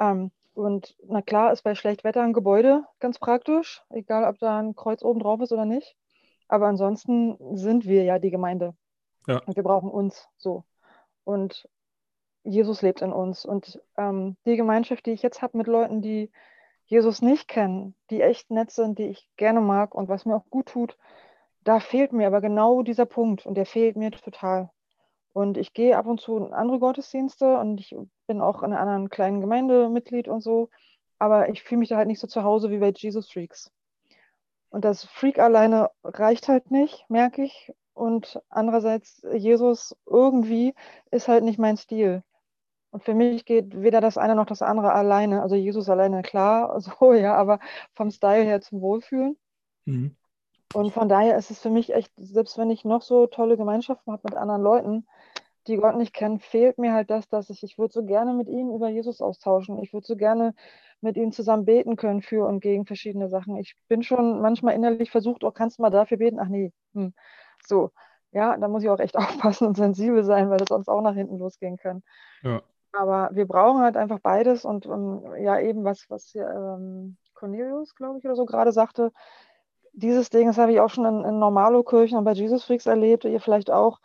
Ähm, 0.00 0.32
und 0.54 0.96
na 1.06 1.22
klar 1.22 1.52
ist 1.52 1.62
bei 1.62 1.76
Schlechtwetter 1.76 2.22
ein 2.22 2.32
Gebäude 2.32 2.84
ganz 2.98 3.20
praktisch, 3.20 3.84
egal 3.90 4.24
ob 4.24 4.40
da 4.40 4.58
ein 4.58 4.74
Kreuz 4.74 5.04
oben 5.04 5.20
drauf 5.20 5.40
ist 5.40 5.52
oder 5.52 5.64
nicht. 5.64 5.96
Aber 6.52 6.66
ansonsten 6.66 7.38
sind 7.56 7.86
wir 7.86 8.04
ja 8.04 8.18
die 8.18 8.30
Gemeinde. 8.30 8.74
Ja. 9.26 9.38
Und 9.46 9.56
wir 9.56 9.62
brauchen 9.62 9.90
uns 9.90 10.28
so. 10.36 10.64
Und 11.24 11.66
Jesus 12.44 12.82
lebt 12.82 13.00
in 13.00 13.10
uns. 13.10 13.46
Und 13.46 13.80
ähm, 13.96 14.36
die 14.44 14.56
Gemeinschaft, 14.56 15.06
die 15.06 15.12
ich 15.12 15.22
jetzt 15.22 15.40
habe 15.40 15.56
mit 15.56 15.66
Leuten, 15.66 16.02
die 16.02 16.30
Jesus 16.84 17.22
nicht 17.22 17.48
kennen, 17.48 17.94
die 18.10 18.20
echt 18.20 18.50
nett 18.50 18.70
sind, 18.70 18.98
die 18.98 19.06
ich 19.06 19.30
gerne 19.38 19.62
mag 19.62 19.94
und 19.94 20.10
was 20.10 20.26
mir 20.26 20.36
auch 20.36 20.44
gut 20.50 20.66
tut, 20.66 20.98
da 21.64 21.80
fehlt 21.80 22.12
mir 22.12 22.26
aber 22.26 22.42
genau 22.42 22.82
dieser 22.82 23.06
Punkt 23.06 23.46
und 23.46 23.54
der 23.54 23.64
fehlt 23.64 23.96
mir 23.96 24.10
total. 24.10 24.68
Und 25.32 25.56
ich 25.56 25.72
gehe 25.72 25.96
ab 25.96 26.04
und 26.04 26.20
zu 26.20 26.36
in 26.36 26.52
andere 26.52 26.80
Gottesdienste 26.80 27.56
und 27.56 27.80
ich 27.80 27.96
bin 28.26 28.42
auch 28.42 28.62
in 28.62 28.74
einer 28.74 28.80
anderen 28.80 29.08
kleinen 29.08 29.40
Gemeinde 29.40 29.88
Mitglied 29.88 30.28
und 30.28 30.42
so, 30.42 30.68
aber 31.18 31.48
ich 31.48 31.62
fühle 31.62 31.78
mich 31.78 31.88
da 31.88 31.96
halt 31.96 32.08
nicht 32.08 32.20
so 32.20 32.26
zu 32.26 32.42
Hause 32.42 32.68
wie 32.68 32.78
bei 32.78 32.92
Jesus 32.94 33.32
Freaks. 33.32 33.72
Und 34.72 34.86
das 34.86 35.04
Freak 35.04 35.38
alleine 35.38 35.90
reicht 36.02 36.48
halt 36.48 36.70
nicht, 36.70 37.04
merke 37.10 37.44
ich. 37.44 37.72
Und 37.92 38.40
andererseits, 38.48 39.22
Jesus 39.34 39.94
irgendwie 40.06 40.74
ist 41.10 41.28
halt 41.28 41.44
nicht 41.44 41.58
mein 41.58 41.76
Stil. 41.76 42.22
Und 42.90 43.04
für 43.04 43.12
mich 43.12 43.44
geht 43.44 43.82
weder 43.82 44.00
das 44.00 44.16
eine 44.16 44.34
noch 44.34 44.46
das 44.46 44.62
andere 44.62 44.94
alleine. 44.94 45.42
Also 45.42 45.56
Jesus 45.56 45.90
alleine, 45.90 46.22
klar, 46.22 46.80
so 46.80 47.12
ja, 47.12 47.34
aber 47.34 47.60
vom 47.92 48.10
Style 48.10 48.44
her 48.44 48.62
zum 48.62 48.80
Wohlfühlen. 48.80 49.36
Mhm. 49.84 50.16
Und 50.72 50.90
von 50.92 51.06
daher 51.06 51.36
ist 51.36 51.50
es 51.50 51.60
für 51.60 51.68
mich 51.68 51.92
echt, 51.92 52.10
selbst 52.16 52.56
wenn 52.56 52.70
ich 52.70 52.86
noch 52.86 53.02
so 53.02 53.26
tolle 53.26 53.58
Gemeinschaften 53.58 54.10
habe 54.10 54.22
mit 54.24 54.34
anderen 54.34 54.62
Leuten, 54.62 55.06
die 55.66 55.76
Gott 55.76 55.96
nicht 55.96 56.14
kennen, 56.14 56.40
fehlt 56.40 56.78
mir 56.78 56.94
halt 56.94 57.10
das, 57.10 57.28
dass 57.28 57.50
ich, 57.50 57.62
ich 57.62 57.76
würde 57.76 57.92
so 57.92 58.04
gerne 58.06 58.32
mit 58.32 58.48
ihnen 58.48 58.74
über 58.74 58.88
Jesus 58.88 59.20
austauschen. 59.20 59.82
Ich 59.82 59.92
würde 59.92 60.06
so 60.06 60.16
gerne 60.16 60.54
mit 61.02 61.16
ihnen 61.16 61.32
zusammen 61.32 61.64
beten 61.64 61.96
können 61.96 62.22
für 62.22 62.46
und 62.46 62.60
gegen 62.60 62.86
verschiedene 62.86 63.28
Sachen. 63.28 63.56
Ich 63.56 63.76
bin 63.88 64.02
schon 64.02 64.40
manchmal 64.40 64.74
innerlich 64.74 65.10
versucht, 65.10 65.44
oh, 65.44 65.50
kannst 65.50 65.78
du 65.78 65.82
mal 65.82 65.90
dafür 65.90 66.18
beten? 66.18 66.38
Ach 66.40 66.48
nee, 66.48 66.72
hm. 66.94 67.12
so. 67.64 67.90
Ja, 68.34 68.56
da 68.56 68.66
muss 68.66 68.82
ich 68.82 68.88
auch 68.88 68.98
echt 68.98 69.16
aufpassen 69.16 69.66
und 69.66 69.76
sensibel 69.76 70.24
sein, 70.24 70.48
weil 70.48 70.58
das 70.58 70.68
sonst 70.68 70.88
auch 70.88 71.02
nach 71.02 71.14
hinten 71.14 71.38
losgehen 71.38 71.76
kann. 71.76 72.02
Ja. 72.42 72.62
Aber 72.92 73.30
wir 73.32 73.46
brauchen 73.46 73.82
halt 73.82 73.96
einfach 73.96 74.20
beides 74.20 74.64
und 74.64 74.86
um, 74.86 75.24
ähm, 75.24 75.44
ja, 75.44 75.58
eben 75.58 75.84
was, 75.84 76.06
was 76.08 76.34
ähm, 76.34 77.16
Cornelius, 77.34 77.94
glaube 77.94 78.18
ich, 78.18 78.24
oder 78.24 78.36
so 78.36 78.44
gerade 78.44 78.72
sagte, 78.72 79.12
dieses 79.92 80.30
Ding, 80.30 80.46
das 80.46 80.58
habe 80.58 80.72
ich 80.72 80.80
auch 80.80 80.90
schon 80.90 81.04
in, 81.04 81.24
in 81.24 81.38
Normalo-Kirchen 81.38 82.18
und 82.18 82.24
bei 82.24 82.32
Jesus 82.32 82.64
Freaks 82.64 82.86
erlebt, 82.86 83.24
ihr 83.24 83.40
vielleicht 83.40 83.70
auch, 83.70 83.98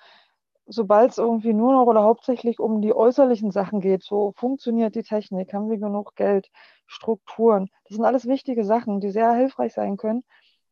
sobald 0.65 1.11
es 1.11 1.17
irgendwie 1.17 1.53
nur 1.53 1.73
noch 1.73 1.85
oder 1.85 2.03
hauptsächlich 2.03 2.59
um 2.59 2.81
die 2.81 2.93
äußerlichen 2.93 3.51
Sachen 3.51 3.79
geht, 3.79 4.03
so 4.03 4.33
funktioniert 4.35 4.95
die 4.95 5.03
Technik, 5.03 5.53
haben 5.53 5.69
wir 5.69 5.77
genug 5.77 6.15
Geld, 6.15 6.49
Strukturen, 6.87 7.69
das 7.85 7.95
sind 7.95 8.05
alles 8.05 8.27
wichtige 8.27 8.63
Sachen, 8.63 8.99
die 8.99 9.11
sehr 9.11 9.33
hilfreich 9.33 9.73
sein 9.73 9.97
können. 9.97 10.23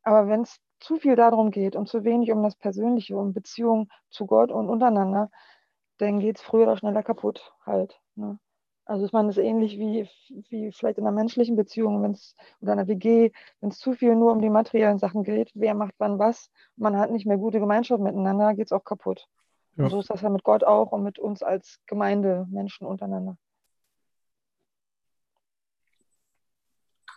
Aber 0.04 0.28
wenn 0.28 0.42
es 0.42 0.60
zu 0.80 0.98
viel 0.98 1.16
darum 1.16 1.52
geht 1.52 1.76
und 1.76 1.88
zu 1.88 2.04
wenig 2.04 2.32
um 2.32 2.44
das 2.44 2.56
Persönliche, 2.56 3.18
um 3.18 3.34
Beziehungen 3.34 3.90
zu 4.10 4.26
Gott 4.26 4.52
und 4.52 4.70
untereinander, 4.70 5.30
dann 5.98 6.20
geht 6.20 6.38
es 6.38 6.42
früher 6.44 6.64
oder 6.64 6.78
schneller 6.78 7.04
kaputt 7.04 7.54
halt. 7.66 8.00
Ne? 8.16 8.40
Also 8.86 9.06
ich 9.06 9.14
meine, 9.14 9.28
das 9.30 9.38
ist 9.38 9.44
ähnlich 9.44 9.80
wie, 9.80 10.08
wie 10.50 10.72
vielleicht 10.72 11.00
in 11.00 11.08
einer 11.08 11.16
menschlichen 11.16 11.56
Beziehung, 11.56 12.04
wenn 12.04 12.12
es 12.12 12.36
oder 12.62 12.74
einer 12.74 12.88
WG, 12.88 13.32
wenn 13.60 13.70
es 13.70 13.80
zu 13.80 13.94
viel 13.94 14.16
nur 14.16 14.32
um 14.32 14.42
die 14.42 14.50
materiellen 14.50 15.00
Sachen 15.00 15.24
geht, 15.24 15.52
wer 15.56 15.74
macht 15.74 15.96
wann 15.98 16.20
was, 16.20 16.52
man 16.76 16.98
hat 16.98 17.10
nicht 17.12 17.26
mehr 17.26 17.38
gute 17.38 17.60
Gemeinschaft 17.60 18.02
miteinander, 18.02 18.54
geht 18.54 18.68
es 18.68 18.72
auch 18.72 18.84
kaputt. 18.84 19.28
Ja. 19.76 19.86
Und 19.86 19.90
so 19.90 20.00
ist 20.00 20.12
das 20.12 20.22
ja 20.22 20.30
mit 20.30 20.44
Gott 20.44 20.64
auch 20.64 20.92
und 20.92 21.02
mit 21.02 21.18
uns 21.18 21.42
als 21.42 21.80
Gemeinde, 21.88 22.46
Menschen 22.50 22.86
untereinander. 22.86 23.38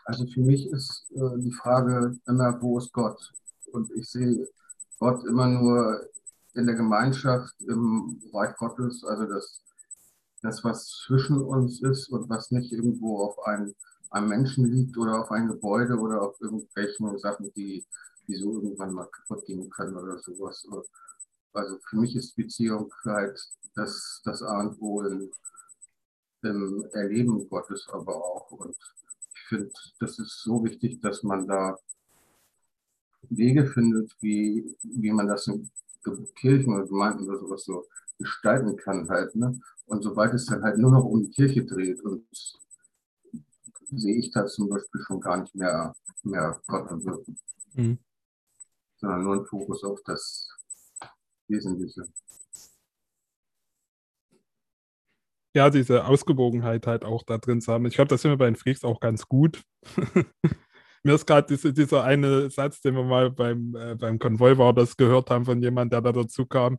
Also 0.09 0.27
für 0.27 0.41
mich 0.41 0.67
ist 0.69 1.07
äh, 1.11 1.39
die 1.39 1.53
Frage 1.53 2.19
immer, 2.27 2.59
wo 2.63 2.79
ist 2.79 2.95
Gott? 2.95 3.31
Und 3.73 3.91
ich 3.93 4.11
sehe 4.11 4.49
Gott 4.99 5.23
immer 5.27 5.47
nur 5.47 6.01
in 6.55 6.65
der 6.65 6.77
Gemeinschaft, 6.77 7.55
im 7.69 8.19
Reich 8.33 8.57
Gottes, 8.57 9.05
also 9.05 9.27
das, 9.27 9.63
das, 10.41 10.65
was 10.65 10.89
zwischen 11.07 11.43
uns 11.43 11.83
ist 11.83 12.09
und 12.09 12.27
was 12.31 12.51
nicht 12.51 12.73
irgendwo 12.73 13.19
auf 13.19 13.39
ein, 13.45 13.75
einem 14.09 14.31
Menschen 14.31 14.73
liegt 14.73 14.97
oder 14.97 15.21
auf 15.21 15.31
ein 15.31 15.47
Gebäude 15.47 15.99
oder 15.99 16.23
auf 16.23 16.41
irgendwelchen 16.41 17.19
Sachen, 17.19 17.53
die, 17.53 17.85
die 18.27 18.37
so 18.37 18.55
irgendwann 18.63 18.95
mal 18.95 19.11
kaputt 19.11 19.45
gehen 19.45 19.69
können 19.69 19.95
oder 19.95 20.19
sowas. 20.21 20.67
Also 21.53 21.79
für 21.87 21.97
mich 21.99 22.17
ist 22.17 22.35
Beziehung 22.35 22.91
halt 23.05 23.39
das, 23.75 24.23
das 24.25 24.43
A 24.43 24.61
und 24.61 24.81
O 24.81 25.03
im, 25.03 25.31
Erleben 26.93 27.47
Gottes 27.51 27.87
aber 27.93 28.17
auch. 28.17 28.51
Und 28.53 28.75
finde, 29.49 29.71
das 30.01 30.19
ist 30.19 30.43
so 30.43 30.63
wichtig, 30.65 31.01
dass 31.01 31.23
man 31.23 31.47
da 31.47 31.77
Wege 33.31 33.67
findet, 33.67 34.15
wie, 34.21 34.77
wie 34.83 35.11
man 35.11 35.27
das 35.27 35.47
in 35.47 35.71
Kirchen 36.37 36.73
oder 36.73 36.87
Gemeinden 36.87 37.29
oder 37.29 37.39
sowas 37.39 37.65
so 37.65 37.85
gestalten 38.19 38.77
kann 38.77 39.09
halt. 39.09 39.35
Ne? 39.35 39.59
Und 39.87 40.03
sobald 40.03 40.35
es 40.35 40.47
dann 40.47 40.63
halt 40.63 40.79
nur 40.79 40.91
noch 40.91 41.05
um 41.05 41.23
die 41.23 41.31
Kirche 41.31 41.65
dreht 41.65 42.03
und 42.03 42.27
sehe 43.91 44.17
ich 44.17 44.31
da 44.31 44.47
zum 44.47 44.69
Beispiel 44.69 45.01
schon 45.03 45.21
gar 45.21 45.39
nicht 45.39 45.55
mehr, 45.55 45.95
mehr 46.23 46.61
Gott 46.67 46.91
und 46.91 47.05
Wirken. 47.05 47.39
Mhm. 47.75 47.99
Sondern 48.97 49.23
nur 49.25 49.35
ein 49.37 49.47
Fokus 49.47 49.83
auf 49.85 50.01
das 50.05 50.49
Wesentliche. 51.49 52.03
Ja, 55.59 55.71
diese 55.71 56.07
Ausgewogenheit 56.07 56.87
halt 56.87 57.05
auch 57.05 57.25
da 57.25 57.37
drin 57.37 57.61
zu 57.61 57.73
haben. 57.73 57.85
Ich 57.85 57.95
glaube, 57.95 58.07
das 58.07 58.23
sind 58.23 58.31
wir 58.31 58.37
bei 58.37 58.45
den 58.45 58.55
Freaks 58.55 58.85
auch 58.85 59.01
ganz 59.01 59.27
gut. 59.27 59.61
Mir 61.03 61.15
ist 61.15 61.27
gerade 61.27 61.49
diese, 61.49 61.73
dieser 61.73 62.05
eine 62.05 62.49
Satz, 62.49 62.81
den 62.81 62.95
wir 62.95 63.03
mal 63.03 63.33
beim, 63.33 63.75
äh, 63.75 63.97
beim 63.97 64.21
Konvoi 64.21 64.57
war, 64.57 64.73
das 64.73 64.97
gehört 64.97 65.31
haben 65.31 65.47
von 65.47 65.61
jemandem, 65.61 66.01
der 66.01 66.13
da 66.13 66.23
dazu 66.23 66.47
kam, 66.47 66.79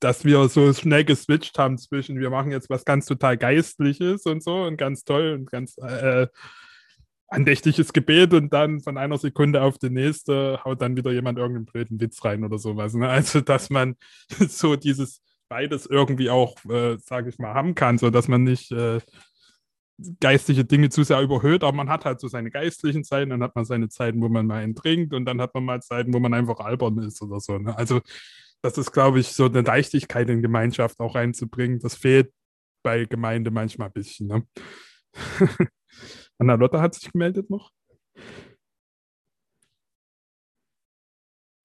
dass 0.00 0.26
wir 0.26 0.46
so 0.50 0.70
schnell 0.74 1.06
geswitcht 1.06 1.58
haben 1.58 1.78
zwischen, 1.78 2.20
wir 2.20 2.28
machen 2.28 2.50
jetzt 2.50 2.68
was 2.68 2.84
ganz 2.84 3.06
total 3.06 3.38
Geistliches 3.38 4.26
und 4.26 4.42
so 4.42 4.64
und 4.64 4.76
ganz 4.76 5.04
toll 5.04 5.32
und 5.32 5.50
ganz 5.50 5.78
äh, 5.78 6.26
andächtiges 7.28 7.94
Gebet 7.94 8.34
und 8.34 8.52
dann 8.52 8.80
von 8.80 8.98
einer 8.98 9.16
Sekunde 9.16 9.62
auf 9.62 9.78
die 9.78 9.88
nächste 9.88 10.62
haut 10.62 10.82
dann 10.82 10.94
wieder 10.94 11.10
jemand 11.10 11.38
irgendeinen 11.38 11.64
blöden 11.64 12.00
Witz 12.02 12.22
rein 12.22 12.44
oder 12.44 12.58
sowas. 12.58 12.92
Ne? 12.92 13.08
Also, 13.08 13.40
dass 13.40 13.70
man 13.70 13.96
so 14.46 14.76
dieses 14.76 15.22
beides 15.52 15.84
irgendwie 15.84 16.30
auch, 16.30 16.56
äh, 16.64 16.96
sage 16.96 17.28
ich 17.28 17.38
mal, 17.38 17.52
haben 17.52 17.74
kann, 17.74 17.98
so 17.98 18.08
dass 18.08 18.26
man 18.26 18.42
nicht 18.42 18.72
äh, 18.72 19.00
geistliche 20.18 20.64
Dinge 20.64 20.88
zu 20.88 21.04
sehr 21.04 21.20
überhöht, 21.20 21.62
aber 21.62 21.76
man 21.76 21.90
hat 21.90 22.06
halt 22.06 22.20
so 22.20 22.26
seine 22.26 22.50
geistlichen 22.50 23.04
Zeiten, 23.04 23.28
dann 23.28 23.42
hat 23.42 23.54
man 23.54 23.66
seine 23.66 23.90
Zeiten, 23.90 24.22
wo 24.22 24.30
man 24.30 24.46
mal 24.46 24.62
einen 24.62 24.74
trinkt 24.74 25.12
und 25.12 25.26
dann 25.26 25.42
hat 25.42 25.52
man 25.52 25.66
mal 25.66 25.82
Zeiten, 25.82 26.14
wo 26.14 26.20
man 26.20 26.32
einfach 26.32 26.58
albern 26.60 26.96
ist 27.00 27.20
oder 27.20 27.38
so. 27.38 27.58
Ne? 27.58 27.76
Also 27.76 28.00
das 28.62 28.78
ist, 28.78 28.92
glaube 28.92 29.20
ich, 29.20 29.28
so 29.28 29.44
eine 29.44 29.60
Leichtigkeit 29.60 30.30
in 30.30 30.40
Gemeinschaft 30.40 30.98
auch 31.00 31.16
reinzubringen. 31.16 31.80
Das 31.80 31.96
fehlt 31.96 32.32
bei 32.82 33.04
Gemeinde 33.04 33.50
manchmal 33.50 33.88
ein 33.88 33.92
bisschen. 33.92 34.28
Ne? 34.28 34.46
Anna 36.38 36.54
Lotte 36.54 36.80
hat 36.80 36.94
sich 36.94 37.12
gemeldet 37.12 37.50
noch. 37.50 37.70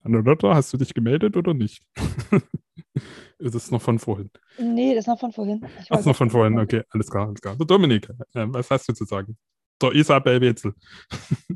Anna 0.04 0.20
Lotte, 0.20 0.54
hast 0.54 0.74
du 0.74 0.78
dich 0.78 0.94
gemeldet 0.94 1.38
oder 1.38 1.54
nicht? 1.54 1.82
ist 3.40 3.56
es 3.56 3.72
noch 3.72 3.82
von 3.82 4.00
vorhin? 4.00 4.30
Nee, 4.58 4.96
das 4.96 5.04
ist 5.04 5.08
noch 5.08 5.20
von 5.20 5.32
vorhin. 5.32 5.66
Das 5.90 6.02
ist 6.02 6.06
noch 6.06 6.16
von 6.16 6.30
vorhin, 6.30 6.60
okay, 6.60 6.84
alles 6.90 7.10
klar, 7.10 7.28
alles 7.28 7.42
klar. 7.42 7.56
So, 7.58 7.66
Dominik, 7.66 8.10
äh, 8.34 8.46
was 8.48 8.70
hast 8.72 8.88
du 8.90 8.94
zu 8.94 9.06
sagen? 9.06 9.38
Der 9.82 9.94
Isabel 9.94 10.42
Wetzel. 10.42 10.74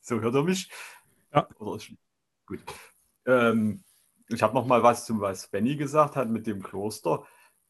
so, 0.00 0.20
hört 0.20 0.34
er 0.34 0.42
mich? 0.42 0.68
Ja. 1.32 1.48
Gut. 2.46 2.60
Ähm, 3.26 3.84
ich 4.28 4.42
habe 4.42 4.54
noch 4.54 4.66
mal 4.66 4.82
was 4.82 5.06
zum, 5.06 5.20
was 5.20 5.48
Benny 5.48 5.76
gesagt 5.76 6.16
hat 6.16 6.28
mit 6.28 6.46
dem 6.46 6.62
Kloster. 6.62 7.24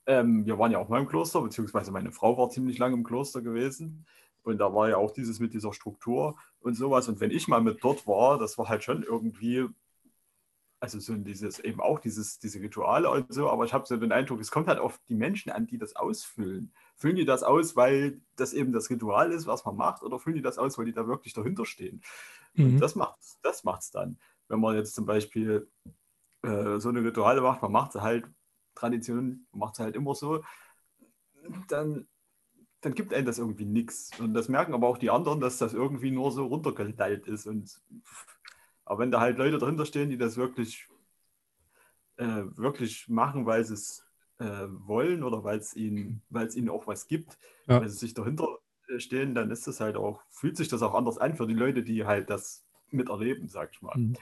Ähm, 0.07 0.47
wir 0.47 0.59
waren 0.59 0.73
ja 0.73 0.79
auch 0.79 0.89
mal 0.89 1.01
im 1.01 1.07
Kloster, 1.07 1.43
beziehungsweise 1.43 1.91
meine 1.91 2.13
Frau 2.13 2.39
war 2.39 2.49
ziemlich 2.49 2.79
lange 2.79 2.95
im 2.95 3.05
Kloster 3.05 3.43
gewesen. 3.43 4.07
Und 4.43 4.59
da 4.59 4.73
war 4.73 4.89
ja 4.89 4.97
auch 4.97 5.11
dieses 5.11 5.41
mit 5.41 5.53
dieser 5.53 5.75
Struktur 5.75 6.37
und 6.61 6.75
sowas. 6.75 7.09
Und 7.09 7.21
wenn 7.21 7.31
ich 7.31 7.49
mal 7.49 7.61
mit 7.61 7.85
dort 7.85 8.07
war, 8.07 8.39
das 8.39 8.57
war 8.57 8.69
halt 8.69 8.83
schon 8.83 9.03
irgendwie 9.03 9.69
also 10.81 11.01
so 11.01 11.15
dieses 11.15 11.59
eben 11.59 11.81
auch 11.81 11.99
dieses, 11.99 12.39
diese 12.39 12.61
Rituale 12.61 13.11
und 13.11 13.33
so, 13.33 13.51
aber 13.51 13.65
ich 13.65 13.73
habe 13.73 13.87
so 13.87 13.97
den 13.97 14.13
Eindruck, 14.13 14.41
es 14.41 14.51
kommt 14.51 14.69
halt 14.69 14.79
auf 14.79 15.01
die 15.09 15.15
Menschen 15.15 15.51
an, 15.51 15.67
die 15.67 15.79
das 15.79 15.97
ausfüllen. 15.97 16.73
Füllen 16.97 17.17
die 17.17 17.25
das 17.25 17.43
aus, 17.43 17.75
weil 17.75 18.21
das 18.37 18.53
eben 18.53 18.73
das 18.73 18.89
Ritual 18.91 19.33
ist, 19.33 19.47
was 19.47 19.65
man 19.65 19.77
macht, 19.77 20.03
oder 20.03 20.19
füllen 20.19 20.37
die 20.37 20.43
das 20.43 20.59
aus, 20.59 20.79
weil 20.79 20.87
die 20.87 20.93
da 20.93 21.07
wirklich 21.07 21.35
dahinter 21.35 21.65
stehen? 21.65 22.03
Mhm. 22.55 22.75
Und 22.75 22.79
das 22.81 22.95
macht 22.95 23.19
es 23.21 23.39
das 23.43 23.65
macht's 23.65 23.91
dann. 23.91 24.19
Wenn 24.47 24.61
man 24.61 24.77
jetzt 24.77 24.95
zum 24.95 25.05
Beispiel 25.05 25.69
äh, 26.43 26.79
so 26.79 26.89
eine 26.89 27.03
Rituale 27.03 27.41
macht, 27.41 27.63
man 27.63 27.73
macht 27.73 27.93
sie 27.93 28.03
halt 28.03 28.27
Tradition, 28.75 29.47
macht 29.53 29.77
sie 29.77 29.83
halt 29.83 29.97
immer 29.97 30.15
so, 30.15 30.45
dann, 31.69 32.07
dann 32.81 32.95
gibt 32.95 33.13
einem 33.13 33.27
das 33.27 33.39
irgendwie 33.39 33.65
nichts. 33.65 34.11
Und 34.21 34.35
das 34.35 34.49
merken 34.49 34.75
aber 34.75 34.87
auch 34.87 34.99
die 34.99 35.11
anderen, 35.11 35.41
dass 35.41 35.59
das 35.59 35.75
irgendwie 35.75 36.13
nur 36.13 36.31
so 36.31 36.47
runtergeleitet 36.47 37.27
ist 37.27 37.47
und 37.47 37.81
aber 38.89 39.01
wenn 39.01 39.11
da 39.11 39.21
halt 39.21 39.39
Leute 39.39 39.59
dahinter 39.59 39.87
stehen, 39.87 40.11
die 40.11 40.19
das 40.19 40.37
wirklich, 40.37 40.89
äh, 42.17 42.45
wirklich 42.57 43.09
machen, 43.09 43.47
weil 43.47 43.65
sie 43.65 43.75
es 43.75 44.05
äh, 44.39 44.67
wollen 44.69 45.23
oder 45.23 45.45
weil 45.45 45.59
es 45.59 45.75
ihnen, 45.75 46.23
ihnen 46.55 46.69
auch 46.69 46.87
was 46.87 47.07
gibt, 47.07 47.39
ja. 47.67 47.81
weil 47.81 47.89
sie 47.89 47.99
sich 47.99 48.15
dahinter 48.15 48.59
äh, 48.89 48.99
stehen, 48.99 49.35
dann 49.35 49.51
ist 49.51 49.67
das 49.67 49.81
halt 49.81 49.97
auch, 49.97 50.23
fühlt 50.31 50.57
sich 50.57 50.69
das 50.69 50.83
auch 50.83 50.95
anders 50.95 51.19
an 51.19 51.37
für 51.37 51.47
die 51.47 51.55
Leute, 51.55 51.83
die 51.83 52.05
halt 52.05 52.31
das 52.31 52.65
miterleben, 52.91 53.49
sag 53.49 53.71
ich 53.73 53.83
mal. 53.83 53.97
Mhm 53.97 54.17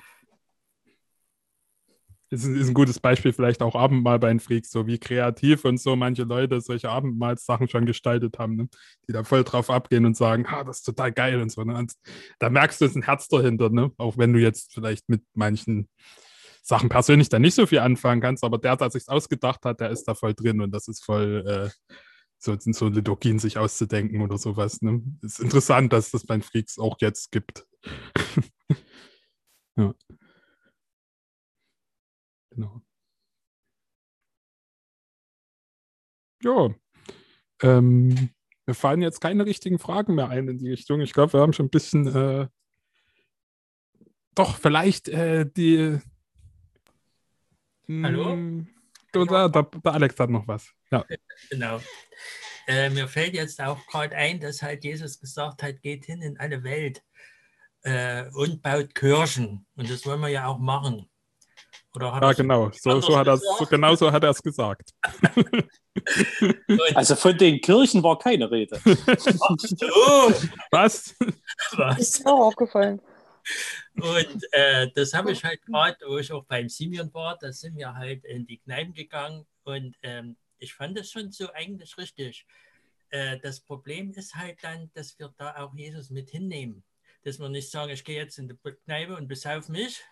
ist, 2.30 2.44
ist 2.44 2.68
ein 2.68 2.74
gutes 2.74 3.00
Beispiel, 3.00 3.32
vielleicht 3.32 3.62
auch 3.62 3.74
Abendmahl 3.74 4.18
bei 4.18 4.28
den 4.28 4.40
Freaks, 4.40 4.70
so 4.70 4.86
wie 4.86 4.98
kreativ 4.98 5.64
und 5.64 5.78
so 5.78 5.96
manche 5.96 6.24
Leute 6.24 6.60
solche 6.60 6.90
Abendmahlsachen 6.90 7.68
schon 7.68 7.86
gestaltet 7.86 8.38
haben, 8.38 8.56
ne? 8.56 8.68
die 9.08 9.12
da 9.12 9.24
voll 9.24 9.44
drauf 9.44 9.70
abgehen 9.70 10.04
und 10.04 10.16
sagen, 10.16 10.46
ah, 10.46 10.64
das 10.64 10.78
ist 10.78 10.84
total 10.84 11.12
geil 11.12 11.40
und 11.40 11.50
so. 11.50 11.62
Ne? 11.62 11.76
Und 11.76 11.92
da 12.38 12.50
merkst 12.50 12.80
du, 12.80 12.84
es 12.84 12.92
ist 12.92 12.96
ein 12.96 13.02
Herz 13.02 13.28
dahinter, 13.28 13.70
ne? 13.70 13.92
auch 13.98 14.18
wenn 14.18 14.32
du 14.32 14.40
jetzt 14.40 14.74
vielleicht 14.74 15.08
mit 15.08 15.22
manchen 15.34 15.88
Sachen 16.62 16.88
persönlich 16.88 17.28
da 17.28 17.38
nicht 17.38 17.54
so 17.54 17.66
viel 17.66 17.78
anfangen 17.78 18.20
kannst, 18.20 18.42
aber 18.42 18.58
der, 18.58 18.76
der 18.76 18.90
sich 18.90 19.08
ausgedacht 19.08 19.64
hat, 19.64 19.80
der 19.80 19.90
ist 19.90 20.04
da 20.04 20.14
voll 20.14 20.34
drin 20.34 20.60
und 20.60 20.72
das 20.72 20.88
ist 20.88 21.04
voll 21.04 21.44
äh, 21.46 21.94
so, 22.38 22.56
so 22.58 22.88
Liturgien 22.88 23.38
sich 23.38 23.58
auszudenken 23.58 24.20
oder 24.20 24.36
sowas. 24.36 24.82
Ne? 24.82 25.02
Ist 25.22 25.40
interessant, 25.40 25.92
dass 25.92 26.10
das 26.10 26.26
bei 26.26 26.36
den 26.36 26.42
Freaks 26.42 26.78
auch 26.78 26.96
jetzt 27.00 27.30
gibt. 27.30 27.66
ja. 29.76 29.94
Genau. 32.56 32.80
Ja, 36.42 36.74
ähm, 37.62 38.30
mir 38.66 38.74
fallen 38.74 39.02
jetzt 39.02 39.20
keine 39.20 39.46
richtigen 39.46 39.78
Fragen 39.78 40.14
mehr 40.14 40.28
ein 40.28 40.48
in 40.48 40.58
die 40.58 40.70
Richtung. 40.70 41.00
Ich 41.00 41.12
glaube, 41.12 41.34
wir 41.34 41.40
haben 41.40 41.52
schon 41.52 41.66
ein 41.66 41.70
bisschen, 41.70 42.06
äh, 42.14 42.48
doch, 44.34 44.56
vielleicht 44.56 45.08
äh, 45.08 45.46
die. 45.46 45.98
Mh, 47.86 48.08
Hallo? 48.08 48.32
Hm, 48.32 48.68
der, 49.14 49.48
der, 49.48 49.62
der, 49.62 49.92
Alex 49.92 50.18
hat 50.18 50.30
noch 50.30 50.48
was. 50.48 50.72
Ja. 50.90 51.04
Genau. 51.50 51.80
Äh, 52.66 52.90
mir 52.90 53.06
fällt 53.06 53.34
jetzt 53.34 53.60
auch 53.60 53.86
gerade 53.86 54.14
ein, 54.16 54.40
dass 54.40 54.62
halt 54.62 54.84
Jesus 54.84 55.20
gesagt 55.20 55.62
hat, 55.62 55.80
geht 55.82 56.04
hin 56.04 56.20
in 56.20 56.36
alle 56.38 56.64
Welt 56.64 57.02
äh, 57.82 58.28
und 58.32 58.60
baut 58.62 58.94
Kirchen. 58.94 59.66
Und 59.76 59.88
das 59.88 60.04
wollen 60.04 60.20
wir 60.20 60.28
ja 60.28 60.46
auch 60.46 60.58
machen. 60.58 61.08
Ja, 62.00 62.32
genau. 62.32 62.70
So, 62.72 63.00
so 63.00 63.16
hat 63.16 63.26
so, 63.26 63.66
genau 63.66 63.94
so 63.94 64.10
hat 64.10 64.22
er 64.22 64.30
es 64.30 64.42
gesagt. 64.42 64.90
also 66.94 67.16
von 67.16 67.36
den 67.36 67.60
Kirchen 67.60 68.02
war 68.02 68.18
keine 68.18 68.50
Rede. 68.50 68.80
oh. 68.84 70.32
Was? 70.70 71.14
Was? 71.72 71.98
Ist 71.98 72.26
auch 72.26 72.46
aufgefallen. 72.48 73.00
Und 73.94 74.42
äh, 74.52 74.90
das 74.94 75.14
habe 75.14 75.32
ich 75.32 75.44
halt 75.44 75.62
gerade, 75.62 75.96
wo 76.06 76.18
ich 76.18 76.32
auch 76.32 76.44
beim 76.44 76.68
Simeon 76.68 77.12
war, 77.14 77.38
da 77.40 77.52
sind 77.52 77.76
wir 77.76 77.94
halt 77.94 78.24
in 78.24 78.46
die 78.46 78.58
Kneipen 78.58 78.92
gegangen 78.92 79.46
und 79.64 79.96
ähm, 80.02 80.36
ich 80.58 80.74
fand 80.74 80.98
das 80.98 81.10
schon 81.10 81.30
so 81.30 81.50
eigentlich 81.52 81.96
richtig. 81.96 82.46
Äh, 83.10 83.38
das 83.38 83.60
Problem 83.60 84.12
ist 84.12 84.34
halt 84.34 84.58
dann, 84.62 84.90
dass 84.94 85.18
wir 85.18 85.32
da 85.36 85.56
auch 85.56 85.74
Jesus 85.74 86.10
mit 86.10 86.30
hinnehmen. 86.30 86.82
Dass 87.22 87.38
wir 87.38 87.48
nicht 87.48 87.70
sagen, 87.70 87.92
ich 87.92 88.04
gehe 88.04 88.16
jetzt 88.16 88.38
in 88.38 88.48
die 88.48 88.56
Kneipe 88.84 89.16
und 89.16 89.28
besauf 89.28 89.68
mich, 89.68 90.02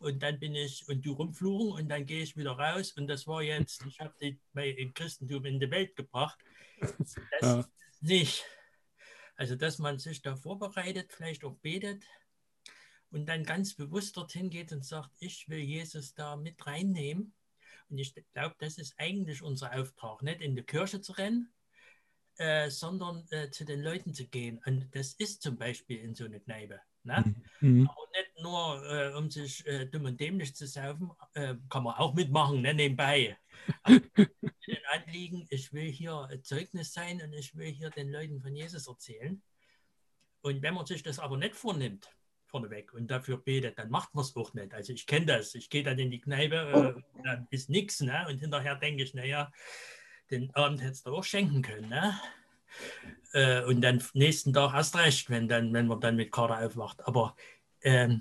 und 0.00 0.22
dann 0.22 0.38
bin 0.38 0.54
ich 0.54 0.88
und 0.88 1.04
du 1.04 1.12
rumfluchen 1.12 1.72
und 1.72 1.88
dann 1.88 2.06
gehe 2.06 2.22
ich 2.22 2.36
wieder 2.36 2.52
raus 2.52 2.92
und 2.92 3.06
das 3.06 3.26
war 3.26 3.42
jetzt, 3.42 3.84
ich 3.86 4.00
habe 4.00 4.38
mein 4.52 4.94
Christentum 4.94 5.44
in 5.44 5.60
die 5.60 5.70
Welt 5.70 5.96
gebracht. 5.96 6.38
Das 6.80 7.16
ja. 7.42 7.68
nicht. 8.00 8.44
Also, 9.36 9.54
dass 9.54 9.78
man 9.78 9.98
sich 9.98 10.20
da 10.20 10.34
vorbereitet, 10.34 11.12
vielleicht 11.12 11.44
auch 11.44 11.56
betet 11.58 12.04
und 13.10 13.26
dann 13.26 13.44
ganz 13.44 13.74
bewusst 13.74 14.16
dorthin 14.16 14.50
geht 14.50 14.72
und 14.72 14.84
sagt, 14.84 15.10
ich 15.20 15.48
will 15.48 15.60
Jesus 15.60 16.14
da 16.14 16.36
mit 16.36 16.66
reinnehmen. 16.66 17.34
Und 17.88 17.98
ich 17.98 18.14
glaube, 18.34 18.56
das 18.58 18.78
ist 18.78 18.94
eigentlich 18.98 19.42
unser 19.42 19.74
Auftrag, 19.78 20.22
nicht 20.22 20.40
in 20.40 20.56
die 20.56 20.62
Kirche 20.62 21.00
zu 21.00 21.12
rennen, 21.12 21.52
äh, 22.36 22.68
sondern 22.68 23.26
äh, 23.30 23.50
zu 23.50 23.64
den 23.64 23.80
Leuten 23.80 24.12
zu 24.12 24.26
gehen. 24.26 24.60
Und 24.66 24.94
das 24.94 25.14
ist 25.14 25.42
zum 25.42 25.56
Beispiel 25.56 25.98
in 25.98 26.14
so 26.14 26.24
einer 26.24 26.40
Kneipe. 26.40 26.80
Ne? 27.04 27.34
Mhm. 27.60 27.88
Aber 27.88 28.08
nicht 28.12 28.27
nur, 28.40 28.84
äh, 28.90 29.14
um 29.14 29.30
sich 29.30 29.66
äh, 29.66 29.86
dumm 29.86 30.06
und 30.06 30.20
dämlich 30.20 30.54
zu 30.54 30.66
saufen, 30.66 31.10
äh, 31.34 31.54
kann 31.68 31.84
man 31.84 31.94
auch 31.94 32.14
mitmachen, 32.14 32.62
ne, 32.62 32.74
nebenbei. 32.74 33.36
Mit 33.86 34.08
den 34.66 34.78
Anliegen, 34.92 35.46
ich 35.50 35.72
will 35.72 35.90
hier 35.90 36.28
Zeugnis 36.42 36.92
sein 36.92 37.20
und 37.22 37.32
ich 37.32 37.54
will 37.56 37.70
hier 37.70 37.90
den 37.90 38.10
Leuten 38.10 38.40
von 38.40 38.54
Jesus 38.54 38.86
erzählen. 38.86 39.42
Und 40.42 40.62
wenn 40.62 40.74
man 40.74 40.86
sich 40.86 41.02
das 41.02 41.18
aber 41.18 41.36
nicht 41.36 41.56
vornimmt, 41.56 42.08
vorneweg 42.46 42.94
und 42.94 43.10
dafür 43.10 43.38
betet, 43.38 43.78
dann 43.78 43.90
macht 43.90 44.14
man 44.14 44.24
es 44.24 44.34
auch 44.34 44.54
nicht. 44.54 44.72
Also 44.72 44.92
ich 44.92 45.06
kenne 45.06 45.26
das. 45.26 45.54
Ich 45.54 45.68
gehe 45.70 45.82
dann 45.82 45.98
in 45.98 46.10
die 46.10 46.20
Kneipe, 46.20 46.56
äh, 46.96 47.22
dann 47.22 47.46
ist 47.50 47.68
nichts. 47.68 48.00
Ne? 48.00 48.26
Und 48.28 48.38
hinterher 48.38 48.76
denke 48.76 49.02
ich, 49.02 49.14
naja, 49.14 49.50
den 50.30 50.54
Abend 50.54 50.82
hättest 50.82 51.06
du 51.06 51.14
auch 51.14 51.24
schenken 51.24 51.62
können. 51.62 51.88
Ne? 51.88 52.18
Äh, 53.32 53.64
und 53.64 53.80
dann 53.82 54.02
nächsten 54.14 54.52
Tag 54.52 54.74
erst 54.74 54.96
recht, 54.96 55.28
wenn, 55.30 55.48
dann, 55.48 55.72
wenn 55.72 55.86
man 55.86 56.00
dann 56.00 56.16
mit 56.16 56.32
Kader 56.32 56.64
aufwacht. 56.64 57.06
Aber 57.06 57.36
ähm, 57.82 58.20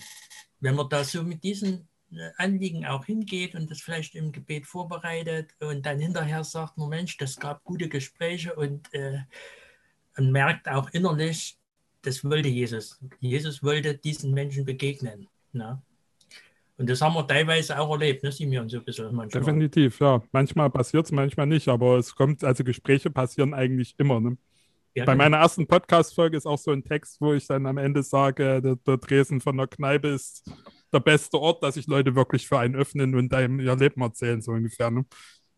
wenn 0.59 0.75
man 0.75 0.89
da 0.89 1.03
so 1.03 1.23
mit 1.23 1.43
diesen 1.43 1.87
äh, 2.11 2.29
Anliegen 2.37 2.85
auch 2.85 3.05
hingeht 3.05 3.55
und 3.55 3.69
das 3.69 3.81
vielleicht 3.81 4.15
im 4.15 4.31
Gebet 4.31 4.65
vorbereitet 4.65 5.51
und 5.59 5.85
dann 5.85 5.99
hinterher 5.99 6.43
sagt 6.43 6.77
man, 6.77 6.89
Mensch, 6.89 7.17
das 7.17 7.35
gab 7.37 7.63
gute 7.63 7.89
Gespräche 7.89 8.55
und 8.55 8.93
äh, 8.93 9.19
man 10.17 10.31
merkt 10.31 10.69
auch 10.69 10.89
innerlich, 10.91 11.57
das 12.01 12.23
wollte 12.23 12.49
Jesus. 12.49 12.99
Jesus 13.19 13.61
wollte 13.61 13.97
diesen 13.97 14.33
Menschen 14.33 14.65
begegnen. 14.65 15.27
Ne? 15.51 15.81
Und 16.77 16.89
das 16.89 17.01
haben 17.01 17.15
wir 17.15 17.25
teilweise 17.25 17.77
auch 17.79 17.91
erlebt, 17.91 18.23
ne, 18.23 18.31
Simeon, 18.31 18.69
so 18.69 18.77
ein 18.77 18.85
bisschen 18.85 19.13
manchmal. 19.13 19.43
Definitiv, 19.43 19.99
ja. 19.99 20.21
Manchmal 20.31 20.69
passiert 20.69 21.05
es, 21.05 21.11
manchmal 21.11 21.47
nicht, 21.47 21.67
aber 21.67 21.97
es 21.97 22.15
kommt, 22.15 22.43
also 22.43 22.63
Gespräche 22.63 23.09
passieren 23.09 23.53
eigentlich 23.53 23.95
immer. 23.97 24.19
Ne? 24.19 24.37
Ja, 24.97 25.05
Bei 25.05 25.11
genau. 25.11 25.25
meiner 25.25 25.37
ersten 25.37 25.67
Podcast-Folge 25.67 26.37
ist 26.37 26.47
auch 26.47 26.57
so 26.57 26.71
ein 26.71 26.83
Text, 26.83 27.21
wo 27.21 27.31
ich 27.31 27.45
dann 27.45 27.67
am 27.67 27.77
Ende 27.77 28.01
sage, 28.01 28.63
der, 28.63 28.77
der 28.77 28.97
Dresden 28.97 29.41
von 29.41 29.55
der 29.55 29.67
Kneipe 29.67 30.07
ist 30.07 30.49
der 30.91 31.01
beste 31.01 31.37
Ort, 31.39 31.61
dass 31.61 31.75
sich 31.75 31.85
Leute 31.85 32.15
wirklich 32.15 32.47
für 32.47 32.57
einen 32.57 32.75
öffnen 32.75 33.13
und 33.13 33.31
einem 33.31 33.59
ihr 33.59 33.75
Leben 33.75 34.01
erzählen, 34.01 34.41
so 34.41 34.53
ungefähr. 34.53 34.89
Ne? 34.89 35.05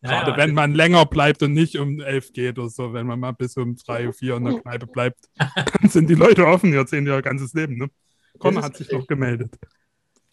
Ja, 0.02 0.10
Gerade 0.10 0.32
ja, 0.32 0.36
wenn 0.36 0.52
man 0.52 0.74
länger 0.74 1.06
bleibt 1.06 1.42
und 1.42 1.54
nicht 1.54 1.78
um 1.78 2.00
elf 2.00 2.34
geht 2.34 2.58
oder 2.58 2.68
so, 2.68 2.92
wenn 2.92 3.06
man 3.06 3.18
mal 3.18 3.32
bis 3.32 3.56
um 3.56 3.76
drei, 3.76 4.12
vier 4.12 4.36
in 4.36 4.44
der 4.44 4.60
Kneipe 4.60 4.86
bleibt, 4.86 5.20
dann 5.38 5.88
sind 5.88 6.10
die 6.10 6.16
Leute 6.16 6.46
offen, 6.46 6.70
die 6.70 6.76
erzählen 6.76 7.06
ihr 7.06 7.22
ganzes 7.22 7.54
Leben. 7.54 7.78
Ne? 7.78 7.88
Connor 8.38 8.62
hat 8.62 8.76
sich 8.76 8.92
noch 8.92 9.06
gemeldet. 9.06 9.56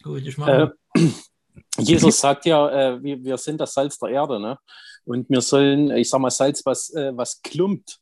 Gut, 0.02 0.20
ich 0.20 0.36
Äh, 0.36 0.40
mache. 0.40 0.74
Jesus 1.78 2.20
sagt 2.20 2.44
ja, 2.44 2.68
äh, 2.96 3.02
wir, 3.02 3.24
wir 3.24 3.38
sind 3.38 3.58
das 3.58 3.72
Salz 3.72 3.98
der 3.98 4.10
Erde, 4.10 4.38
ne? 4.38 4.58
Und 5.06 5.30
wir 5.30 5.40
sollen, 5.40 5.90
ich 5.92 6.10
sag 6.10 6.20
mal, 6.20 6.30
Salz, 6.30 6.60
was, 6.66 6.90
äh, 6.90 7.10
was 7.16 7.40
klumpt, 7.40 7.98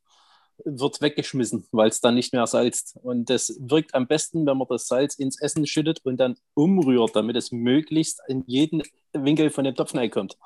wird 0.65 1.01
weggeschmissen, 1.01 1.67
weil 1.73 1.89
es 1.89 2.01
dann 2.01 2.15
nicht 2.15 2.33
mehr 2.33 2.47
salzt. 2.47 2.97
Und 3.03 3.31
das 3.31 3.57
wirkt 3.61 3.95
am 3.95 4.07
besten, 4.07 4.47
wenn 4.47 4.57
man 4.57 4.67
das 4.69 4.89
Salz 4.89 5.15
ins 5.15 5.41
Essen 5.41 5.67
schüttet 5.67 6.01
und 6.05 6.19
dann 6.19 6.37
umrührt, 6.55 7.15
damit 7.15 7.37
es 7.37 7.53
möglichst 7.53 8.21
in 8.29 8.45
jeden 8.47 8.83
Winkel 9.13 9.51
von 9.51 9.65
dem 9.65 9.75
Topf 9.75 9.93
kommt. 10.11 10.37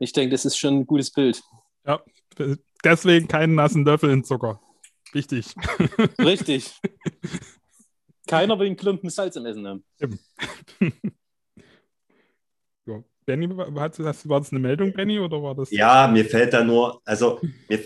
Ich 0.00 0.12
denke, 0.12 0.32
das 0.32 0.44
ist 0.44 0.56
schon 0.56 0.80
ein 0.80 0.86
gutes 0.86 1.10
Bild. 1.10 1.42
Ja, 1.86 2.02
deswegen 2.82 3.28
keinen 3.28 3.54
nassen 3.54 3.84
Löffel 3.84 4.10
in 4.10 4.24
Zucker. 4.24 4.60
Wichtig. 5.12 5.54
Richtig. 6.18 6.72
Keiner 8.26 8.58
will 8.58 8.66
einen 8.66 8.76
Klumpen 8.76 9.10
Salz 9.10 9.36
im 9.36 9.46
Essen 9.46 9.66
haben. 9.66 9.84
Ja. 12.86 13.02
Benny, 13.26 13.48
hat, 13.76 13.98
hast, 13.98 14.28
war 14.28 14.40
das 14.40 14.52
eine 14.52 14.60
Meldung, 14.60 14.92
Benny, 14.92 15.18
oder 15.18 15.42
war 15.42 15.54
das? 15.54 15.70
Ja, 15.70 16.08
mir 16.08 16.24
fällt 16.24 16.52
da 16.52 16.62
nur, 16.62 17.00
also 17.04 17.40
mir, 17.68 17.78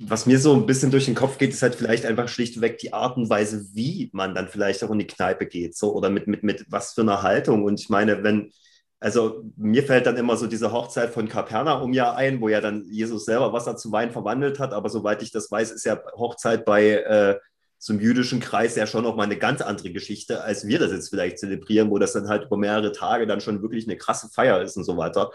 was 0.00 0.26
mir 0.26 0.38
so 0.38 0.54
ein 0.54 0.66
bisschen 0.66 0.90
durch 0.90 1.06
den 1.06 1.14
Kopf 1.14 1.38
geht, 1.38 1.50
ist 1.50 1.62
halt 1.62 1.74
vielleicht 1.74 2.06
einfach 2.06 2.28
schlichtweg 2.28 2.78
die 2.78 2.92
Art 2.92 3.16
und 3.16 3.28
Weise, 3.28 3.66
wie 3.74 4.10
man 4.12 4.34
dann 4.34 4.48
vielleicht 4.48 4.82
auch 4.82 4.90
in 4.90 4.98
die 4.98 5.06
Kneipe 5.06 5.46
geht, 5.46 5.76
so 5.76 5.94
oder 5.94 6.10
mit, 6.10 6.26
mit, 6.26 6.42
mit 6.42 6.64
was 6.68 6.92
für 6.92 7.02
einer 7.02 7.22
Haltung. 7.22 7.64
Und 7.64 7.80
ich 7.80 7.88
meine, 7.88 8.22
wenn, 8.22 8.50
also 9.00 9.44
mir 9.56 9.82
fällt 9.82 10.06
dann 10.06 10.16
immer 10.16 10.36
so 10.36 10.46
diese 10.46 10.72
Hochzeit 10.72 11.10
von 11.10 11.28
Kapernaum 11.28 11.92
ja 11.92 12.14
ein, 12.14 12.40
wo 12.40 12.48
ja 12.48 12.60
dann 12.60 12.86
Jesus 12.90 13.24
selber 13.24 13.52
Wasser 13.52 13.76
zu 13.76 13.92
Wein 13.92 14.10
verwandelt 14.10 14.58
hat, 14.58 14.72
aber 14.72 14.88
soweit 14.88 15.22
ich 15.22 15.32
das 15.32 15.50
weiß, 15.50 15.70
ist 15.72 15.84
ja 15.84 16.00
Hochzeit 16.16 16.64
bei 16.64 16.90
äh, 16.90 17.38
zum 17.82 17.98
jüdischen 17.98 18.38
Kreis 18.38 18.76
ja 18.76 18.86
schon 18.86 19.02
noch 19.02 19.16
mal 19.16 19.24
eine 19.24 19.36
ganz 19.36 19.60
andere 19.60 19.90
Geschichte, 19.90 20.44
als 20.44 20.68
wir 20.68 20.78
das 20.78 20.92
jetzt 20.92 21.08
vielleicht 21.08 21.40
zelebrieren, 21.40 21.90
wo 21.90 21.98
das 21.98 22.12
dann 22.12 22.28
halt 22.28 22.44
über 22.44 22.56
mehrere 22.56 22.92
Tage 22.92 23.26
dann 23.26 23.40
schon 23.40 23.60
wirklich 23.60 23.88
eine 23.88 23.96
krasse 23.96 24.28
Feier 24.28 24.62
ist 24.62 24.76
und 24.76 24.84
so 24.84 24.96
weiter. 24.96 25.32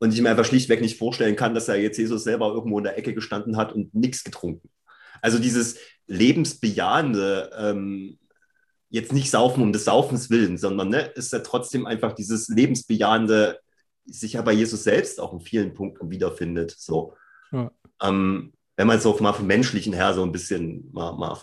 Und 0.00 0.12
ich 0.12 0.20
mir 0.20 0.30
einfach 0.30 0.44
schlichtweg 0.44 0.80
nicht 0.80 0.98
vorstellen 0.98 1.36
kann, 1.36 1.54
dass 1.54 1.68
er 1.68 1.76
jetzt 1.76 1.96
Jesus 1.96 2.24
selber 2.24 2.48
irgendwo 2.48 2.78
in 2.78 2.84
der 2.84 2.98
Ecke 2.98 3.14
gestanden 3.14 3.56
hat 3.56 3.72
und 3.72 3.94
nichts 3.94 4.24
getrunken. 4.24 4.70
Also 5.22 5.38
dieses 5.38 5.76
lebensbejahende, 6.08 7.50
ähm, 7.56 8.18
jetzt 8.88 9.12
nicht 9.12 9.30
saufen 9.30 9.62
um 9.62 9.72
des 9.72 9.84
Saufens 9.84 10.30
willen, 10.30 10.58
sondern 10.58 10.88
ne, 10.88 11.02
ist 11.14 11.32
ja 11.32 11.38
trotzdem 11.38 11.86
einfach 11.86 12.12
dieses 12.12 12.48
lebensbejahende, 12.48 13.60
sich 14.04 14.32
ja 14.32 14.42
bei 14.42 14.52
Jesus 14.52 14.82
selbst 14.82 15.20
auch 15.20 15.32
in 15.32 15.40
vielen 15.40 15.74
Punkten 15.74 16.10
wiederfindet. 16.10 16.74
So. 16.76 17.14
Ja. 17.52 17.70
Ähm, 18.02 18.52
wenn 18.76 18.88
man 18.88 18.98
es 18.98 19.06
auch 19.06 19.20
mal 19.20 19.32
vom 19.32 19.46
menschlichen 19.46 19.92
her 19.92 20.12
so 20.12 20.24
ein 20.24 20.32
bisschen 20.32 20.90
mal, 20.92 21.12
mal 21.12 21.36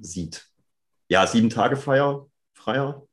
sieht. 0.00 0.46
Ja, 1.08 1.26
sieben 1.26 1.50
Tage 1.50 1.76
Feier, 1.76 2.26
Freier. 2.54 3.06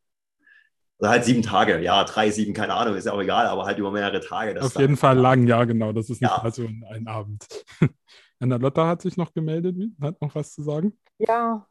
Oder 0.99 1.09
halt 1.09 1.25
sieben 1.25 1.41
Tage, 1.41 1.79
ja, 1.79 2.03
drei, 2.03 2.29
sieben, 2.29 2.53
keine 2.53 2.75
Ahnung, 2.75 2.95
ist 2.95 3.05
ja 3.05 3.13
auch 3.13 3.21
egal, 3.21 3.47
aber 3.47 3.65
halt 3.65 3.79
über 3.79 3.91
mehrere 3.91 4.19
Tage. 4.19 4.53
das 4.53 4.65
Auf 4.65 4.79
jeden 4.79 4.97
Fall 4.97 5.17
lang, 5.17 5.47
ja, 5.47 5.63
genau. 5.63 5.91
Das 5.93 6.09
ist 6.11 6.21
nicht 6.21 6.29
Ja. 6.29 6.41
mal 6.43 6.53
so 6.53 6.63
ein, 6.63 7.07
Abend. 7.07 7.47
Anna 8.39 8.57
Lotta 8.57 8.87
hat 8.87 9.01
sich 9.01 9.17
noch 9.17 9.33
gemeldet, 9.33 9.75
hat 9.99 10.21
noch 10.21 10.35
was 10.35 10.53
zu 10.53 10.61
sagen. 10.61 10.97
Ja, 11.17 11.65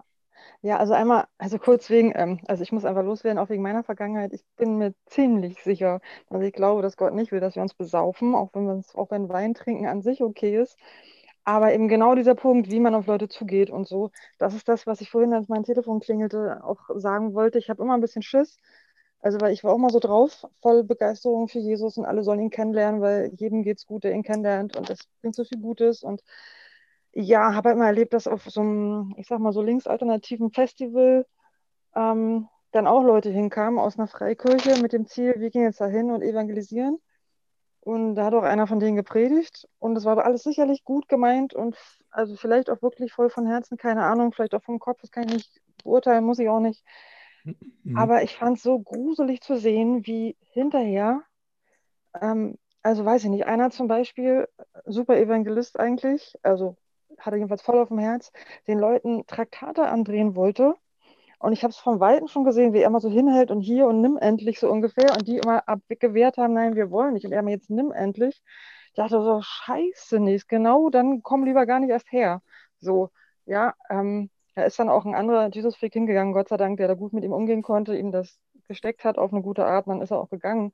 ja, 0.62 0.78
also 0.78 0.94
einmal, 0.94 1.26
also 1.38 1.58
kurz 1.58 1.90
wegen, 1.90 2.12
ähm, 2.14 2.40
also 2.46 2.62
ich 2.62 2.72
muss 2.72 2.84
einfach 2.84 3.04
loswerden, 3.04 3.38
auch 3.38 3.48
wegen 3.50 3.62
meiner 3.62 3.84
Vergangenheit. 3.84 4.32
Ich 4.32 4.44
bin 4.56 4.78
mir 4.78 4.94
ziemlich 5.06 5.62
sicher, 5.62 6.00
dass 6.28 6.42
ich 6.42 6.52
glaube, 6.52 6.82
dass 6.82 6.96
Gott 6.96 7.14
nicht 7.14 7.32
will, 7.32 7.40
dass 7.40 7.56
wir 7.56 7.62
uns 7.62 7.74
besaufen, 7.74 8.34
auch 8.34 8.50
wenn 8.54 8.66
wir 8.66 8.72
uns, 8.74 8.94
auch 8.94 9.10
wenn 9.10 9.28
Wein 9.28 9.54
trinken 9.54 9.86
an 9.86 10.02
sich 10.02 10.22
okay 10.22 10.60
ist. 10.60 10.76
Aber 11.44 11.72
eben 11.72 11.88
genau 11.88 12.14
dieser 12.14 12.34
Punkt, 12.34 12.70
wie 12.70 12.80
man 12.80 12.94
auf 12.94 13.06
Leute 13.06 13.28
zugeht 13.28 13.70
und 13.70 13.88
so, 13.88 14.10
das 14.38 14.54
ist 14.54 14.68
das, 14.68 14.86
was 14.86 15.00
ich 15.00 15.10
vorhin, 15.10 15.32
als 15.34 15.48
mein 15.48 15.64
Telefon 15.64 16.00
klingelte, 16.00 16.62
auch 16.64 16.90
sagen 16.96 17.34
wollte. 17.34 17.58
Ich 17.58 17.70
habe 17.70 17.82
immer 17.82 17.94
ein 17.94 18.00
bisschen 18.00 18.22
Schiss. 18.22 18.58
Also, 19.20 19.40
weil 19.40 19.52
ich 19.52 19.64
war 19.64 19.72
auch 19.74 19.78
mal 19.78 19.90
so 19.90 19.98
drauf, 20.00 20.46
voll 20.62 20.82
Begeisterung 20.84 21.48
für 21.48 21.58
Jesus 21.58 21.98
und 21.98 22.06
alle 22.06 22.22
sollen 22.24 22.40
ihn 22.40 22.50
kennenlernen, 22.50 23.00
weil 23.02 23.30
jedem 23.36 23.62
geht's 23.62 23.86
gut, 23.86 24.04
der 24.04 24.12
ihn 24.12 24.22
kennenlernt 24.22 24.76
und 24.76 24.88
das 24.88 25.00
bringt 25.20 25.34
so 25.34 25.44
viel 25.44 25.60
Gutes. 25.60 26.02
Und 26.02 26.22
ja, 27.12 27.54
habe 27.54 27.70
halt 27.70 27.78
mal 27.78 27.86
erlebt, 27.86 28.14
dass 28.14 28.26
auf 28.26 28.44
so 28.44 28.60
einem, 28.62 29.14
ich 29.18 29.26
sag 29.26 29.40
mal, 29.40 29.52
so 29.52 29.62
linksalternativen 29.62 30.52
Festival 30.52 31.26
ähm, 31.94 32.48
dann 32.72 32.86
auch 32.86 33.02
Leute 33.02 33.30
hinkamen 33.30 33.78
aus 33.78 33.98
einer 33.98 34.08
Freikirche 34.08 34.80
mit 34.80 34.92
dem 34.92 35.06
Ziel, 35.06 35.34
wir 35.38 35.50
gehen 35.50 35.62
jetzt 35.62 35.80
da 35.80 35.86
hin 35.86 36.10
und 36.10 36.22
evangelisieren. 36.22 36.98
Und 37.80 38.14
da 38.14 38.26
hat 38.26 38.34
auch 38.34 38.42
einer 38.42 38.66
von 38.66 38.78
denen 38.78 38.96
gepredigt. 38.96 39.68
Und 39.78 39.96
es 39.96 40.04
war 40.04 40.12
aber 40.12 40.26
alles 40.26 40.42
sicherlich 40.42 40.84
gut 40.84 41.08
gemeint 41.08 41.54
und 41.54 41.76
also 42.10 42.36
vielleicht 42.36 42.68
auch 42.70 42.82
wirklich 42.82 43.12
voll 43.12 43.30
von 43.30 43.46
Herzen, 43.46 43.76
keine 43.76 44.04
Ahnung, 44.04 44.32
vielleicht 44.32 44.54
auch 44.54 44.62
vom 44.62 44.78
Kopf, 44.78 45.00
das 45.00 45.10
kann 45.10 45.24
ich 45.24 45.32
nicht 45.32 45.60
beurteilen, 45.84 46.24
muss 46.24 46.38
ich 46.38 46.48
auch 46.48 46.60
nicht. 46.60 46.84
Mhm. 47.44 47.96
Aber 47.96 48.22
ich 48.22 48.36
fand 48.36 48.58
es 48.58 48.62
so 48.62 48.78
gruselig 48.78 49.40
zu 49.40 49.56
sehen, 49.56 50.06
wie 50.06 50.36
hinterher, 50.52 51.22
ähm, 52.20 52.58
also 52.82 53.04
weiß 53.04 53.24
ich 53.24 53.30
nicht, 53.30 53.46
einer 53.46 53.70
zum 53.70 53.88
Beispiel, 53.88 54.48
super 54.86 55.16
Evangelist 55.16 55.78
eigentlich, 55.78 56.34
also 56.42 56.76
hatte 57.18 57.36
jedenfalls 57.36 57.62
voll 57.62 57.78
auf 57.78 57.88
dem 57.88 57.98
Herz, 57.98 58.32
den 58.66 58.78
Leuten 58.78 59.26
Traktate 59.26 59.86
andrehen 59.86 60.34
wollte. 60.34 60.74
Und 61.40 61.52
ich 61.52 61.62
habe 61.64 61.70
es 61.70 61.78
vom 61.78 62.00
Weiten 62.00 62.28
schon 62.28 62.44
gesehen, 62.44 62.72
wie 62.74 62.80
er 62.80 62.86
immer 62.86 63.00
so 63.00 63.10
hinhält 63.10 63.50
und 63.50 63.62
hier 63.62 63.86
und 63.86 64.00
nimm 64.02 64.18
endlich 64.18 64.60
so 64.60 64.70
ungefähr. 64.70 65.12
Und 65.12 65.26
die 65.26 65.38
immer 65.38 65.66
abgewehrt 65.68 66.36
haben, 66.36 66.52
nein, 66.54 66.76
wir 66.76 66.90
wollen 66.90 67.14
nicht. 67.14 67.24
Und 67.24 67.32
er 67.32 67.42
mir 67.42 67.52
jetzt 67.52 67.70
nimm 67.70 67.92
endlich. 67.92 68.42
Ich 68.88 68.94
dachte 68.94 69.22
so, 69.22 69.40
scheiße 69.42 70.20
nicht, 70.20 70.48
genau, 70.48 70.90
dann 70.90 71.22
komm 71.22 71.44
lieber 71.44 71.64
gar 71.64 71.80
nicht 71.80 71.90
erst 71.90 72.12
her. 72.12 72.42
So, 72.80 73.10
ja, 73.46 73.74
ähm, 73.88 74.30
da 74.54 74.64
ist 74.64 74.78
dann 74.78 74.88
auch 74.90 75.06
ein 75.06 75.14
anderer 75.14 75.48
Jesus-Freak 75.48 75.92
hingegangen, 75.92 76.34
Gott 76.34 76.48
sei 76.48 76.56
Dank, 76.56 76.76
der 76.76 76.88
da 76.88 76.94
gut 76.94 77.12
mit 77.12 77.24
ihm 77.24 77.32
umgehen 77.32 77.62
konnte, 77.62 77.96
ihm 77.96 78.12
das 78.12 78.38
gesteckt 78.68 79.04
hat 79.04 79.16
auf 79.16 79.32
eine 79.32 79.42
gute 79.42 79.64
Art, 79.64 79.86
und 79.86 79.94
dann 79.94 80.02
ist 80.02 80.10
er 80.10 80.18
auch 80.20 80.28
gegangen. 80.28 80.72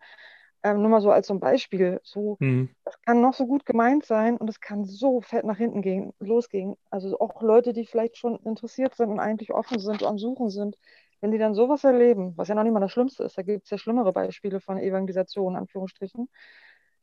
Ähm, 0.67 0.81
nur 0.83 0.91
mal 0.91 1.01
so 1.01 1.11
als 1.11 1.27
so 1.29 1.35
ein 1.35 1.41
Beispiel. 1.41 2.01
So, 2.03 2.39
Mhm. 2.41 2.69
das 2.85 3.01
kann 3.03 3.21
noch 3.21 3.35
so 3.35 3.47
gut 3.47 3.67
gemeint 3.67 4.05
sein 4.05 4.37
und 4.37 4.49
es 4.49 4.61
kann 4.61 4.85
so 4.85 5.21
fett 5.21 5.45
nach 5.45 5.59
hinten 5.59 5.83
gehen, 5.83 6.13
losgehen. 6.21 6.77
Also 6.91 7.19
auch 7.21 7.43
Leute, 7.43 7.73
die 7.73 7.87
vielleicht 7.87 8.17
schon 8.19 8.39
interessiert 8.45 8.95
sind 8.97 9.11
und 9.11 9.21
eigentlich 9.21 9.53
offen 9.53 9.79
sind 9.79 10.03
und 10.03 10.09
am 10.09 10.19
Suchen 10.19 10.51
sind, 10.51 10.77
wenn 11.21 11.31
die 11.33 11.39
dann 11.39 11.55
sowas 11.55 11.85
erleben, 11.85 12.35
was 12.37 12.49
ja 12.49 12.55
noch 12.55 12.65
nicht 12.65 12.73
mal 12.73 12.81
das 12.81 12.93
Schlimmste 12.93 13.25
ist, 13.25 13.39
da 13.39 13.43
gibt 13.43 13.65
es 13.65 13.71
ja 13.71 13.79
schlimmere 13.79 14.13
Beispiele 14.13 14.61
von 14.61 14.79
Evangelisation, 14.79 15.57
Anführungsstrichen, 15.57 16.29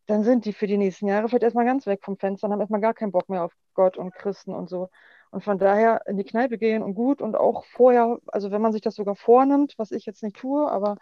dann 0.07 0.23
sind 0.23 0.45
die 0.45 0.53
für 0.53 0.67
die 0.67 0.77
nächsten 0.77 1.07
Jahre 1.07 1.29
vielleicht 1.29 1.43
erstmal 1.43 1.65
ganz 1.65 1.87
weg 1.87 2.01
vom 2.03 2.17
Fenster 2.17 2.47
und 2.47 2.53
haben 2.53 2.59
erstmal 2.61 2.81
gar 2.81 2.93
keinen 2.93 3.11
Bock 3.11 3.29
mehr 3.29 3.43
auf 3.45 3.53
Gott 3.73 3.97
und 3.97 4.13
Christen 4.13 4.53
und 4.53 4.69
so. 4.69 4.89
Und 5.31 5.43
von 5.43 5.57
daher 5.57 6.01
in 6.07 6.17
die 6.17 6.25
Kneipe 6.25 6.57
gehen 6.57 6.83
und 6.83 6.93
gut 6.95 7.21
und 7.21 7.35
auch 7.35 7.65
vorher, 7.65 8.19
also 8.27 8.51
wenn 8.51 8.61
man 8.61 8.73
sich 8.73 8.81
das 8.81 8.95
sogar 8.95 9.15
vornimmt, 9.15 9.73
was 9.77 9.91
ich 9.91 10.05
jetzt 10.05 10.21
nicht 10.23 10.35
tue, 10.37 10.69
aber 10.69 10.97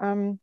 ähm, 0.00 0.40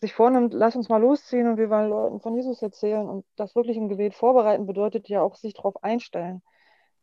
sich 0.00 0.12
vornimmt, 0.12 0.52
lass 0.52 0.76
uns 0.76 0.88
mal 0.88 1.00
losziehen 1.00 1.48
und 1.48 1.56
wir 1.56 1.70
wollen 1.70 1.88
Leuten 1.88 2.20
von 2.20 2.34
Jesus 2.36 2.60
erzählen 2.62 3.08
und 3.08 3.24
das 3.36 3.54
wirklich 3.54 3.76
im 3.76 3.88
Gebet 3.88 4.14
vorbereiten 4.14 4.66
bedeutet 4.66 5.08
ja 5.08 5.22
auch 5.22 5.36
sich 5.36 5.54
darauf 5.54 5.82
einstellen. 5.82 6.42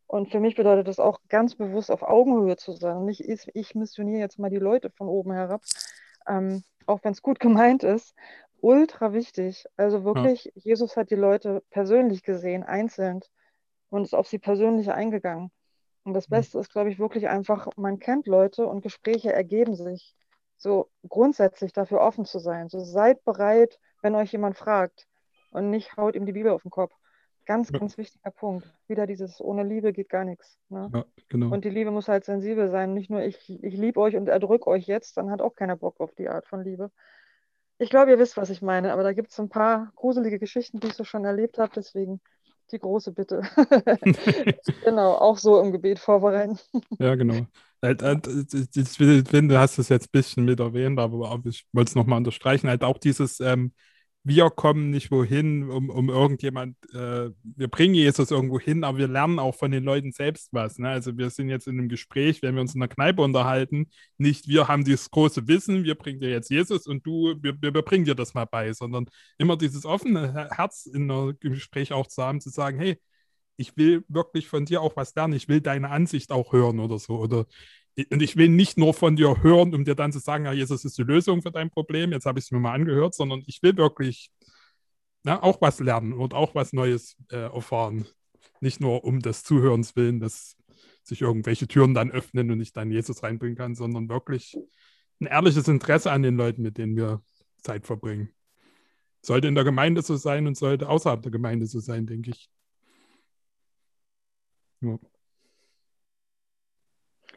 Und 0.06 0.30
für 0.30 0.38
mich 0.38 0.54
bedeutet 0.54 0.86
das 0.86 1.00
auch 1.00 1.18
ganz 1.28 1.56
bewusst 1.56 1.90
auf 1.90 2.02
Augenhöhe 2.02 2.56
zu 2.56 2.72
sein. 2.72 2.98
Und 2.98 3.06
nicht, 3.06 3.20
ich, 3.20 3.50
ich 3.54 3.74
missioniere 3.74 4.20
jetzt 4.20 4.38
mal 4.38 4.50
die 4.50 4.58
Leute 4.58 4.90
von 4.90 5.08
oben 5.08 5.32
herab, 5.32 5.62
ähm, 6.28 6.62
auch 6.86 7.00
wenn 7.02 7.12
es 7.12 7.22
gut 7.22 7.40
gemeint 7.40 7.82
ist. 7.82 8.14
Ultra 8.60 9.12
wichtig. 9.12 9.66
Also 9.76 10.04
wirklich, 10.04 10.44
ja. 10.44 10.52
Jesus 10.54 10.96
hat 10.96 11.10
die 11.10 11.16
Leute 11.16 11.62
persönlich 11.70 12.22
gesehen, 12.22 12.62
einzeln, 12.62 13.20
und 13.90 14.02
ist 14.02 14.14
auf 14.14 14.26
sie 14.26 14.38
persönlich 14.38 14.90
eingegangen. 14.90 15.50
Und 16.04 16.14
das 16.14 16.26
Beste 16.28 16.58
ist, 16.58 16.70
glaube 16.70 16.90
ich, 16.90 16.98
wirklich 16.98 17.28
einfach, 17.28 17.68
man 17.76 17.98
kennt 17.98 18.26
Leute 18.26 18.66
und 18.66 18.82
Gespräche 18.82 19.32
ergeben 19.32 19.74
sich. 19.74 20.14
So 20.56 20.90
grundsätzlich 21.08 21.72
dafür 21.72 22.00
offen 22.00 22.24
zu 22.24 22.38
sein. 22.38 22.68
So 22.68 22.80
seid 22.80 23.24
bereit, 23.24 23.78
wenn 24.02 24.14
euch 24.14 24.32
jemand 24.32 24.56
fragt 24.56 25.06
und 25.50 25.70
nicht 25.70 25.96
haut 25.96 26.14
ihm 26.14 26.26
die 26.26 26.32
Bibel 26.32 26.52
auf 26.52 26.62
den 26.62 26.70
Kopf. 26.70 26.94
Ganz, 27.46 27.70
ja. 27.70 27.78
ganz 27.78 27.98
wichtiger 27.98 28.30
Punkt. 28.30 28.72
Wieder 28.88 29.06
dieses, 29.06 29.40
ohne 29.40 29.64
Liebe 29.64 29.92
geht 29.92 30.08
gar 30.08 30.24
nichts. 30.24 30.58
Ne? 30.68 30.90
Ja, 30.92 31.04
genau. 31.28 31.52
Und 31.52 31.64
die 31.64 31.70
Liebe 31.70 31.90
muss 31.90 32.08
halt 32.08 32.24
sensibel 32.24 32.70
sein. 32.70 32.94
Nicht 32.94 33.10
nur 33.10 33.22
ich, 33.22 33.62
ich 33.62 33.74
liebe 33.74 34.00
euch 34.00 34.16
und 34.16 34.28
erdrück 34.28 34.66
euch 34.66 34.86
jetzt, 34.86 35.16
dann 35.16 35.30
hat 35.30 35.42
auch 35.42 35.54
keiner 35.54 35.76
Bock 35.76 36.00
auf 36.00 36.14
die 36.14 36.28
Art 36.28 36.46
von 36.46 36.64
Liebe. 36.64 36.90
Ich 37.78 37.90
glaube, 37.90 38.12
ihr 38.12 38.18
wisst, 38.18 38.36
was 38.36 38.50
ich 38.50 38.62
meine, 38.62 38.92
aber 38.92 39.02
da 39.02 39.12
gibt 39.12 39.30
es 39.30 39.40
ein 39.40 39.48
paar 39.48 39.92
gruselige 39.96 40.38
Geschichten, 40.38 40.80
die 40.80 40.86
ich 40.86 40.94
so 40.94 41.04
schon 41.04 41.24
erlebt 41.24 41.58
habe. 41.58 41.72
Deswegen 41.74 42.20
die 42.70 42.78
große 42.78 43.12
Bitte. 43.12 43.42
genau, 44.84 45.14
auch 45.14 45.36
so 45.36 45.60
im 45.60 45.72
Gebet 45.72 45.98
vorbereiten. 45.98 46.58
ja, 46.98 47.14
genau. 47.14 47.46
Ich 47.84 48.88
finde, 48.96 49.54
du 49.54 49.58
hast 49.58 49.78
es 49.78 49.88
jetzt 49.88 50.06
ein 50.06 50.12
bisschen 50.12 50.44
mit 50.44 50.60
erwähnt, 50.60 50.98
aber 50.98 51.40
ich 51.44 51.66
wollte 51.72 51.90
es 51.90 51.94
nochmal 51.94 52.18
unterstreichen. 52.18 52.68
Halt 52.68 52.82
auch 52.84 52.98
dieses, 52.98 53.40
ähm, 53.40 53.72
wir 54.26 54.48
kommen 54.48 54.90
nicht 54.90 55.10
wohin, 55.10 55.68
um, 55.70 55.90
um 55.90 56.08
irgendjemand, 56.08 56.76
äh, 56.94 57.30
wir 57.42 57.68
bringen 57.68 57.94
Jesus 57.94 58.30
irgendwo 58.30 58.58
hin, 58.58 58.82
aber 58.82 58.96
wir 58.98 59.08
lernen 59.08 59.38
auch 59.38 59.54
von 59.54 59.70
den 59.70 59.84
Leuten 59.84 60.12
selbst 60.12 60.48
was. 60.52 60.78
Ne? 60.78 60.88
Also 60.88 61.18
wir 61.18 61.28
sind 61.28 61.50
jetzt 61.50 61.66
in 61.68 61.78
einem 61.78 61.90
Gespräch, 61.90 62.40
wenn 62.40 62.54
wir 62.54 62.62
uns 62.62 62.74
in 62.74 62.80
der 62.80 62.88
Kneipe 62.88 63.20
unterhalten, 63.20 63.90
nicht 64.16 64.48
wir 64.48 64.66
haben 64.66 64.84
dieses 64.84 65.10
große 65.10 65.46
Wissen, 65.46 65.84
wir 65.84 65.94
bringen 65.94 66.20
dir 66.20 66.30
jetzt 66.30 66.50
Jesus 66.50 66.86
und 66.86 67.06
du, 67.06 67.34
wir, 67.42 67.54
wir 67.60 67.82
bringen 67.82 68.06
dir 68.06 68.14
das 68.14 68.32
mal 68.32 68.46
bei, 68.46 68.72
sondern 68.72 69.06
immer 69.36 69.58
dieses 69.58 69.84
offene 69.84 70.48
Herz 70.50 70.86
in 70.86 71.10
einem 71.10 71.38
Gespräch 71.38 71.92
auch 71.92 72.06
zu 72.06 72.22
haben, 72.22 72.40
zu 72.40 72.48
sagen, 72.48 72.78
hey, 72.78 72.98
ich 73.56 73.76
will 73.76 74.04
wirklich 74.08 74.48
von 74.48 74.64
dir 74.64 74.82
auch 74.82 74.96
was 74.96 75.14
lernen, 75.14 75.34
ich 75.34 75.48
will 75.48 75.60
deine 75.60 75.90
Ansicht 75.90 76.32
auch 76.32 76.52
hören 76.52 76.80
oder 76.80 76.98
so. 76.98 77.18
Oder 77.18 77.46
und 78.10 78.22
ich 78.22 78.36
will 78.36 78.48
nicht 78.48 78.76
nur 78.76 78.92
von 78.92 79.14
dir 79.14 79.42
hören, 79.42 79.74
um 79.74 79.84
dir 79.84 79.94
dann 79.94 80.12
zu 80.12 80.18
sagen, 80.18 80.46
ja, 80.46 80.52
Jesus 80.52 80.84
ist 80.84 80.98
die 80.98 81.04
Lösung 81.04 81.42
für 81.42 81.52
dein 81.52 81.70
Problem, 81.70 82.10
jetzt 82.10 82.26
habe 82.26 82.38
ich 82.38 82.46
es 82.46 82.50
mir 82.50 82.58
mal 82.58 82.74
angehört, 82.74 83.14
sondern 83.14 83.42
ich 83.46 83.62
will 83.62 83.76
wirklich 83.76 84.30
na, 85.22 85.42
auch 85.42 85.60
was 85.60 85.80
lernen 85.80 86.12
und 86.12 86.34
auch 86.34 86.54
was 86.54 86.72
Neues 86.72 87.16
äh, 87.30 87.36
erfahren. 87.36 88.06
Nicht 88.60 88.80
nur 88.80 89.04
um 89.04 89.20
des 89.20 89.42
Zuhörens 89.42 89.96
willen, 89.96 90.20
dass 90.20 90.56
sich 91.02 91.22
irgendwelche 91.22 91.66
Türen 91.66 91.94
dann 91.94 92.10
öffnen 92.10 92.50
und 92.50 92.60
ich 92.60 92.72
dann 92.72 92.90
Jesus 92.90 93.22
reinbringen 93.22 93.56
kann, 93.56 93.74
sondern 93.74 94.08
wirklich 94.08 94.56
ein 95.20 95.26
ehrliches 95.26 95.68
Interesse 95.68 96.10
an 96.10 96.22
den 96.22 96.36
Leuten, 96.36 96.62
mit 96.62 96.78
denen 96.78 96.96
wir 96.96 97.22
Zeit 97.62 97.86
verbringen. 97.86 98.30
Sollte 99.22 99.48
in 99.48 99.54
der 99.54 99.64
Gemeinde 99.64 100.02
so 100.02 100.16
sein 100.16 100.46
und 100.46 100.56
sollte 100.56 100.88
außerhalb 100.88 101.22
der 101.22 101.32
Gemeinde 101.32 101.66
so 101.66 101.80
sein, 101.80 102.06
denke 102.06 102.30
ich. 102.30 102.50
Ja. 104.84 104.98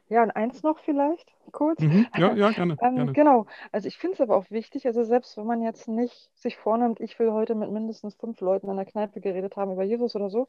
Ja, 0.10 0.24
und 0.24 0.32
eins 0.32 0.64
noch 0.64 0.80
vielleicht, 0.80 1.34
kurz. 1.52 1.82
Mhm. 1.82 2.08
Ja, 2.16 2.34
ja, 2.34 2.52
gerne, 2.52 2.78
ähm, 2.82 2.96
gerne. 2.96 3.14
Genau, 3.14 3.46
also 3.72 3.88
ich 3.88 3.98
finde 3.98 4.16
es 4.16 4.22
aber 4.22 4.38
auch 4.38 4.50
wichtig, 4.50 4.86
also 4.86 5.04
selbst 5.04 5.36
wenn 5.38 5.46
man 5.46 5.62
jetzt 5.62 5.88
nicht 5.88 6.30
sich 6.36 6.56
vornimmt, 6.58 7.00
ich 7.02 7.20
will 7.20 7.32
heute 7.32 7.56
mit 7.56 7.72
mindestens 7.72 8.16
fünf 8.16 8.40
Leuten 8.40 8.70
in 8.70 8.78
der 8.78 8.86
Kneipe 8.86 9.20
geredet 9.20 9.58
haben 9.58 9.74
über 9.74 9.84
Jesus 9.84 10.16
oder 10.16 10.30
so, 10.30 10.48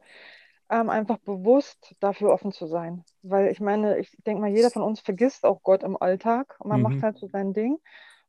ähm, 0.69 0.89
einfach 0.89 1.17
bewusst 1.17 1.95
dafür 1.99 2.31
offen 2.31 2.51
zu 2.51 2.67
sein. 2.67 3.03
Weil 3.21 3.51
ich 3.51 3.59
meine, 3.59 3.99
ich 3.99 4.15
denke 4.25 4.41
mal, 4.41 4.49
jeder 4.49 4.69
von 4.69 4.83
uns 4.83 5.01
vergisst 5.01 5.45
auch 5.45 5.61
Gott 5.63 5.83
im 5.83 6.01
Alltag 6.01 6.55
und 6.59 6.69
man 6.69 6.81
mhm. 6.81 6.83
macht 6.83 7.03
halt 7.03 7.17
so 7.17 7.27
sein 7.27 7.53
Ding. 7.53 7.77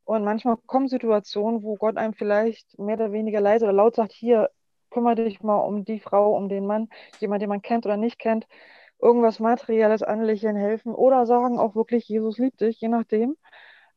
Und 0.05 0.25
manchmal 0.25 0.57
kommen 0.67 0.89
Situationen, 0.89 1.63
wo 1.63 1.77
Gott 1.77 1.97
einem 1.97 2.15
vielleicht 2.15 2.77
mehr 2.79 2.97
oder 2.97 3.13
weniger 3.13 3.41
leise 3.41 3.67
oder 3.67 3.75
laut 3.75 3.95
sagt, 3.95 4.13
hier, 4.13 4.51
kümmere 4.91 5.17
dich 5.17 5.43
mal 5.43 5.59
um 5.59 5.85
die 5.85 6.01
Frau, 6.01 6.37
um 6.37 6.49
den 6.49 6.67
Mann, 6.67 6.89
jemand, 7.21 7.43
den 7.43 7.49
man 7.49 7.63
kennt 7.63 7.87
oder 7.87 7.97
nicht 7.97 8.19
kennt 8.19 8.47
irgendwas 9.01 9.41
Materielles 9.41 10.03
anlächeln, 10.03 10.57
helfen 10.57 10.95
oder 10.95 11.27
sagen 11.27 11.59
auch 11.59 11.75
wirklich, 11.75 12.09
Jesus 12.09 12.39
liebt 12.39 12.61
dich, 12.61 12.81
je 12.81 12.89
nachdem, 12.89 13.37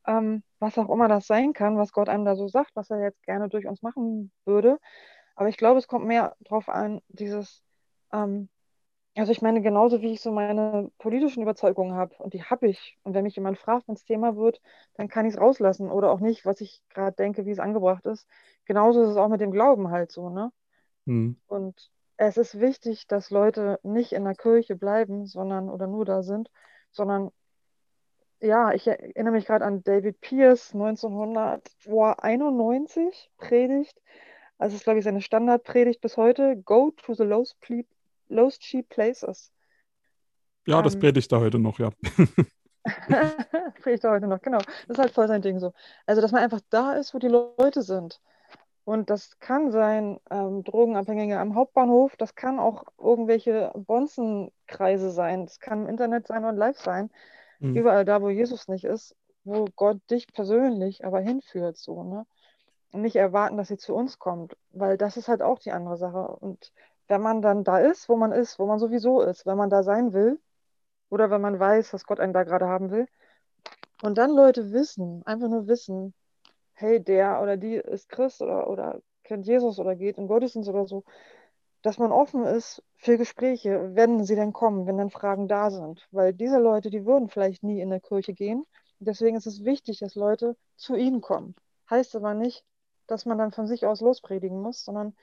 ähm, 0.07 0.43
was 0.59 0.77
auch 0.77 0.89
immer 0.89 1.07
das 1.07 1.27
sein 1.27 1.53
kann, 1.53 1.77
was 1.77 1.93
Gott 1.93 2.09
einem 2.09 2.25
da 2.25 2.35
so 2.35 2.47
sagt, 2.47 2.71
was 2.75 2.89
er 2.89 3.01
jetzt 3.01 3.23
gerne 3.23 3.49
durch 3.49 3.67
uns 3.67 3.81
machen 3.81 4.31
würde. 4.45 4.79
Aber 5.35 5.49
ich 5.49 5.57
glaube, 5.57 5.79
es 5.79 5.87
kommt 5.87 6.05
mehr 6.05 6.35
darauf 6.41 6.69
an, 6.69 7.01
dieses, 7.09 7.63
ähm, 8.13 8.49
also 9.15 9.31
ich 9.31 9.41
meine, 9.41 9.61
genauso 9.61 10.01
wie 10.01 10.13
ich 10.13 10.21
so 10.21 10.31
meine 10.31 10.91
politischen 10.99 11.43
Überzeugungen 11.43 11.95
habe, 11.95 12.15
und 12.19 12.33
die 12.33 12.43
habe 12.43 12.67
ich, 12.69 12.97
und 13.03 13.13
wenn 13.13 13.23
mich 13.23 13.35
jemand 13.35 13.57
fragt, 13.59 13.87
wenn 13.87 13.95
es 13.95 14.05
Thema 14.05 14.35
wird, 14.37 14.61
dann 14.95 15.07
kann 15.09 15.25
ich 15.25 15.35
es 15.35 15.41
rauslassen 15.41 15.91
oder 15.91 16.11
auch 16.11 16.19
nicht, 16.19 16.45
was 16.45 16.61
ich 16.61 16.81
gerade 16.89 17.15
denke, 17.15 17.45
wie 17.45 17.51
es 17.51 17.59
angebracht 17.59 18.05
ist. 18.05 18.27
Genauso 18.65 19.03
ist 19.03 19.09
es 19.09 19.17
auch 19.17 19.29
mit 19.29 19.41
dem 19.41 19.51
Glauben 19.51 19.91
halt 19.91 20.11
so, 20.11 20.29
ne? 20.29 20.51
Hm. 21.05 21.37
Und 21.47 21.89
es 22.17 22.35
ist 22.37 22.59
wichtig, 22.59 23.07
dass 23.07 23.31
Leute 23.31 23.79
nicht 23.83 24.11
in 24.13 24.23
der 24.23 24.35
Kirche 24.35 24.75
bleiben, 24.75 25.25
sondern 25.25 25.69
oder 25.69 25.87
nur 25.87 26.05
da 26.05 26.21
sind, 26.23 26.49
sondern 26.91 27.31
ja, 28.39 28.71
ich 28.73 28.87
erinnere 28.87 29.33
mich 29.33 29.45
gerade 29.45 29.65
an 29.65 29.83
David 29.83 30.19
Pierce 30.19 30.73
1991 30.73 33.29
predigt. 33.37 34.01
Also 34.57 34.75
ist, 34.75 34.83
glaube 34.83 34.99
ich, 34.99 35.05
seine 35.05 35.21
Standardpredigt 35.21 36.01
bis 36.01 36.17
heute. 36.17 36.57
Go 36.57 36.91
to 36.91 37.13
the 37.13 37.23
lowest, 37.23 37.55
lowest 38.27 38.61
cheap 38.61 38.89
places. 38.89 39.53
Ja, 40.67 40.81
das 40.81 40.95
ähm, 40.95 41.01
predigt 41.01 41.31
er 41.31 41.39
heute 41.39 41.57
noch, 41.57 41.79
ja. 41.79 41.91
predigt 43.81 44.03
er 44.03 44.11
heute 44.11 44.27
noch, 44.27 44.41
genau. 44.41 44.57
Das 44.57 44.89
ist 44.89 44.99
halt 44.99 45.11
voll 45.11 45.27
sein 45.27 45.41
Ding 45.41 45.59
so. 45.59 45.71
Also, 46.05 46.21
dass 46.21 46.33
man 46.33 46.43
einfach 46.43 46.59
da 46.69 46.93
ist, 46.93 47.13
wo 47.13 47.19
die 47.19 47.29
Leute 47.29 47.81
sind. 47.81 48.19
Und 48.85 49.09
das 49.09 49.39
kann 49.39 49.71
sein, 49.71 50.19
ähm, 50.29 50.63
Drogenabhängige 50.63 51.39
am 51.39 51.55
Hauptbahnhof, 51.55 52.17
das 52.17 52.35
kann 52.35 52.59
auch 52.59 52.83
irgendwelche 52.97 53.71
Bonzenkreise 53.75 55.11
sein, 55.11 55.45
das 55.45 55.59
kann 55.59 55.83
im 55.83 55.89
Internet 55.89 56.27
sein 56.27 56.43
und 56.43 56.57
live 56.57 56.77
sein. 56.77 57.09
Mhm. 57.59 57.75
Überall 57.77 58.03
da, 58.03 58.21
wo 58.21 58.29
Jesus 58.29 58.67
nicht 58.67 58.83
ist, 58.83 59.15
wo 59.45 59.65
Gott 59.75 59.99
dich 60.11 60.27
persönlich 60.33 61.05
aber 61.05 61.21
hinführt, 61.21 61.77
so, 61.77 62.03
ne? 62.03 62.25
Und 62.91 63.01
nicht 63.01 63.15
erwarten, 63.15 63.57
dass 63.57 63.69
sie 63.69 63.77
zu 63.77 63.95
uns 63.95 64.19
kommt, 64.19 64.55
weil 64.71 64.97
das 64.97 65.17
ist 65.17 65.27
halt 65.27 65.41
auch 65.41 65.57
die 65.59 65.71
andere 65.71 65.97
Sache. 65.97 66.27
Und 66.27 66.71
wenn 67.07 67.21
man 67.21 67.41
dann 67.41 67.63
da 67.63 67.79
ist, 67.79 68.07
wo 68.07 68.15
man 68.15 68.31
ist, 68.31 68.59
wo 68.59 68.67
man 68.67 68.79
sowieso 68.79 69.21
ist, 69.21 69.45
wenn 69.45 69.57
man 69.57 69.69
da 69.69 69.81
sein 69.81 70.13
will, 70.13 70.39
oder 71.09 71.31
wenn 71.31 71.41
man 71.41 71.59
weiß, 71.59 71.91
dass 71.91 72.05
Gott 72.05 72.19
einen 72.19 72.33
da 72.33 72.43
gerade 72.43 72.67
haben 72.67 72.91
will, 72.91 73.07
und 74.03 74.17
dann 74.17 74.31
Leute 74.31 74.71
wissen, 74.73 75.23
einfach 75.25 75.47
nur 75.47 75.67
wissen, 75.67 76.13
hey, 76.73 77.03
der 77.03 77.41
oder 77.41 77.57
die 77.57 77.75
ist 77.75 78.09
Christ 78.09 78.41
oder, 78.41 78.69
oder 78.69 79.01
kennt 79.23 79.45
Jesus 79.45 79.79
oder 79.79 79.95
geht 79.95 80.17
in 80.17 80.27
Gottesdienst 80.27 80.69
oder 80.69 80.85
so, 80.85 81.03
dass 81.81 81.97
man 81.97 82.11
offen 82.11 82.45
ist 82.45 82.81
für 82.95 83.17
Gespräche, 83.17 83.91
wenn 83.93 84.23
sie 84.23 84.35
denn 84.35 84.53
kommen, 84.53 84.87
wenn 84.87 84.97
dann 84.97 85.09
Fragen 85.09 85.47
da 85.47 85.69
sind. 85.69 86.07
Weil 86.11 86.33
diese 86.33 86.59
Leute, 86.59 86.89
die 86.89 87.05
würden 87.05 87.29
vielleicht 87.29 87.63
nie 87.63 87.81
in 87.81 87.89
der 87.89 87.99
Kirche 87.99 88.33
gehen. 88.33 88.65
Deswegen 88.99 89.35
ist 89.35 89.47
es 89.47 89.65
wichtig, 89.65 89.99
dass 89.99 90.15
Leute 90.15 90.55
zu 90.77 90.95
ihnen 90.95 91.21
kommen. 91.21 91.55
Heißt 91.89 92.15
aber 92.15 92.33
nicht, 92.33 92.63
dass 93.07 93.25
man 93.25 93.37
dann 93.37 93.51
von 93.51 93.67
sich 93.67 93.85
aus 93.85 94.01
lospredigen 94.01 94.61
muss, 94.61 94.85
sondern 94.85 95.15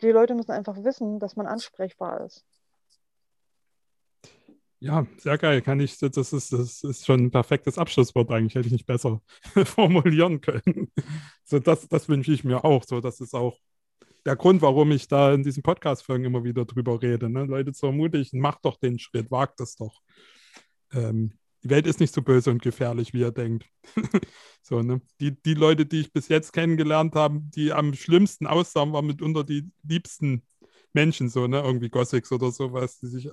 die 0.00 0.10
Leute 0.10 0.34
müssen 0.34 0.52
einfach 0.52 0.82
wissen, 0.84 1.18
dass 1.18 1.36
man 1.36 1.46
ansprechbar 1.46 2.22
ist. 2.22 2.44
Ja, 4.78 5.06
sehr 5.16 5.38
geil. 5.38 5.62
Kann 5.62 5.80
ich, 5.80 5.98
das 5.98 6.32
ist, 6.32 6.52
das 6.52 6.82
ist 6.82 7.06
schon 7.06 7.26
ein 7.26 7.30
perfektes 7.30 7.78
Abschlusswort 7.78 8.30
eigentlich, 8.30 8.54
hätte 8.54 8.66
ich 8.66 8.72
nicht 8.72 8.86
besser 8.86 9.22
formulieren 9.64 10.40
können. 10.40 10.92
So, 11.44 11.58
das, 11.58 11.88
das 11.88 12.08
wünsche 12.08 12.32
ich 12.32 12.44
mir 12.44 12.64
auch. 12.64 12.84
So, 12.84 13.00
das 13.00 13.20
ist 13.20 13.34
auch 13.34 13.58
der 14.26 14.36
Grund, 14.36 14.60
warum 14.60 14.90
ich 14.90 15.08
da 15.08 15.32
in 15.32 15.44
diesen 15.44 15.62
Podcast-Folgen 15.62 16.24
immer 16.24 16.44
wieder 16.44 16.64
drüber 16.64 17.00
rede. 17.00 17.30
Ne? 17.30 17.44
Leute 17.44 17.72
zu 17.72 17.86
ermutigen, 17.86 18.40
macht 18.40 18.64
doch 18.64 18.76
den 18.76 18.98
Schritt, 18.98 19.30
wagt 19.30 19.60
es 19.60 19.76
doch. 19.76 20.02
Ähm, 20.92 21.32
die 21.62 21.70
Welt 21.70 21.86
ist 21.86 22.00
nicht 22.00 22.12
so 22.12 22.22
böse 22.22 22.50
und 22.50 22.60
gefährlich, 22.60 23.14
wie 23.14 23.20
ihr 23.20 23.32
denkt. 23.32 23.66
so, 24.62 24.82
ne? 24.82 25.00
die, 25.20 25.40
die 25.42 25.54
Leute, 25.54 25.86
die 25.86 26.00
ich 26.00 26.12
bis 26.12 26.28
jetzt 26.28 26.52
kennengelernt 26.52 27.14
habe, 27.14 27.40
die 27.40 27.72
am 27.72 27.94
schlimmsten 27.94 28.46
aussahen, 28.46 28.92
waren 28.92 29.06
mitunter 29.06 29.42
die 29.42 29.70
liebsten 29.82 30.42
Menschen, 30.92 31.28
so, 31.28 31.46
ne? 31.46 31.60
Irgendwie 31.60 31.88
Gothics 31.88 32.32
oder 32.32 32.50
sowas, 32.50 32.98
die 32.98 33.08
sich 33.08 33.30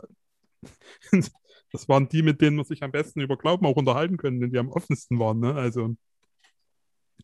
das 1.71 1.89
waren 1.89 2.09
die, 2.09 2.21
mit 2.21 2.41
denen 2.41 2.57
man 2.57 2.65
sich 2.65 2.83
am 2.83 2.91
besten 2.91 3.21
über 3.21 3.37
Glauben 3.37 3.65
auch 3.65 3.75
unterhalten 3.75 4.17
können, 4.17 4.51
die 4.51 4.57
am 4.57 4.69
offensten 4.69 5.19
waren. 5.19 5.39
Ne? 5.39 5.53
Also, 5.53 5.95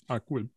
ah, 0.07 0.19
cool. 0.29 0.49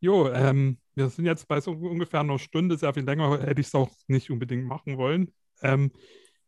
Jo, 0.00 0.28
ähm, 0.28 0.78
wir 0.94 1.08
sind 1.08 1.24
jetzt 1.24 1.48
bei 1.48 1.60
so 1.60 1.72
ungefähr 1.72 2.20
einer 2.20 2.38
Stunde, 2.38 2.76
sehr 2.76 2.92
viel 2.94 3.04
länger 3.04 3.40
hätte 3.40 3.60
ich 3.60 3.68
es 3.68 3.74
auch 3.74 3.90
nicht 4.08 4.30
unbedingt 4.30 4.64
machen 4.66 4.98
wollen. 4.98 5.32
Ähm, 5.62 5.90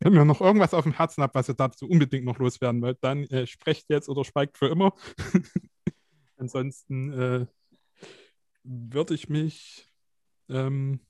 wenn 0.01 0.15
ihr 0.15 0.25
noch 0.25 0.41
irgendwas 0.41 0.75
auf 0.75 0.85
dem 0.85 0.93
Herzen 0.93 1.23
habt, 1.23 1.35
was 1.35 1.49
ihr 1.49 1.55
dazu 1.55 1.89
unbedingt 1.89 2.25
noch 2.25 2.39
loswerden 2.39 2.81
wollt, 2.83 2.99
dann 3.03 3.25
äh, 3.25 3.47
sprecht 3.47 3.87
jetzt 3.89 4.09
oder 4.09 4.25
schweigt 4.25 4.59
für 4.59 4.69
immer. 4.69 4.95
Ansonsten 6.37 7.13
äh, 7.13 7.47
würde 8.63 9.15
ich 9.15 9.29
mich 9.29 9.89
ähm, 10.49 11.01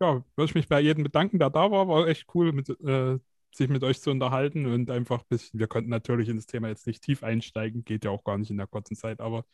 ja, 0.00 0.24
würde 0.36 0.48
ich 0.50 0.54
mich 0.54 0.68
bei 0.68 0.80
jedem 0.80 1.04
bedanken, 1.04 1.38
der 1.38 1.50
da 1.50 1.70
war. 1.70 1.88
War 1.88 2.06
echt 2.06 2.26
cool, 2.34 2.52
mit, 2.52 2.68
äh, 2.80 3.18
sich 3.52 3.68
mit 3.68 3.82
euch 3.82 4.00
zu 4.00 4.10
unterhalten 4.10 4.66
und 4.66 4.90
einfach 4.90 5.20
ein 5.20 5.26
bisschen, 5.28 5.58
wir 5.58 5.66
konnten 5.66 5.90
natürlich 5.90 6.28
in 6.28 6.36
das 6.36 6.46
Thema 6.46 6.68
jetzt 6.68 6.86
nicht 6.86 7.02
tief 7.02 7.22
einsteigen, 7.22 7.84
geht 7.84 8.04
ja 8.04 8.10
auch 8.10 8.24
gar 8.24 8.38
nicht 8.38 8.50
in 8.50 8.56
der 8.56 8.66
kurzen 8.66 8.96
Zeit, 8.96 9.20
aber 9.20 9.44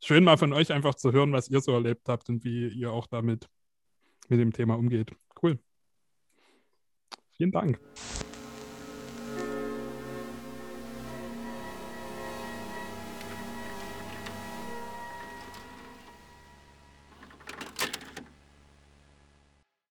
schön 0.00 0.24
mal 0.24 0.36
von 0.36 0.52
euch 0.52 0.72
einfach 0.72 0.94
zu 0.94 1.12
hören, 1.12 1.32
was 1.32 1.48
ihr 1.48 1.60
so 1.60 1.72
erlebt 1.72 2.08
habt 2.08 2.28
und 2.28 2.44
wie 2.44 2.68
ihr 2.68 2.92
auch 2.92 3.06
damit 3.06 3.48
mit 4.28 4.40
dem 4.40 4.52
Thema 4.52 4.76
umgeht. 4.76 5.12
Cool. 5.40 5.58
Vielen 7.32 7.52
Dank. 7.52 7.80